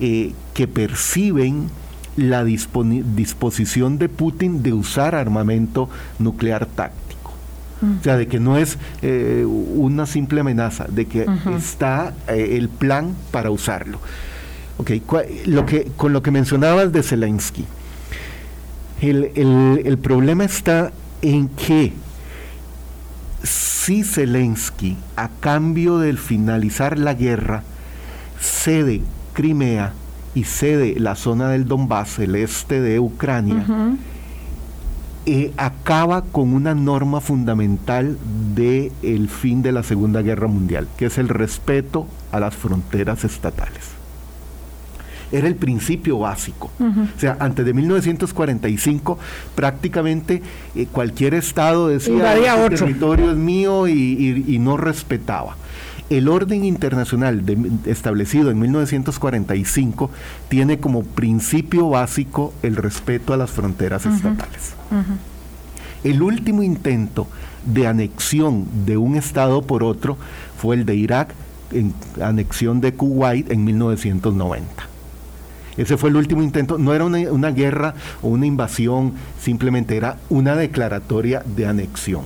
eh, 0.00 0.32
que 0.54 0.66
perciben 0.68 1.68
la 2.16 2.44
disposición 2.44 3.98
de 3.98 4.08
Putin 4.08 4.62
de 4.62 4.72
usar 4.72 5.14
armamento 5.14 5.90
nuclear 6.18 6.66
táctico. 6.66 7.32
O 7.82 8.02
sea, 8.02 8.16
de 8.16 8.28
que 8.28 8.40
no 8.40 8.56
es 8.56 8.78
eh, 9.02 9.44
una 9.44 10.06
simple 10.06 10.40
amenaza, 10.40 10.86
de 10.88 11.04
que 11.04 11.26
está 11.54 12.14
eh, 12.28 12.56
el 12.56 12.70
plan 12.70 13.14
para 13.30 13.50
usarlo. 13.50 13.98
Okay, 14.78 15.02
lo 15.44 15.66
que, 15.66 15.90
con 15.96 16.12
lo 16.12 16.22
que 16.22 16.30
mencionabas 16.30 16.92
de 16.92 17.02
Zelensky, 17.02 17.66
el, 19.02 19.32
el 19.84 19.98
problema 19.98 20.44
está 20.44 20.92
en 21.20 21.48
que 21.48 21.92
si 23.42 24.02
Zelensky, 24.02 24.96
a 25.16 25.28
cambio 25.40 25.98
del 25.98 26.16
finalizar 26.16 26.98
la 26.98 27.12
guerra, 27.12 27.64
cede 28.40 29.02
Crimea 29.34 29.92
y 30.34 30.44
cede 30.44 30.98
la 30.98 31.14
zona 31.14 31.48
del 31.48 31.66
Donbass, 31.66 32.18
el 32.18 32.34
este 32.34 32.80
de 32.80 32.98
Ucrania, 32.98 33.64
eh, 35.26 35.52
acaba 35.56 36.22
con 36.22 36.52
una 36.52 36.74
norma 36.74 37.20
fundamental 37.20 38.18
del 38.54 38.92
el 39.02 39.28
fin 39.28 39.62
de 39.62 39.72
la 39.72 39.82
Segunda 39.82 40.22
Guerra 40.22 40.48
Mundial, 40.48 40.88
que 40.96 41.06
es 41.06 41.18
el 41.18 41.28
respeto 41.28 42.06
a 42.32 42.40
las 42.40 42.54
fronteras 42.54 43.24
estatales. 43.24 43.94
Era 45.32 45.48
el 45.48 45.56
principio 45.56 46.18
básico. 46.18 46.70
O 46.78 47.18
sea, 47.18 47.36
antes 47.40 47.64
de 47.64 47.72
1945, 47.72 49.18
prácticamente 49.54 50.42
eh, 50.76 50.86
cualquier 50.92 51.34
estado 51.34 51.88
decía, 51.88 52.34
el 52.34 52.44
este 52.44 52.76
territorio 52.76 53.30
es 53.30 53.36
mío 53.36 53.88
y 53.88 54.58
no 54.60 54.76
respetaba. 54.76 55.56
El 56.10 56.28
orden 56.28 56.64
internacional 56.64 57.42
establecido 57.86 58.50
en 58.50 58.58
1945 58.58 60.10
tiene 60.48 60.78
como 60.78 61.02
principio 61.02 61.88
básico 61.88 62.52
el 62.62 62.76
respeto 62.76 63.32
a 63.32 63.38
las 63.38 63.50
fronteras 63.50 64.04
estatales. 64.04 64.74
El 66.04 66.20
último 66.20 66.62
intento 66.62 67.26
de 67.64 67.86
anexión 67.86 68.66
de 68.84 68.98
un 68.98 69.16
Estado 69.16 69.62
por 69.62 69.82
otro 69.82 70.18
fue 70.58 70.76
el 70.76 70.84
de 70.84 70.94
Irak, 70.94 71.34
en 71.72 71.94
anexión 72.20 72.82
de 72.82 72.92
Kuwait 72.92 73.50
en 73.50 73.64
1990. 73.64 74.66
Ese 75.78 75.96
fue 75.96 76.10
el 76.10 76.16
último 76.16 76.42
intento, 76.42 76.76
no 76.76 76.94
era 76.94 77.04
una, 77.04 77.18
una, 77.32 77.50
guerra 77.50 77.94
o 78.22 78.28
una 78.28 78.46
invasión, 78.46 79.14
simplemente 79.40 79.96
era 79.96 80.18
una 80.28 80.54
declaratoria 80.54 81.42
de 81.44 81.66
anexión 81.66 82.24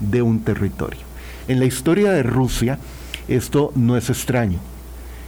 de 0.00 0.20
un 0.20 0.40
territorio. 0.40 1.00
En 1.48 1.58
la 1.58 1.64
historia 1.64 2.12
de 2.12 2.22
Rusia, 2.22 2.78
esto 3.36 3.72
no 3.74 3.96
es 3.96 4.10
extraño. 4.10 4.58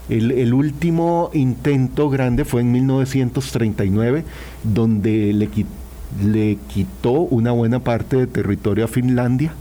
El, 0.08 0.52
último 0.52 1.30
intento 1.32 2.10
grande 2.10 2.44
fue 2.44 2.60
en 2.60 2.72
1939, 2.72 4.24
donde 4.62 5.32
le, 5.32 5.48
le 6.22 6.58
quitó 6.68 7.12
una 7.12 7.52
buena 7.52 7.78
parte 7.78 8.16
de 8.16 8.26
territorio 8.26 8.84
a 8.84 8.88
Finlandia, 8.88 9.54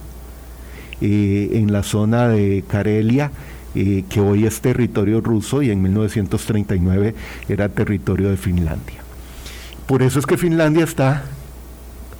eh, 0.99 1.49
en 1.53 1.71
la 1.71 1.83
zona 1.83 2.27
de 2.27 2.63
Karelia, 2.67 3.31
eh, 3.75 4.03
que 4.09 4.19
hoy 4.19 4.45
es 4.45 4.61
territorio 4.61 5.21
ruso 5.21 5.61
y 5.61 5.71
en 5.71 5.81
1939 5.81 7.15
era 7.49 7.69
territorio 7.69 8.29
de 8.29 8.37
Finlandia. 8.37 9.01
por 9.87 10.03
eso 10.03 10.19
es 10.19 10.25
que 10.25 10.37
Finlandia 10.37 10.83
está 10.83 11.23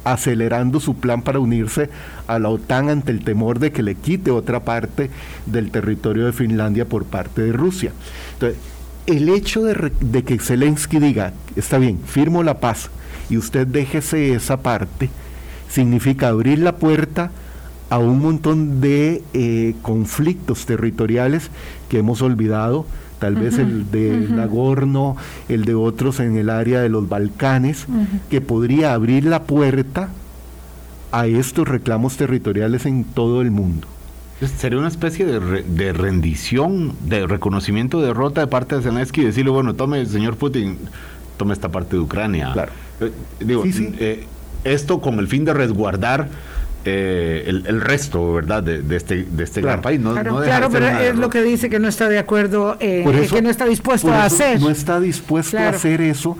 acelerando 0.04 0.80
su 0.80 0.96
plan 0.96 1.22
para 1.22 1.40
unirse 1.40 1.90
a 2.28 2.40
la 2.40 2.50
OTAN 2.50 2.90
ante 2.90 3.12
el 3.12 3.24
temor 3.24 3.60
de 3.60 3.72
que 3.72 3.84
le 3.84 3.96
quite 3.96 4.32
otra 4.32 4.62
parte 4.62 5.10
del 5.46 5.72
territorio 5.72 6.26
de 6.26 6.34
Finlandia 6.34 6.86
por 6.86 7.06
parte 7.06 7.42
de 7.42 7.54
Rusia. 7.54 7.92
Entonces, 8.34 8.60
el 9.06 9.30
hecho 9.30 9.64
de, 9.64 10.24
que 10.24 10.40
Zelensky 10.40 11.00
diga, 11.00 11.34
está 11.56 11.78
bien, 11.78 12.00
firmo 12.06 12.44
la 12.44 12.60
paz 12.60 12.90
y 13.30 13.38
usted 13.38 13.68
déjese 13.68 14.34
esa 14.34 14.58
parte, 14.58 15.10
significa 15.70 16.30
abrir 16.30 16.60
la 16.60 16.78
puerta 16.78 17.32
a 17.90 17.98
un 17.98 18.20
montón 18.20 18.82
de 18.82 19.22
eh, 19.34 19.76
conflictos 19.82 20.66
territoriales 20.66 21.50
que 21.90 22.00
hemos 22.00 22.22
olvidado, 22.22 22.86
tal 23.24 23.36
vez 23.36 23.58
el 23.58 23.90
de 23.90 24.28
Nagorno, 24.30 25.16
el 25.48 25.64
de 25.64 25.76
otros 25.76 26.20
en 26.20 26.36
el 26.36 26.50
área 26.50 26.82
de 26.82 26.90
los 26.90 27.08
Balcanes, 27.08 27.86
que 28.30 28.42
podría 28.42 28.94
abrir 28.94 29.24
la 29.24 29.44
puerta 29.44 30.10
a 31.14 31.26
estos 31.26 31.66
reclamos 31.66 32.18
territoriales 32.18 32.86
en 32.86 33.06
todo 33.06 33.42
el 33.42 33.50
mundo. 33.50 33.88
Sería 34.58 34.78
una 34.78 34.90
especie 34.90 35.26
de, 35.26 35.94
rendición, 35.94 36.96
de 37.06 37.26
reconocimiento 37.26 38.02
de 38.02 38.08
derrota 38.08 38.42
de 38.42 38.48
parte 38.48 38.76
de 38.76 38.82
Zelensky 38.82 39.22
y 39.22 39.24
decirle, 39.24 39.52
bueno, 39.52 39.74
tome, 39.74 40.06
señor 40.06 40.36
Putin, 40.36 40.78
tome 41.38 41.54
esta 41.54 41.70
parte 41.70 41.96
de 41.96 42.02
Ucrania. 42.02 42.52
Claro. 42.52 42.74
Eh, 43.00 43.12
digo, 43.40 43.64
eh, 43.66 44.26
esto 44.66 45.00
con 45.00 45.18
el 45.20 45.30
fin 45.30 45.46
de 45.46 45.54
resguardar 45.54 46.28
eh, 46.86 47.44
el, 47.48 47.82
resto, 47.82 48.34
¿verdad?, 48.34 48.62
de, 48.64 48.96
este, 48.96 49.24
de 49.24 49.44
este 49.44 49.62
gran 49.62 49.82
país. 49.82 50.02
claro, 50.02 50.70
pero 50.70 50.88
es 50.88 51.16
lo 51.16 51.30
que 51.30 51.42
dice 51.42 51.70
que 51.70 51.80
no 51.80 51.88
está 51.88 52.10
de 52.10 52.20
acuerdo, 52.20 52.78
eh, 52.80 53.28
que 53.32 53.42
no 53.42 53.50
está 53.50 53.66
dispuesto 53.66 54.12
a 54.12 54.26
hacer. 54.26 54.60
No 54.60 54.70
está 54.70 55.00
dispuesto 55.00 55.58
a 55.58 55.70
hacer 55.70 56.02
eso, 56.02 56.38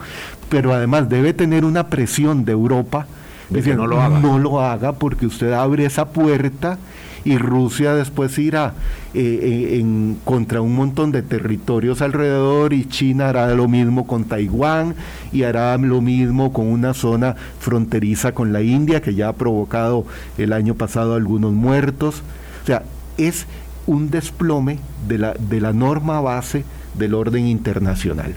pero 0.48 0.72
además 0.72 1.08
debe 1.08 1.32
tener 1.32 1.64
una 1.64 1.88
presión 1.88 2.44
de 2.44 2.52
Europa. 2.52 3.06
De 3.50 3.62
que 3.62 3.74
no 3.74 3.86
lo 3.86 4.00
haga. 4.00 4.18
No 4.20 4.38
lo 4.38 4.60
haga 4.60 4.94
porque 4.94 5.26
usted 5.26 5.52
abre 5.52 5.84
esa 5.84 6.08
puerta 6.08 6.78
y 7.24 7.38
Rusia 7.38 7.94
después 7.94 8.38
irá 8.38 8.74
eh, 9.14 9.78
en, 9.80 10.18
contra 10.24 10.60
un 10.60 10.74
montón 10.74 11.10
de 11.10 11.22
territorios 11.22 12.02
alrededor 12.02 12.72
y 12.72 12.84
China 12.86 13.30
hará 13.30 13.54
lo 13.54 13.66
mismo 13.66 14.06
con 14.06 14.24
Taiwán 14.24 14.94
y 15.32 15.44
hará 15.44 15.76
lo 15.78 16.00
mismo 16.00 16.52
con 16.52 16.66
una 16.66 16.94
zona 16.94 17.34
fronteriza 17.58 18.32
con 18.32 18.52
la 18.52 18.62
India 18.62 19.00
que 19.00 19.14
ya 19.14 19.28
ha 19.28 19.32
provocado 19.32 20.04
el 20.36 20.52
año 20.52 20.74
pasado 20.74 21.14
algunos 21.14 21.52
muertos. 21.52 22.22
O 22.62 22.66
sea, 22.66 22.82
es 23.16 23.46
un 23.86 24.10
desplome 24.10 24.78
de 25.08 25.18
la, 25.18 25.34
de 25.34 25.60
la 25.60 25.72
norma 25.72 26.20
base 26.20 26.64
del 26.98 27.14
orden 27.14 27.46
internacional. 27.46 28.34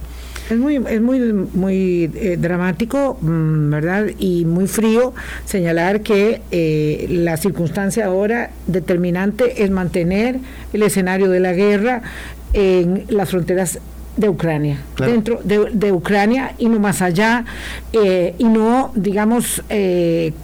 Es 0.50 0.58
muy, 0.58 0.76
es 0.76 1.02
muy, 1.02 1.20
muy 1.20 2.12
eh, 2.16 2.38
dramático, 2.40 3.18
mm, 3.22 3.70
¿verdad? 3.70 4.06
Y 4.18 4.46
muy 4.46 4.68
frío 4.68 5.14
señalar 5.46 6.02
que 6.02 6.42
eh, 6.52 7.08
la 7.10 7.38
circunstancia 7.38 8.06
ahora 8.06 8.52
determinante 8.66 9.64
es 9.64 9.70
mantener 9.70 10.40
el 10.72 10.84
escenario 10.84 11.30
de 11.30 11.40
la 11.40 11.54
guerra 11.54 12.02
en 12.54 13.06
las 13.10 13.30
fronteras 13.30 13.80
de 14.16 14.30
Ucrania, 14.30 14.80
dentro 14.98 15.40
de, 15.44 15.92
Ucrania 15.92 16.54
y 16.58 16.70
no 16.70 16.80
más 16.80 17.04
allá, 17.04 17.46
eh, 17.94 18.34
y 18.40 18.46
no, 18.46 18.92
digamos, 18.96 19.62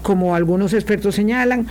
como 0.04 0.36
algunos 0.36 0.74
expertos 0.74 1.16
señalan, 1.16 1.66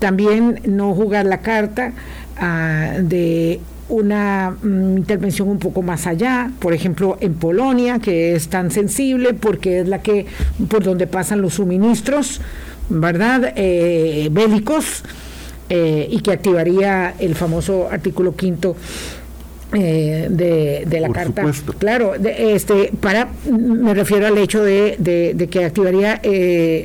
también 0.00 0.60
no 0.66 0.92
jugar 0.94 1.26
la 1.26 1.38
carta 1.42 1.92
ah, 2.38 2.94
de 2.98 3.60
una 3.88 4.56
mm, 4.62 4.98
intervención 4.98 5.48
un 5.48 5.58
poco 5.58 5.82
más 5.82 6.06
allá, 6.06 6.50
por 6.58 6.72
ejemplo 6.74 7.16
en 7.20 7.34
Polonia, 7.34 7.98
que 7.98 8.34
es 8.34 8.48
tan 8.48 8.70
sensible 8.70 9.34
porque 9.34 9.80
es 9.80 9.88
la 9.88 10.02
que 10.02 10.26
por 10.68 10.82
donde 10.82 11.06
pasan 11.06 11.42
los 11.42 11.54
suministros, 11.54 12.40
¿verdad? 12.88 13.52
Eh, 13.56 14.28
bélicos 14.30 15.02
eh, 15.70 16.08
y 16.10 16.20
que 16.20 16.32
activaría 16.32 17.14
el 17.18 17.34
famoso 17.34 17.88
artículo 17.90 18.36
quinto 18.36 18.76
eh, 19.74 20.28
de, 20.30 21.00
la 21.00 21.08
carta. 21.10 21.44
Claro, 21.78 22.14
este, 22.14 22.92
para, 23.00 23.28
me 23.50 23.94
refiero 23.94 24.26
al 24.26 24.38
hecho 24.38 24.62
de, 24.62 25.48
que 25.50 25.64
activaría 25.64 26.20
eh, 26.22 26.84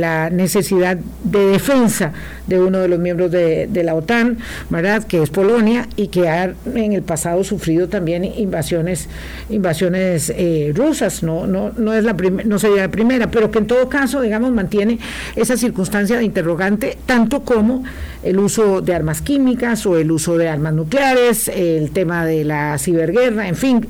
la 0.00 0.30
necesidad 0.30 0.98
de 1.24 1.46
defensa 1.46 2.12
de 2.46 2.60
uno 2.60 2.78
de 2.78 2.88
los 2.88 2.98
miembros 2.98 3.30
de, 3.30 3.82
la 3.84 3.94
OTAN, 3.94 4.38
¿verdad? 4.70 5.04
Que 5.04 5.22
es 5.22 5.30
Polonia 5.30 5.88
y 5.96 6.08
que 6.08 6.28
ha 6.28 6.54
en 6.74 6.92
el 6.92 7.02
pasado 7.02 7.42
sufrido 7.44 7.88
también 7.88 8.24
invasiones, 8.24 9.08
invasiones 9.48 10.32
eh, 10.34 10.72
rusas. 10.74 11.22
No, 11.22 11.46
no, 11.46 11.72
no 11.76 11.94
es 11.94 12.04
la 12.04 12.12
no 12.12 12.58
sería 12.58 12.82
la 12.82 12.90
primera, 12.90 13.30
pero 13.30 13.50
que 13.50 13.58
en 13.58 13.66
todo 13.66 13.88
caso, 13.88 14.20
digamos, 14.20 14.52
mantiene 14.52 14.98
esa 15.34 15.56
circunstancia 15.56 16.18
de 16.18 16.24
interrogante, 16.24 16.98
tanto 17.06 17.40
como 17.42 17.84
el 18.22 18.38
uso 18.38 18.80
de 18.80 18.94
armas 18.94 19.22
químicas 19.22 19.86
o 19.86 19.96
el 19.96 20.10
uso 20.10 20.36
de 20.36 20.48
armas 20.48 20.74
nucleares, 20.74 21.48
el 21.48 21.90
tema 21.92 22.25
de 22.26 22.44
la 22.44 22.76
ciberguerra, 22.78 23.48
en 23.48 23.56
fin, 23.56 23.86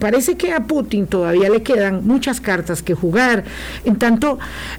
parece 0.00 0.36
que 0.36 0.52
a 0.52 0.60
Putin 0.60 1.06
todavía 1.06 1.50
le 1.50 1.62
quedan 1.62 2.06
muchas 2.06 2.40
cartas 2.40 2.82
que 2.82 2.94
jugar. 2.94 3.44
En 3.84 3.96
tanto, 3.96 4.38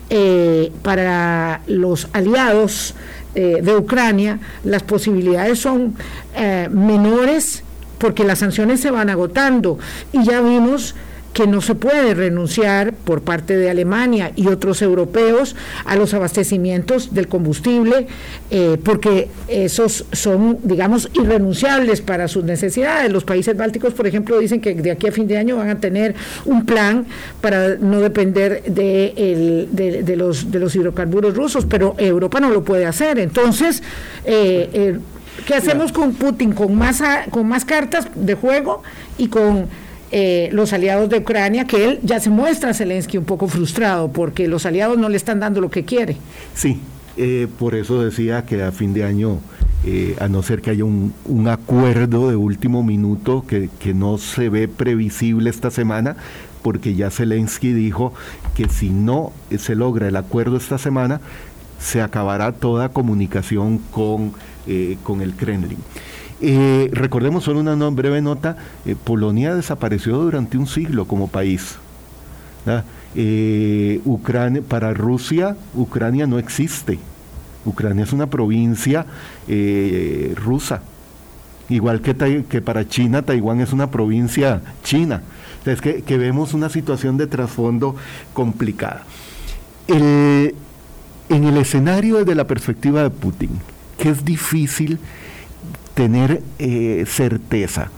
eh, 0.10 0.72
para 0.82 1.62
los 1.68 2.08
aliados 2.14 2.96
eh, 3.36 3.60
de 3.62 3.76
Ucrania, 3.76 4.40
las 4.64 4.84
posibilidades 4.84 5.60
son 5.60 5.96
eh, 6.36 6.68
menores 6.72 7.64
porque 7.98 8.24
las 8.24 8.40
sanciones 8.40 8.82
se 8.82 8.92
van 8.92 9.10
agotando 9.10 9.80
y 10.12 10.24
ya 10.24 10.42
vimos 10.42 10.96
que 11.34 11.48
no 11.48 11.62
se 11.62 11.76
puede 11.76 12.14
renunciar 12.14 12.94
por 12.94 13.24
parte 13.24 13.58
de 13.58 13.70
Alemania 13.70 14.32
y 14.36 14.48
otros 14.48 14.82
europeos 14.82 15.56
a 15.86 15.96
los 15.96 16.14
abastecimientos 16.14 17.14
del 17.14 17.28
combustible, 17.28 18.08
eh, 18.52 18.78
porque 18.84 19.30
esos 19.48 20.06
son, 20.12 20.60
digamos, 20.64 21.10
irrenunciables 21.14 22.02
para 22.02 22.28
sus 22.28 22.44
necesidades. 22.44 23.12
Los 23.12 23.24
países 23.24 23.58
bálticos, 23.58 23.94
por 23.94 24.06
ejemplo, 24.06 24.38
dicen 24.38 24.62
que 24.62 24.76
de 24.76 24.92
aquí 24.92 25.08
a 25.08 25.12
fin 25.12 25.28
de 25.28 25.38
año 25.38 25.58
van 25.58 25.70
a 25.70 25.80
tener 25.80 26.14
un 26.46 26.66
plan 26.66 27.06
para 27.42 27.76
no 27.76 28.00
depender 28.00 28.64
de, 28.64 29.68
de, 29.72 30.16
los, 30.16 30.52
de 30.52 30.60
los 30.60 30.76
hidrocarburos 30.76 31.36
rusos, 31.36 31.66
pero 31.66 31.96
Europa 31.98 32.40
no 32.40 32.50
lo 32.50 32.64
puede 32.64 32.86
hacer. 32.86 33.18
Entonces, 33.18 33.82
eh, 34.26 34.70
eh, 34.74 35.00
¿qué 35.48 35.56
hacemos 35.56 35.92
con 35.92 36.14
Putin? 36.14 36.54
Con 36.54 36.76
más, 36.76 37.02
con 37.32 37.48
más 37.48 37.66
cartas 37.66 38.08
de 38.14 38.36
juego 38.36 38.84
y 39.18 39.30
con 39.30 39.68
eh, 40.16 40.50
los 40.52 40.74
aliados 40.74 41.10
de 41.10 41.18
Ucrania, 41.18 41.66
que 41.66 41.84
él 41.84 42.00
ya 42.04 42.20
se 42.20 42.30
muestra 42.30 42.72
Zelensky 42.76 43.18
un 43.18 43.26
poco 43.26 43.48
frustrado 43.48 44.12
porque 44.12 44.48
los 44.48 44.68
aliados 44.68 44.96
no 44.96 45.10
le 45.10 45.18
están 45.18 45.40
dando 45.40 45.60
lo 45.60 45.72
que 45.72 45.86
quiere. 45.86 46.18
Sí, 46.54 46.80
eh, 47.18 47.48
por 47.58 47.74
eso 47.74 48.00
decía 48.00 48.46
que 48.46 48.62
a 48.62 48.72
fin 48.72 48.94
de 48.94 49.06
año, 49.06 49.40
eh, 49.84 50.16
a 50.20 50.28
no 50.28 50.44
ser 50.44 50.62
que 50.62 50.70
haya 50.70 50.86
un, 50.86 51.16
acuerdo 51.48 52.30
de 52.30 52.36
último 52.36 52.84
minuto 52.84 53.44
que, 53.48 53.72
que 53.80 53.96
no 53.96 54.20
se 54.20 54.50
ve 54.50 54.68
previsible 54.68 55.50
esta 55.50 55.72
semana, 55.72 56.16
porque 56.62 56.94
ya 56.94 57.10
Zelensky 57.10 57.74
dijo 57.74 58.14
que 58.56 58.70
si 58.70 58.92
no 58.92 59.34
se 59.58 59.74
logra 59.74 60.08
el 60.10 60.16
acuerdo 60.16 60.58
esta 60.58 60.78
semana, 60.78 61.22
se 61.84 62.02
acabará 62.02 62.54
toda 62.54 62.90
comunicación 62.90 63.80
con, 63.92 64.34
con 65.04 65.22
el 65.22 65.34
Kremlin. 65.36 65.78
Eh, 66.46 66.90
recordemos 66.92 67.46
solo 67.46 67.62
una 67.62 67.74
breve 67.90 68.22
nota, 68.22 68.58
eh, 68.86 68.98
Polonia 69.02 69.56
desapareció 69.56 70.18
durante 70.18 70.58
un 70.58 70.68
siglo 70.68 71.06
como 71.06 71.30
país. 71.30 71.78
Eh, 73.16 74.02
Ucrania, 74.04 74.62
para 74.62 74.94
Rusia, 74.94 75.56
Ucrania 75.74 76.28
no 76.28 76.40
existe. 76.40 77.00
Ucrania 77.64 78.04
es 78.04 78.12
una 78.12 78.28
provincia 78.28 79.06
rusa. 80.36 80.82
Igual 81.70 82.02
que, 82.02 82.62
para 82.62 82.90
China, 82.90 83.22
Taiwán 83.22 83.62
es 83.62 83.72
una 83.72 83.90
provincia 83.90 84.62
china. 84.84 85.22
Entonces, 85.60 85.80
que, 85.80 86.02
que 86.02 86.18
vemos 86.18 86.54
una 86.54 86.68
situación 86.68 87.16
de 87.16 87.28
trasfondo 87.28 87.96
complicada. 88.34 89.04
En 91.34 91.46
el 91.46 91.58
escenario 91.58 92.20
desde 92.20 92.36
la 92.36 92.46
perspectiva 92.46 93.02
de 93.02 93.10
Putin, 93.10 93.50
que 93.98 94.10
es 94.10 94.24
difícil 94.24 95.00
tener 95.96 96.44
eh, 96.60 97.06
certeza. 97.08 97.90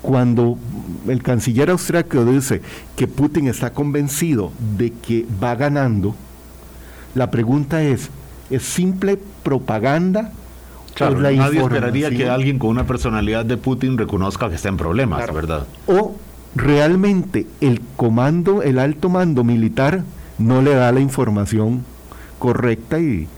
Cuando 0.00 0.56
el 1.06 1.22
canciller 1.22 1.70
austriaco 1.70 2.24
dice 2.24 2.62
que 2.96 3.06
Putin 3.06 3.48
está 3.48 3.70
convencido 3.74 4.52
de 4.78 4.92
que 4.92 5.26
va 5.42 5.54
ganando, 5.54 6.14
la 7.14 7.30
pregunta 7.30 7.82
es, 7.82 8.08
¿es 8.48 8.62
simple 8.62 9.18
propaganda? 9.42 10.32
Claro, 10.94 11.20
nadie 11.20 11.60
esperaría 11.60 12.10
que 12.10 12.28
alguien 12.28 12.58
con 12.58 12.70
una 12.70 12.86
personalidad 12.86 13.44
de 13.44 13.56
Putin 13.58 13.98
reconozca 13.98 14.48
que 14.48 14.54
está 14.54 14.68
en 14.68 14.78
problemas, 14.78 15.32
¿verdad? 15.32 15.66
O 15.86 16.16
realmente 16.54 17.46
el 17.60 17.82
comando, 17.96 18.62
el 18.62 18.78
alto 18.78 19.10
mando 19.10 19.44
militar 19.44 20.04
no 20.38 20.62
le 20.62 20.74
da 20.74 20.90
la 20.90 21.00
información 21.00 21.84
correcta 22.38 22.98
y, 22.98 23.28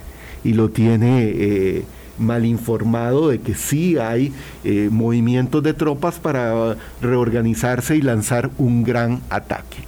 lo 0.44 0.70
tiene... 0.70 1.24
Eh, 1.24 1.84
mal 2.20 2.44
informado 2.44 3.30
de 3.30 3.40
que 3.40 3.54
sí 3.54 3.96
hay 3.96 4.32
eh, 4.62 4.88
movimientos 4.92 5.62
de 5.62 5.72
tropas 5.72 6.18
para 6.18 6.76
reorganizarse 7.00 7.96
y 7.96 8.02
lanzar 8.02 8.50
un 8.58 8.84
gran 8.84 9.20
ataque. 9.30 9.78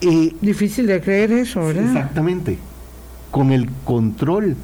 Eh, 0.00 0.34
Difícil 0.40 0.86
de 0.86 1.00
creer 1.00 1.30
eso, 1.32 1.60
¿verdad? 1.60 1.84
Exactamente. 1.84 2.58
Con 3.30 3.52
el 3.52 3.68
control 3.84 4.56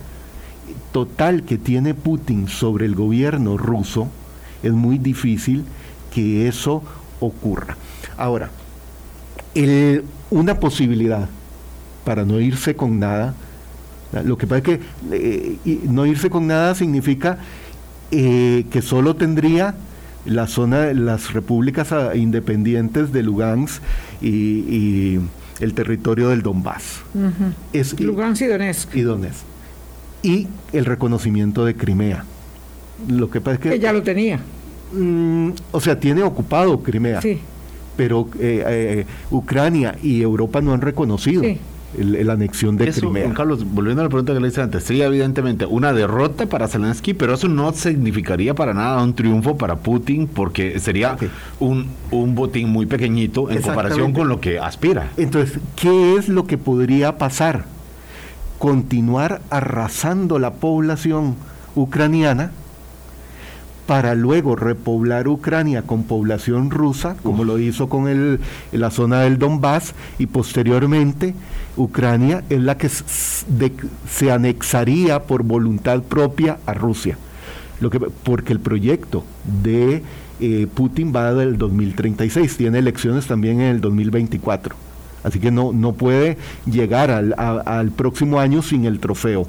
total 0.93 1.43
que 1.43 1.59
tiene 1.59 1.95
Putin 1.95 2.49
sobre 2.49 2.87
el 2.87 2.95
gobierno 2.95 3.59
ruso, 3.59 4.09
es 4.63 4.73
muy 4.73 4.99
difícil 4.99 5.65
que 6.13 6.49
eso 6.49 6.83
ocurra. 7.21 7.77
Ahora, 8.17 8.51
una 10.31 10.59
posibilidad 10.59 11.29
para 12.07 12.25
no 12.25 12.39
irse 12.39 12.77
con 12.77 13.01
nada, 13.01 13.35
lo 14.25 14.39
que 14.39 14.47
pasa 14.47 14.59
es 14.59 14.63
que 14.63 14.81
eh, 15.11 15.81
no 15.91 16.07
irse 16.07 16.31
con 16.31 16.47
nada 16.47 16.77
significa 16.77 17.39
eh, 18.13 18.65
que 18.71 18.81
solo 18.81 19.17
tendría 19.17 19.75
la 20.25 20.47
zona 20.47 20.83
de 20.83 20.95
las 20.95 21.33
repúblicas 21.33 21.91
ah, 21.91 22.15
independientes 22.15 23.13
de 23.13 23.25
Lugansk 23.25 23.83
y, 24.23 25.19
el 25.59 25.73
territorio 25.73 26.29
del 26.29 26.43
Donbass. 26.43 27.01
es, 27.73 27.99
Lugansk 27.99 28.43
y 28.43 28.47
Donetsk. 28.47 28.95
Y 28.95 29.01
Donetsk. 29.01 29.45
Y 30.23 30.47
el 30.73 30.85
reconocimiento 30.85 31.65
de 31.65 31.75
Crimea. 31.75 32.25
Lo 33.09 33.31
que 33.31 33.41
pasa 33.41 33.55
es 33.55 33.61
que... 33.61 33.79
ya 33.81 33.93
lo 33.93 34.03
tenía. 34.03 34.39
Mm, 34.93 35.51
o 35.73 35.81
sea, 35.81 35.99
tiene 35.99 36.23
ocupado 36.23 36.81
Crimea. 36.83 37.23
Sí. 37.23 37.41
Pero 37.97 38.29
eh, 38.39 38.63
eh, 38.69 39.07
Ucrania 39.31 39.97
y 40.03 40.21
Europa 40.21 40.61
no 40.61 40.75
han 40.75 40.83
reconocido. 40.83 41.43
Sí 41.43 41.59
la 41.99 42.33
anexión 42.35 42.77
de 42.77 42.91
Crimea. 42.93 43.33
Carlos, 43.35 43.65
volviendo 43.65 44.03
a 44.03 44.05
la 44.05 44.09
pregunta 44.09 44.35
que 44.35 44.41
le 44.41 44.49
hice 44.49 44.63
antes, 44.63 44.85
sería 44.85 45.07
evidentemente 45.07 45.67
una 45.67 45.93
derrota 45.93 46.47
para 46.47 46.69
Zelensky, 46.69 47.15
pero 47.15 47.35
eso 47.35 47.49
no 47.49 47.73
significaría 47.73 48.55
para 48.55 48.75
nada 48.75 49.03
un 49.03 49.15
triunfo 49.15 49.57
para 49.57 49.77
Putin, 49.77 50.27
porque 50.27 50.79
sería 50.81 51.17
un, 51.61 51.89
un 52.11 52.35
botín 52.35 52.69
muy 52.69 52.87
pequeñito 52.87 53.51
en 53.51 53.63
comparación 53.63 54.13
con 54.13 54.29
lo 54.29 54.41
que 54.41 54.59
aspira. 54.59 55.11
Entonces, 55.17 55.59
¿qué 55.77 56.17
es 56.17 56.29
lo 56.29 56.47
que 56.47 56.59
podría 56.59 57.19
pasar? 57.19 57.65
Continuar 58.59 59.43
arrasando 59.51 60.39
la 60.39 60.55
población 60.55 61.37
ucraniana 61.75 62.51
para 63.87 64.15
luego 64.15 64.57
repoblar 64.57 65.29
Ucrania 65.29 65.83
con 65.83 66.05
población 66.05 66.71
rusa, 66.71 67.17
como 67.23 67.45
lo 67.45 67.59
hizo 67.59 67.89
con 67.89 68.09
el, 68.09 68.41
la 68.73 68.91
zona 68.91 69.21
del 69.21 69.39
Donbass, 69.39 69.95
y 70.19 70.27
posteriormente 70.27 71.35
Ucrania 71.77 72.43
es 72.51 72.61
la 72.61 72.77
que 72.77 72.89
se 72.89 74.31
anexaría 74.31 75.23
por 75.23 75.45
voluntad 75.45 76.03
propia 76.03 76.59
a 76.67 76.75
Rusia. 76.75 77.17
Lo 77.81 77.91
que, 77.91 78.01
porque 78.01 78.53
el 78.53 78.61
proyecto 78.61 79.25
de 79.63 80.03
eh, 80.41 80.67
Putin 80.73 81.13
va 81.15 81.33
del 81.33 81.57
2036, 81.57 82.57
tiene 82.57 82.79
elecciones 82.79 83.27
también 83.27 83.61
en 83.61 83.69
el 83.69 83.81
2024. 83.81 84.75
Así 85.23 85.39
que 85.39 85.51
no, 85.51 85.73
no 85.73 85.93
puede 85.93 86.39
llegar 86.67 87.11
al, 87.11 87.35
al 87.37 87.91
próximo 87.91 88.41
año 88.41 88.63
sin 88.63 88.85
el 88.85 88.99
trofeo 89.01 89.47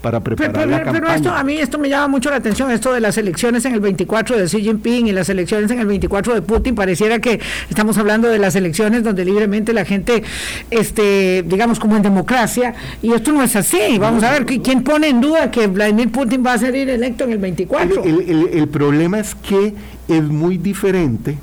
para 0.00 0.20
preparar 0.20 0.52
pero, 0.52 0.70
la 0.70 0.82
campaña. 0.82 1.16
esto, 1.16 1.32
a 1.32 1.42
mí 1.42 1.54
esto 1.58 1.78
me 1.78 1.88
llama 1.88 2.08
mucho 2.08 2.30
la 2.30 2.36
atención, 2.36 2.70
esto 2.70 2.92
de 2.92 3.00
las 3.00 3.18
elecciones 3.18 3.64
en 3.64 3.74
el 3.74 3.80
24 3.80 4.38
de 4.38 4.44
Xi 4.44 4.62
Jinping 4.62 5.08
y 5.08 5.12
las 5.12 5.28
elecciones 5.28 5.70
en 5.70 5.80
el 5.80 5.86
24 5.86 6.34
de 6.34 6.42
Putin, 6.42 6.74
pareciera 6.74 7.18
que 7.18 7.40
estamos 7.68 7.98
hablando 7.98 8.28
de 8.28 8.38
las 8.38 8.54
elecciones 8.54 9.02
donde 9.02 9.24
libremente 9.24 9.72
la 9.72 9.84
gente, 9.84 10.22
este, 10.70 11.44
digamos 11.46 11.78
como 11.78 11.96
en 11.96 12.02
democracia, 12.02 12.74
y 13.02 13.12
esto 13.12 13.32
no 13.32 13.42
es 13.42 13.56
así. 13.56 13.98
Vamos 13.98 14.22
a 14.22 14.32
ver, 14.32 14.46
¿quién 14.46 14.84
pone 14.84 15.08
en 15.08 15.20
duda 15.20 15.50
que 15.50 15.66
Vladimir 15.66 16.10
Putin 16.12 16.44
va 16.44 16.52
a 16.52 16.58
ser 16.58 16.76
electo 16.76 17.24
en 17.24 17.32
el 17.32 17.38
24? 17.38 18.04
El, 18.04 18.48
el 18.52 18.68
problema 18.68 19.18
es 19.18 19.34
que 19.34 19.74
es 20.08 20.22
muy 20.22 20.58
diferente 20.58 21.38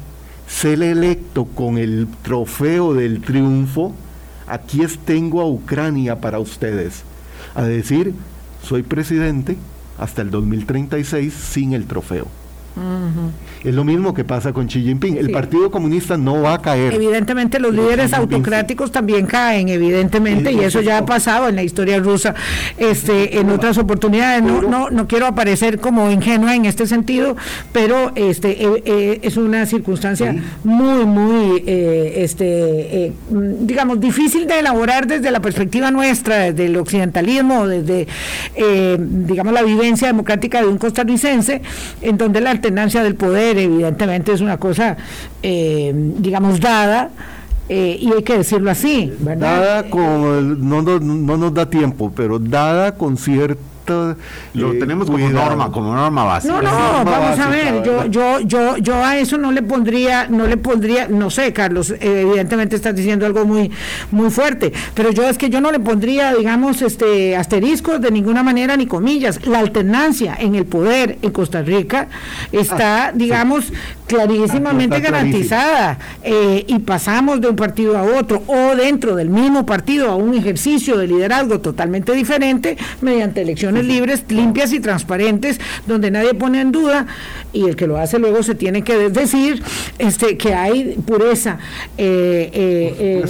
ser 0.48 0.82
electo 0.82 1.46
con 1.46 1.78
el 1.78 2.08
trofeo 2.24 2.94
del 2.94 3.22
triunfo, 3.22 3.94
aquí 4.48 4.84
es 4.84 5.00
tengo 5.00 5.42
a 5.42 5.48
Ucrania 5.50 6.22
para 6.22 6.40
ustedes, 6.40 7.04
a 7.56 7.64
decir, 7.64 8.14
soy 8.66 8.82
presidente 8.82 9.58
hasta 9.98 10.24
el 10.24 10.32
2036 10.32 11.34
sin 11.34 11.74
el 11.74 11.86
trofeo. 11.86 12.28
Es 13.64 13.74
lo 13.74 13.84
mismo 13.84 14.14
que 14.14 14.24
pasa 14.24 14.54
con 14.54 14.68
Xi 14.68 14.84
Jinping. 14.84 15.18
El 15.18 15.32
Partido 15.32 15.72
Comunista 15.72 16.18
no 16.18 16.42
va 16.42 16.56
a 16.56 16.62
caer. 16.62 16.94
Evidentemente 16.94 17.60
los 17.60 17.74
líderes 17.74 18.14
autocráticos 18.14 18.92
también 18.92 19.26
caen, 19.26 19.70
evidentemente, 19.70 20.52
y 20.52 20.60
eso 20.60 20.82
ya 20.82 21.00
ha 21.00 21.06
pasado 21.06 21.48
en 21.50 21.56
la 21.56 21.64
historia 21.64 22.00
rusa 22.00 22.36
este, 22.78 23.40
en 23.40 23.50
otras 23.50 23.78
oportunidades. 23.78 24.44
No, 24.44 24.62
no, 24.62 24.90
no 24.90 25.08
quiero 25.08 25.26
aparecer 25.26 25.80
como 25.80 26.12
ingenua 26.12 26.56
en 26.56 26.66
este 26.66 26.86
sentido, 26.86 27.36
pero 27.72 28.12
este 28.16 28.64
eh, 28.64 28.84
eh, 28.86 29.20
es 29.24 29.38
una 29.38 29.66
circunstancia 29.66 30.36
muy, 30.64 31.06
muy, 31.06 31.64
eh, 31.66 32.14
este, 32.18 33.14
digamos, 33.30 34.00
difícil 34.00 34.48
de 34.48 34.60
elaborar 34.60 35.08
desde 35.08 35.32
la 35.32 35.40
perspectiva 35.40 35.92
nuestra, 35.92 36.52
desde 36.52 36.66
el 36.66 36.78
occidentalismo, 36.78 37.68
desde, 37.68 38.08
digamos, 39.00 39.54
la 39.54 39.64
vivencia 39.64 40.08
democrática 40.08 40.62
de 40.62 40.68
un 40.68 40.78
costarricense, 40.78 41.62
en 42.02 42.18
donde 42.18 42.42
la 42.42 42.52
alternancia 42.66 43.04
del 43.04 43.16
poder 43.16 43.60
evidentemente 43.60 44.34
es 44.34 44.42
una 44.42 44.58
cosa, 44.58 44.98
eh, 45.44 45.92
digamos, 45.94 46.60
dada. 46.60 47.12
Eh, 47.68 47.98
y 48.00 48.12
hay 48.12 48.22
que 48.22 48.38
decirlo 48.38 48.70
así, 48.70 49.12
Dada 49.20 49.90
con, 49.90 50.70
no, 50.70 50.84
no, 50.84 51.00
no 51.00 51.38
nos 51.38 51.54
da 51.54 51.68
tiempo, 51.68 52.12
pero 52.16 52.38
dada 52.38 52.96
con 52.96 53.18
cierto 53.18 53.75
lo 53.94 54.74
eh, 54.74 54.80
tenemos 54.80 55.10
como 55.10 55.30
norma, 55.30 55.72
como 55.72 55.94
norma 55.94 56.24
básica. 56.24 56.54
No, 56.54 56.62
no, 56.62 57.06
vamos 57.06 57.40
a 57.40 57.50
ver, 57.50 57.84
yo, 57.84 58.06
yo, 58.06 58.40
yo, 58.42 58.78
yo 58.78 59.04
a 59.04 59.18
eso 59.18 59.38
no 59.38 59.52
le 59.52 59.62
pondría, 59.62 60.28
no 60.28 60.48
le 60.48 60.58
pondría, 60.58 61.08
no 61.08 61.30
sé, 61.30 61.54
Carlos, 61.54 61.94
evidentemente 62.00 62.76
estás 62.76 62.96
diciendo 62.96 63.26
algo 63.26 63.46
muy, 63.46 63.72
muy 64.12 64.30
fuerte, 64.30 64.74
pero 64.94 65.12
yo 65.12 65.24
es 65.24 65.38
que 65.38 65.50
yo 65.50 65.62
no 65.62 65.72
le 65.72 65.80
pondría, 65.80 66.34
digamos, 66.34 66.82
este 66.82 67.36
asteriscos 67.36 68.02
de 68.02 68.12
ninguna 68.12 68.44
manera 68.44 68.78
ni 68.78 68.88
comillas. 68.88 69.46
La 69.46 69.60
alternancia 69.60 70.36
en 70.40 70.56
el 70.56 70.66
poder 70.66 71.18
en 71.22 71.32
Costa 71.32 71.62
Rica 71.62 72.08
está, 72.52 73.08
ah, 73.08 73.12
digamos, 73.14 73.72
clarísimamente 74.08 75.00
garantizada 75.00 75.98
eh, 76.24 76.64
y 76.68 76.80
pasamos 76.80 77.42
de 77.42 77.50
un 77.50 77.56
partido 77.56 77.98
a 77.98 78.04
otro 78.04 78.44
o 78.48 78.76
dentro 78.76 79.16
del 79.16 79.30
mismo 79.30 79.66
partido 79.66 80.10
a 80.12 80.16
un 80.16 80.36
ejercicio 80.36 80.98
de 80.98 81.08
liderazgo 81.08 81.60
totalmente 81.60 82.14
diferente 82.14 82.78
mediante 83.02 83.42
elecciones 83.42 83.86
libres, 83.86 84.24
limpias 84.30 84.74
y 84.74 84.80
transparentes 84.80 85.60
donde 85.88 86.12
nadie 86.12 86.34
pone 86.34 86.62
en 86.62 86.72
duda 86.72 87.08
y 87.52 87.66
el 87.66 87.76
que 87.76 87.88
lo 87.88 87.98
hace 87.98 88.20
luego 88.20 88.44
se 88.44 88.54
tiene 88.54 88.84
que 88.84 89.10
decir 89.10 89.64
este 89.98 90.38
que 90.38 90.54
hay 90.54 90.96
pureza 91.06 91.58
eh, 91.98 92.50
eh, 92.54 93.26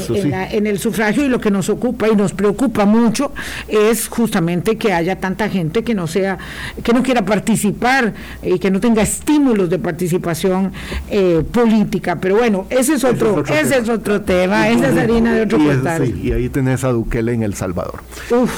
en, 0.51 0.67
el 0.67 0.79
sufragio 0.79 1.25
y 1.25 1.29
lo 1.29 1.39
que 1.39 1.51
nos 1.51 1.69
ocupa 1.69 2.07
y 2.09 2.15
nos 2.15 2.33
preocupa 2.33 2.85
mucho 2.85 3.31
es 3.67 4.07
justamente 4.07 4.77
que 4.77 4.91
haya 4.91 5.17
tanta 5.17 5.47
gente 5.47 5.83
que 5.83 5.93
no 5.93 6.07
sea 6.07 6.37
que 6.83 6.91
no 6.93 7.01
quiera 7.01 7.23
participar 7.23 8.13
y 8.43 8.59
que 8.59 8.71
no 8.71 8.79
tenga 8.79 9.03
estímulos 9.03 9.69
de 9.69 9.79
participación 9.79 10.64
eh, 11.09 11.43
política. 11.51 12.17
Pero 12.19 12.37
bueno, 12.37 12.65
ese 12.69 12.95
es 12.95 13.03
otro, 13.03 13.43
ese 13.43 13.77
es 13.79 13.89
otro, 13.89 14.21
tema, 14.21 14.69
esa 14.69 14.89
es 14.89 14.97
harina 14.97 15.33
de 15.33 15.43
otro 15.43 15.59
y, 16.03 16.27
y 16.27 16.31
ahí 16.31 16.49
tenés 16.49 16.83
a 16.83 16.91
Dukele 16.91 17.33
en 17.33 17.43
El 17.43 17.55
Salvador. 17.55 18.01
Uf. 18.31 18.51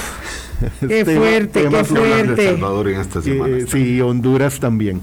Qué 0.79 1.05
fuerte, 1.05 1.67
qué 1.69 1.83
fuerte. 1.83 2.45
Salvador 2.47 2.89
en 2.89 2.99
esta 3.01 3.21
semana. 3.21 3.57
sí, 3.67 4.01
Honduras 4.01 4.59
también. 4.59 5.01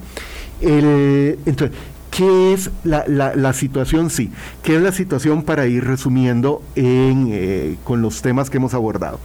entonces, 0.61 1.71
¿qué 2.11 2.53
es 2.53 2.71
la, 2.85 3.05
la, 3.07 3.53
situación? 3.53 4.11
Sí, 4.11 4.31
¿qué 4.63 4.77
es 4.77 4.83
la 4.83 4.93
situación 4.93 5.43
para 5.43 5.67
ir 5.67 5.85
resumiendo 5.85 6.63
en, 6.75 7.29
eh, 7.31 7.77
con 7.85 8.03
los 8.03 8.23
temas 8.23 8.51
que 8.51 8.57
hemos 8.57 8.75
abordado? 8.75 9.21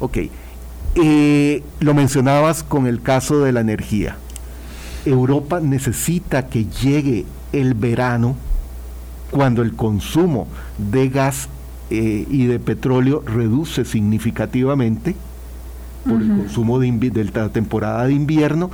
Ok, 0.00 0.18
eh, 0.96 1.62
lo 1.80 1.94
mencionabas 1.94 2.62
con 2.62 2.86
el 2.86 3.00
caso 3.02 3.40
de 3.40 3.52
la 3.52 3.60
energía. 3.60 4.16
Europa 5.04 5.60
necesita 5.60 6.46
que 6.46 6.66
llegue 6.66 7.24
el 7.52 7.74
verano 7.74 8.36
cuando 9.30 9.62
el 9.62 9.74
consumo 9.74 10.46
de 10.78 11.08
gas 11.08 11.48
eh, 11.90 12.26
y 12.30 12.46
de 12.46 12.58
petróleo 12.58 13.22
reduce 13.26 13.84
significativamente 13.84 15.14
por 16.04 16.20
el 16.20 16.28
consumo 16.28 16.78
de, 16.78 17.30
la 17.32 17.48
temporada 17.48 18.06
de 18.06 18.12
invierno 18.12 18.70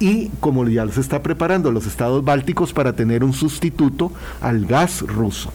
y 0.00 0.28
como 0.40 0.66
ya 0.68 0.86
se 0.88 1.00
está 1.00 1.22
preparando 1.22 1.70
los 1.70 1.86
estados 1.86 2.24
bálticos 2.24 2.72
para 2.72 2.92
tener 2.92 3.22
un 3.22 3.32
sustituto 3.32 4.12
al 4.40 4.66
gas 4.66 5.02
ruso. 5.02 5.52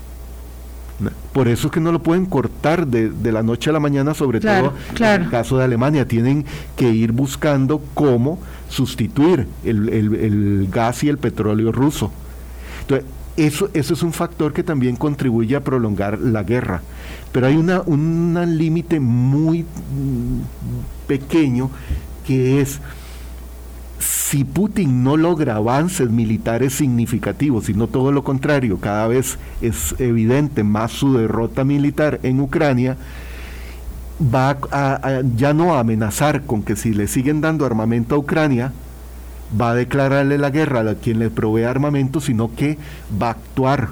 Por 1.32 1.48
eso 1.48 1.68
es 1.68 1.74
que 1.74 1.80
no 1.80 1.92
lo 1.92 2.02
pueden 2.02 2.26
cortar 2.26 2.88
de, 2.88 3.32
la 3.32 3.44
noche 3.44 3.70
a 3.70 3.74
la 3.74 3.80
mañana, 3.80 4.16
sobre 4.16 4.40
todo 4.40 4.74
en 5.00 5.22
el 5.22 5.30
caso 5.30 5.58
de 5.58 5.66
Alemania. 5.66 6.08
Tienen 6.08 6.46
que 6.76 6.90
ir 6.90 7.12
buscando 7.12 7.82
cómo 7.94 8.40
sustituir 8.70 9.48
el, 9.64 10.68
gas 10.72 11.04
y 11.04 11.10
el 11.10 11.18
petróleo 11.18 11.72
ruso. 11.72 12.12
Entonces, 12.82 13.08
eso, 13.38 13.70
eso 13.74 13.94
es 13.94 14.02
un 14.02 14.14
factor 14.14 14.52
que 14.52 14.64
también 14.64 14.96
contribuye 14.96 15.56
a 15.56 15.64
prolongar 15.64 16.20
la 16.20 16.44
guerra. 16.44 16.82
Pero 17.32 17.48
hay 17.48 17.56
una, 17.56 17.82
un 17.82 18.36
límite 18.58 19.00
muy 19.00 19.64
mm, 19.64 21.08
pequeño 21.08 21.70
que 22.26 22.62
es 22.62 22.82
si 24.00 24.44
Putin 24.44 25.04
no 25.04 25.16
logra 25.16 25.56
avances 25.56 26.10
militares 26.10 26.74
significativos, 26.74 27.66
sino 27.66 27.88
todo 27.88 28.12
lo 28.12 28.24
contrario, 28.24 28.78
cada 28.80 29.08
vez 29.08 29.40
es 29.62 29.96
evidente 30.00 30.64
más 30.64 30.92
su 30.92 31.14
derrota 31.14 31.64
militar 31.64 32.20
en 32.24 32.42
Ucrania, 32.42 32.98
va 34.20 34.58
a, 34.72 35.22
ya 35.36 35.54
no 35.54 35.76
a 35.76 35.80
amenazar 35.80 36.44
con 36.44 36.64
que 36.64 36.76
si 36.76 36.94
le 36.94 37.08
siguen 37.08 37.42
dando 37.42 37.66
armamento 37.66 38.16
a 38.16 38.18
Ucrania, 38.18 38.72
va 39.60 39.72
a 39.72 39.76
declararle 39.76 40.38
la 40.38 40.50
guerra 40.50 40.82
a 40.90 40.96
quien 40.96 41.20
le 41.20 41.30
provee 41.30 41.64
armamento, 41.64 42.20
sino 42.20 42.54
que 42.56 42.78
va 43.22 43.28
a 43.28 43.32
actuar 43.32 43.90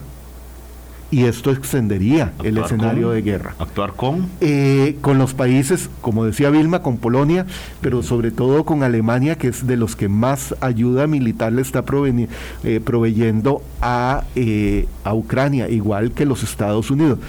y 1.12 1.26
esto 1.26 1.52
extendería 1.52 2.34
el 2.44 2.58
escenario 2.58 3.12
de 3.12 3.22
guerra. 3.22 3.56
¿Actuar 3.60 3.94
con? 3.94 4.28
Eh, 4.42 4.98
con 5.02 5.18
los 5.18 5.34
países, 5.34 5.90
como 6.02 6.26
decía 6.26 6.50
Vilma, 6.50 6.82
con 6.82 6.98
Polonia, 6.98 7.46
pero 7.82 8.04
sobre 8.04 8.32
todo 8.32 8.66
con 8.66 8.84
Alemania, 8.84 9.38
que 9.38 9.50
es 9.50 9.68
de 9.68 9.78
los 9.78 9.96
que 9.96 10.10
más 10.10 10.56
ayuda 10.62 11.08
militar 11.08 11.54
le 11.54 11.62
está 11.62 11.84
eh, 12.64 12.82
proveyendo 12.84 13.62
a, 13.82 14.24
eh, 14.36 14.88
a, 15.04 15.14
Ucrania, 15.14 15.70
igual 15.70 16.12
que 16.12 16.26
los 16.26 16.44
Estados 16.44 16.90
Unidos. 16.90 17.20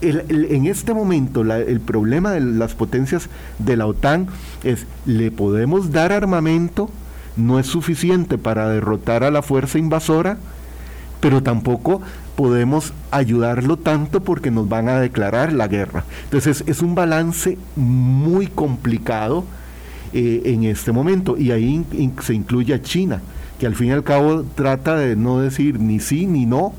en 0.00 0.66
este 0.66 0.92
momento, 0.92 1.42
el 1.42 1.80
problema 1.80 2.32
de 2.32 2.40
las 2.40 2.74
potencias 2.74 3.28
de 3.58 3.76
la 3.76 3.86
OTAN 3.86 4.26
es, 4.64 4.86
¿le 5.06 5.30
podemos 5.30 5.92
dar 5.92 6.12
armamento? 6.12 6.90
No 7.36 7.58
es 7.58 7.66
suficiente 7.66 8.36
para 8.36 8.68
derrotar 8.68 9.24
a 9.24 9.30
la 9.30 9.42
fuerza 9.42 9.78
invasora, 9.78 10.38
pero 11.22 11.40
tampoco 11.40 12.02
podemos 12.34 12.92
ayudarlo 13.12 13.76
tanto 13.76 14.24
porque 14.24 14.50
nos 14.50 14.68
van 14.68 14.88
a 14.88 14.98
declarar 14.98 15.52
la 15.52 15.68
guerra. 15.68 16.04
Entonces 16.24 16.64
es 16.66 16.82
un 16.82 16.96
balance 16.96 17.56
muy 17.76 18.48
complicado 18.48 19.44
eh, 20.12 20.42
en 20.46 20.64
este 20.64 20.90
momento 20.90 21.38
y 21.38 21.52
ahí 21.52 21.86
se 22.20 22.34
incluye 22.34 22.74
a 22.74 22.82
China, 22.82 23.22
que 23.60 23.66
al 23.66 23.76
fin 23.76 23.88
y 23.88 23.90
al 23.92 24.02
cabo 24.02 24.44
trata 24.56 24.96
de 24.96 25.14
no 25.14 25.38
decir 25.38 25.78
ni 25.78 26.00
sí 26.00 26.26
ni 26.26 26.44
no 26.44 26.74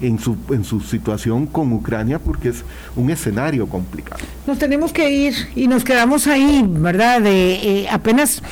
en 0.00 0.18
su, 0.18 0.38
en 0.48 0.64
su 0.64 0.80
situación 0.80 1.46
con 1.46 1.70
Ucrania 1.74 2.18
porque 2.18 2.48
es 2.48 2.64
un 2.96 3.10
escenario 3.10 3.66
complicado. 3.66 4.22
Nos 4.46 4.58
tenemos 4.58 4.90
que 4.90 5.10
ir 5.10 5.34
y 5.54 5.68
nos 5.68 5.84
quedamos 5.84 6.26
ahí, 6.28 6.64
¿verdad? 6.66 7.20
De, 7.20 7.82
eh, 7.82 7.88
apenas 7.90 8.42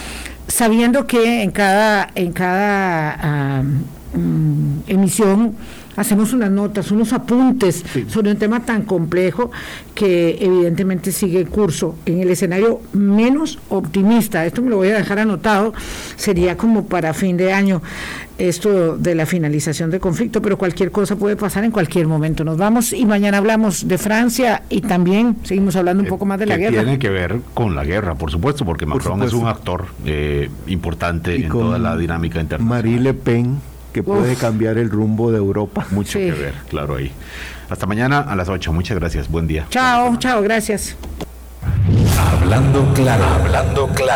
sabiendo 0.49 1.07
que 1.07 1.43
en 1.43 1.51
cada, 1.51 2.11
en 2.15 2.33
cada 2.33 3.65
mm, 4.15 4.81
emisión 4.87 5.55
hacemos 5.97 6.33
unas 6.33 6.51
notas, 6.51 6.91
unos 6.91 7.13
apuntes 7.13 7.85
sobre 8.09 8.31
un 8.31 8.37
tema 8.37 8.61
tan 8.61 8.83
complejo 8.83 9.51
que 9.95 10.39
evidentemente 10.41 11.13
sigue 11.13 11.39
el 11.39 11.49
curso. 11.49 11.97
En 12.07 12.21
el 12.21 12.31
escenario 12.31 12.81
menos 12.93 13.59
optimista, 13.69 14.45
esto 14.45 14.63
me 14.63 14.71
lo 14.71 14.77
voy 14.77 14.89
a 14.89 14.97
dejar 14.97 15.19
anotado, 15.19 15.73
sería 16.17 16.57
como 16.57 16.87
para 16.87 17.15
fin 17.15 17.37
de 17.37 17.53
año 17.53 17.83
esto 18.37 18.97
de 18.97 19.15
la 19.15 19.27
finalización 19.27 19.93
del 19.93 20.01
conflicto, 20.01 20.43
pero 20.43 20.59
cualquier 20.59 20.91
cosa 20.91 21.15
puede 21.15 21.37
pasar 21.37 21.63
en 21.63 21.71
cualquier 21.71 22.09
momento. 22.09 22.43
Nos 22.43 22.57
vamos 22.57 22.93
y 22.93 23.07
mañana 23.07 23.39
hablamos 23.39 23.87
de 23.87 23.97
Francia 23.97 24.63
y 24.69 24.81
también 24.81 25.37
seguimos 25.45 25.77
hablando 25.77 26.03
un 26.03 26.09
poco 26.09 26.27
más 26.27 26.41
de 26.41 26.47
la 26.47 26.57
guerra. 26.57 26.83
Tiene 26.83 26.99
que 26.99 27.11
ver 27.11 27.39
con 27.55 27.77
la 27.77 27.85
guerra, 27.85 28.17
por 28.17 28.33
supuesto, 28.33 28.65
porque 28.65 28.87
Macron 28.87 29.23
es 29.23 29.33
un 29.33 29.47
actor 29.47 29.87
eh, 30.05 30.51
importante 30.67 31.37
en 31.37 31.49
toda 31.49 31.79
la 31.79 31.97
dinámica 31.97 32.41
internacional. 32.41 32.83
Marie 32.83 33.01
Le 33.01 33.15
Pen 33.15 33.74
que 33.95 34.03
puede 34.03 34.35
cambiar 34.35 34.77
el 34.77 34.91
rumbo 34.91 35.31
de 35.31 35.39
Europa. 35.39 35.87
Mucho 35.93 36.19
que 36.19 36.33
ver, 36.33 36.53
claro 36.69 36.97
ahí. 36.97 37.13
Hasta 37.71 37.87
mañana 37.87 38.21
a 38.21 38.35
las 38.35 38.49
8. 38.49 38.73
Muchas 38.73 38.99
gracias. 38.99 39.31
Buen 39.31 39.47
día. 39.47 39.67
Chao, 39.71 40.17
chao, 40.19 40.43
gracias. 40.43 40.97
Hablando 42.19 42.93
claro, 42.93 43.25
hablando 43.25 43.89
claro. 43.95 44.15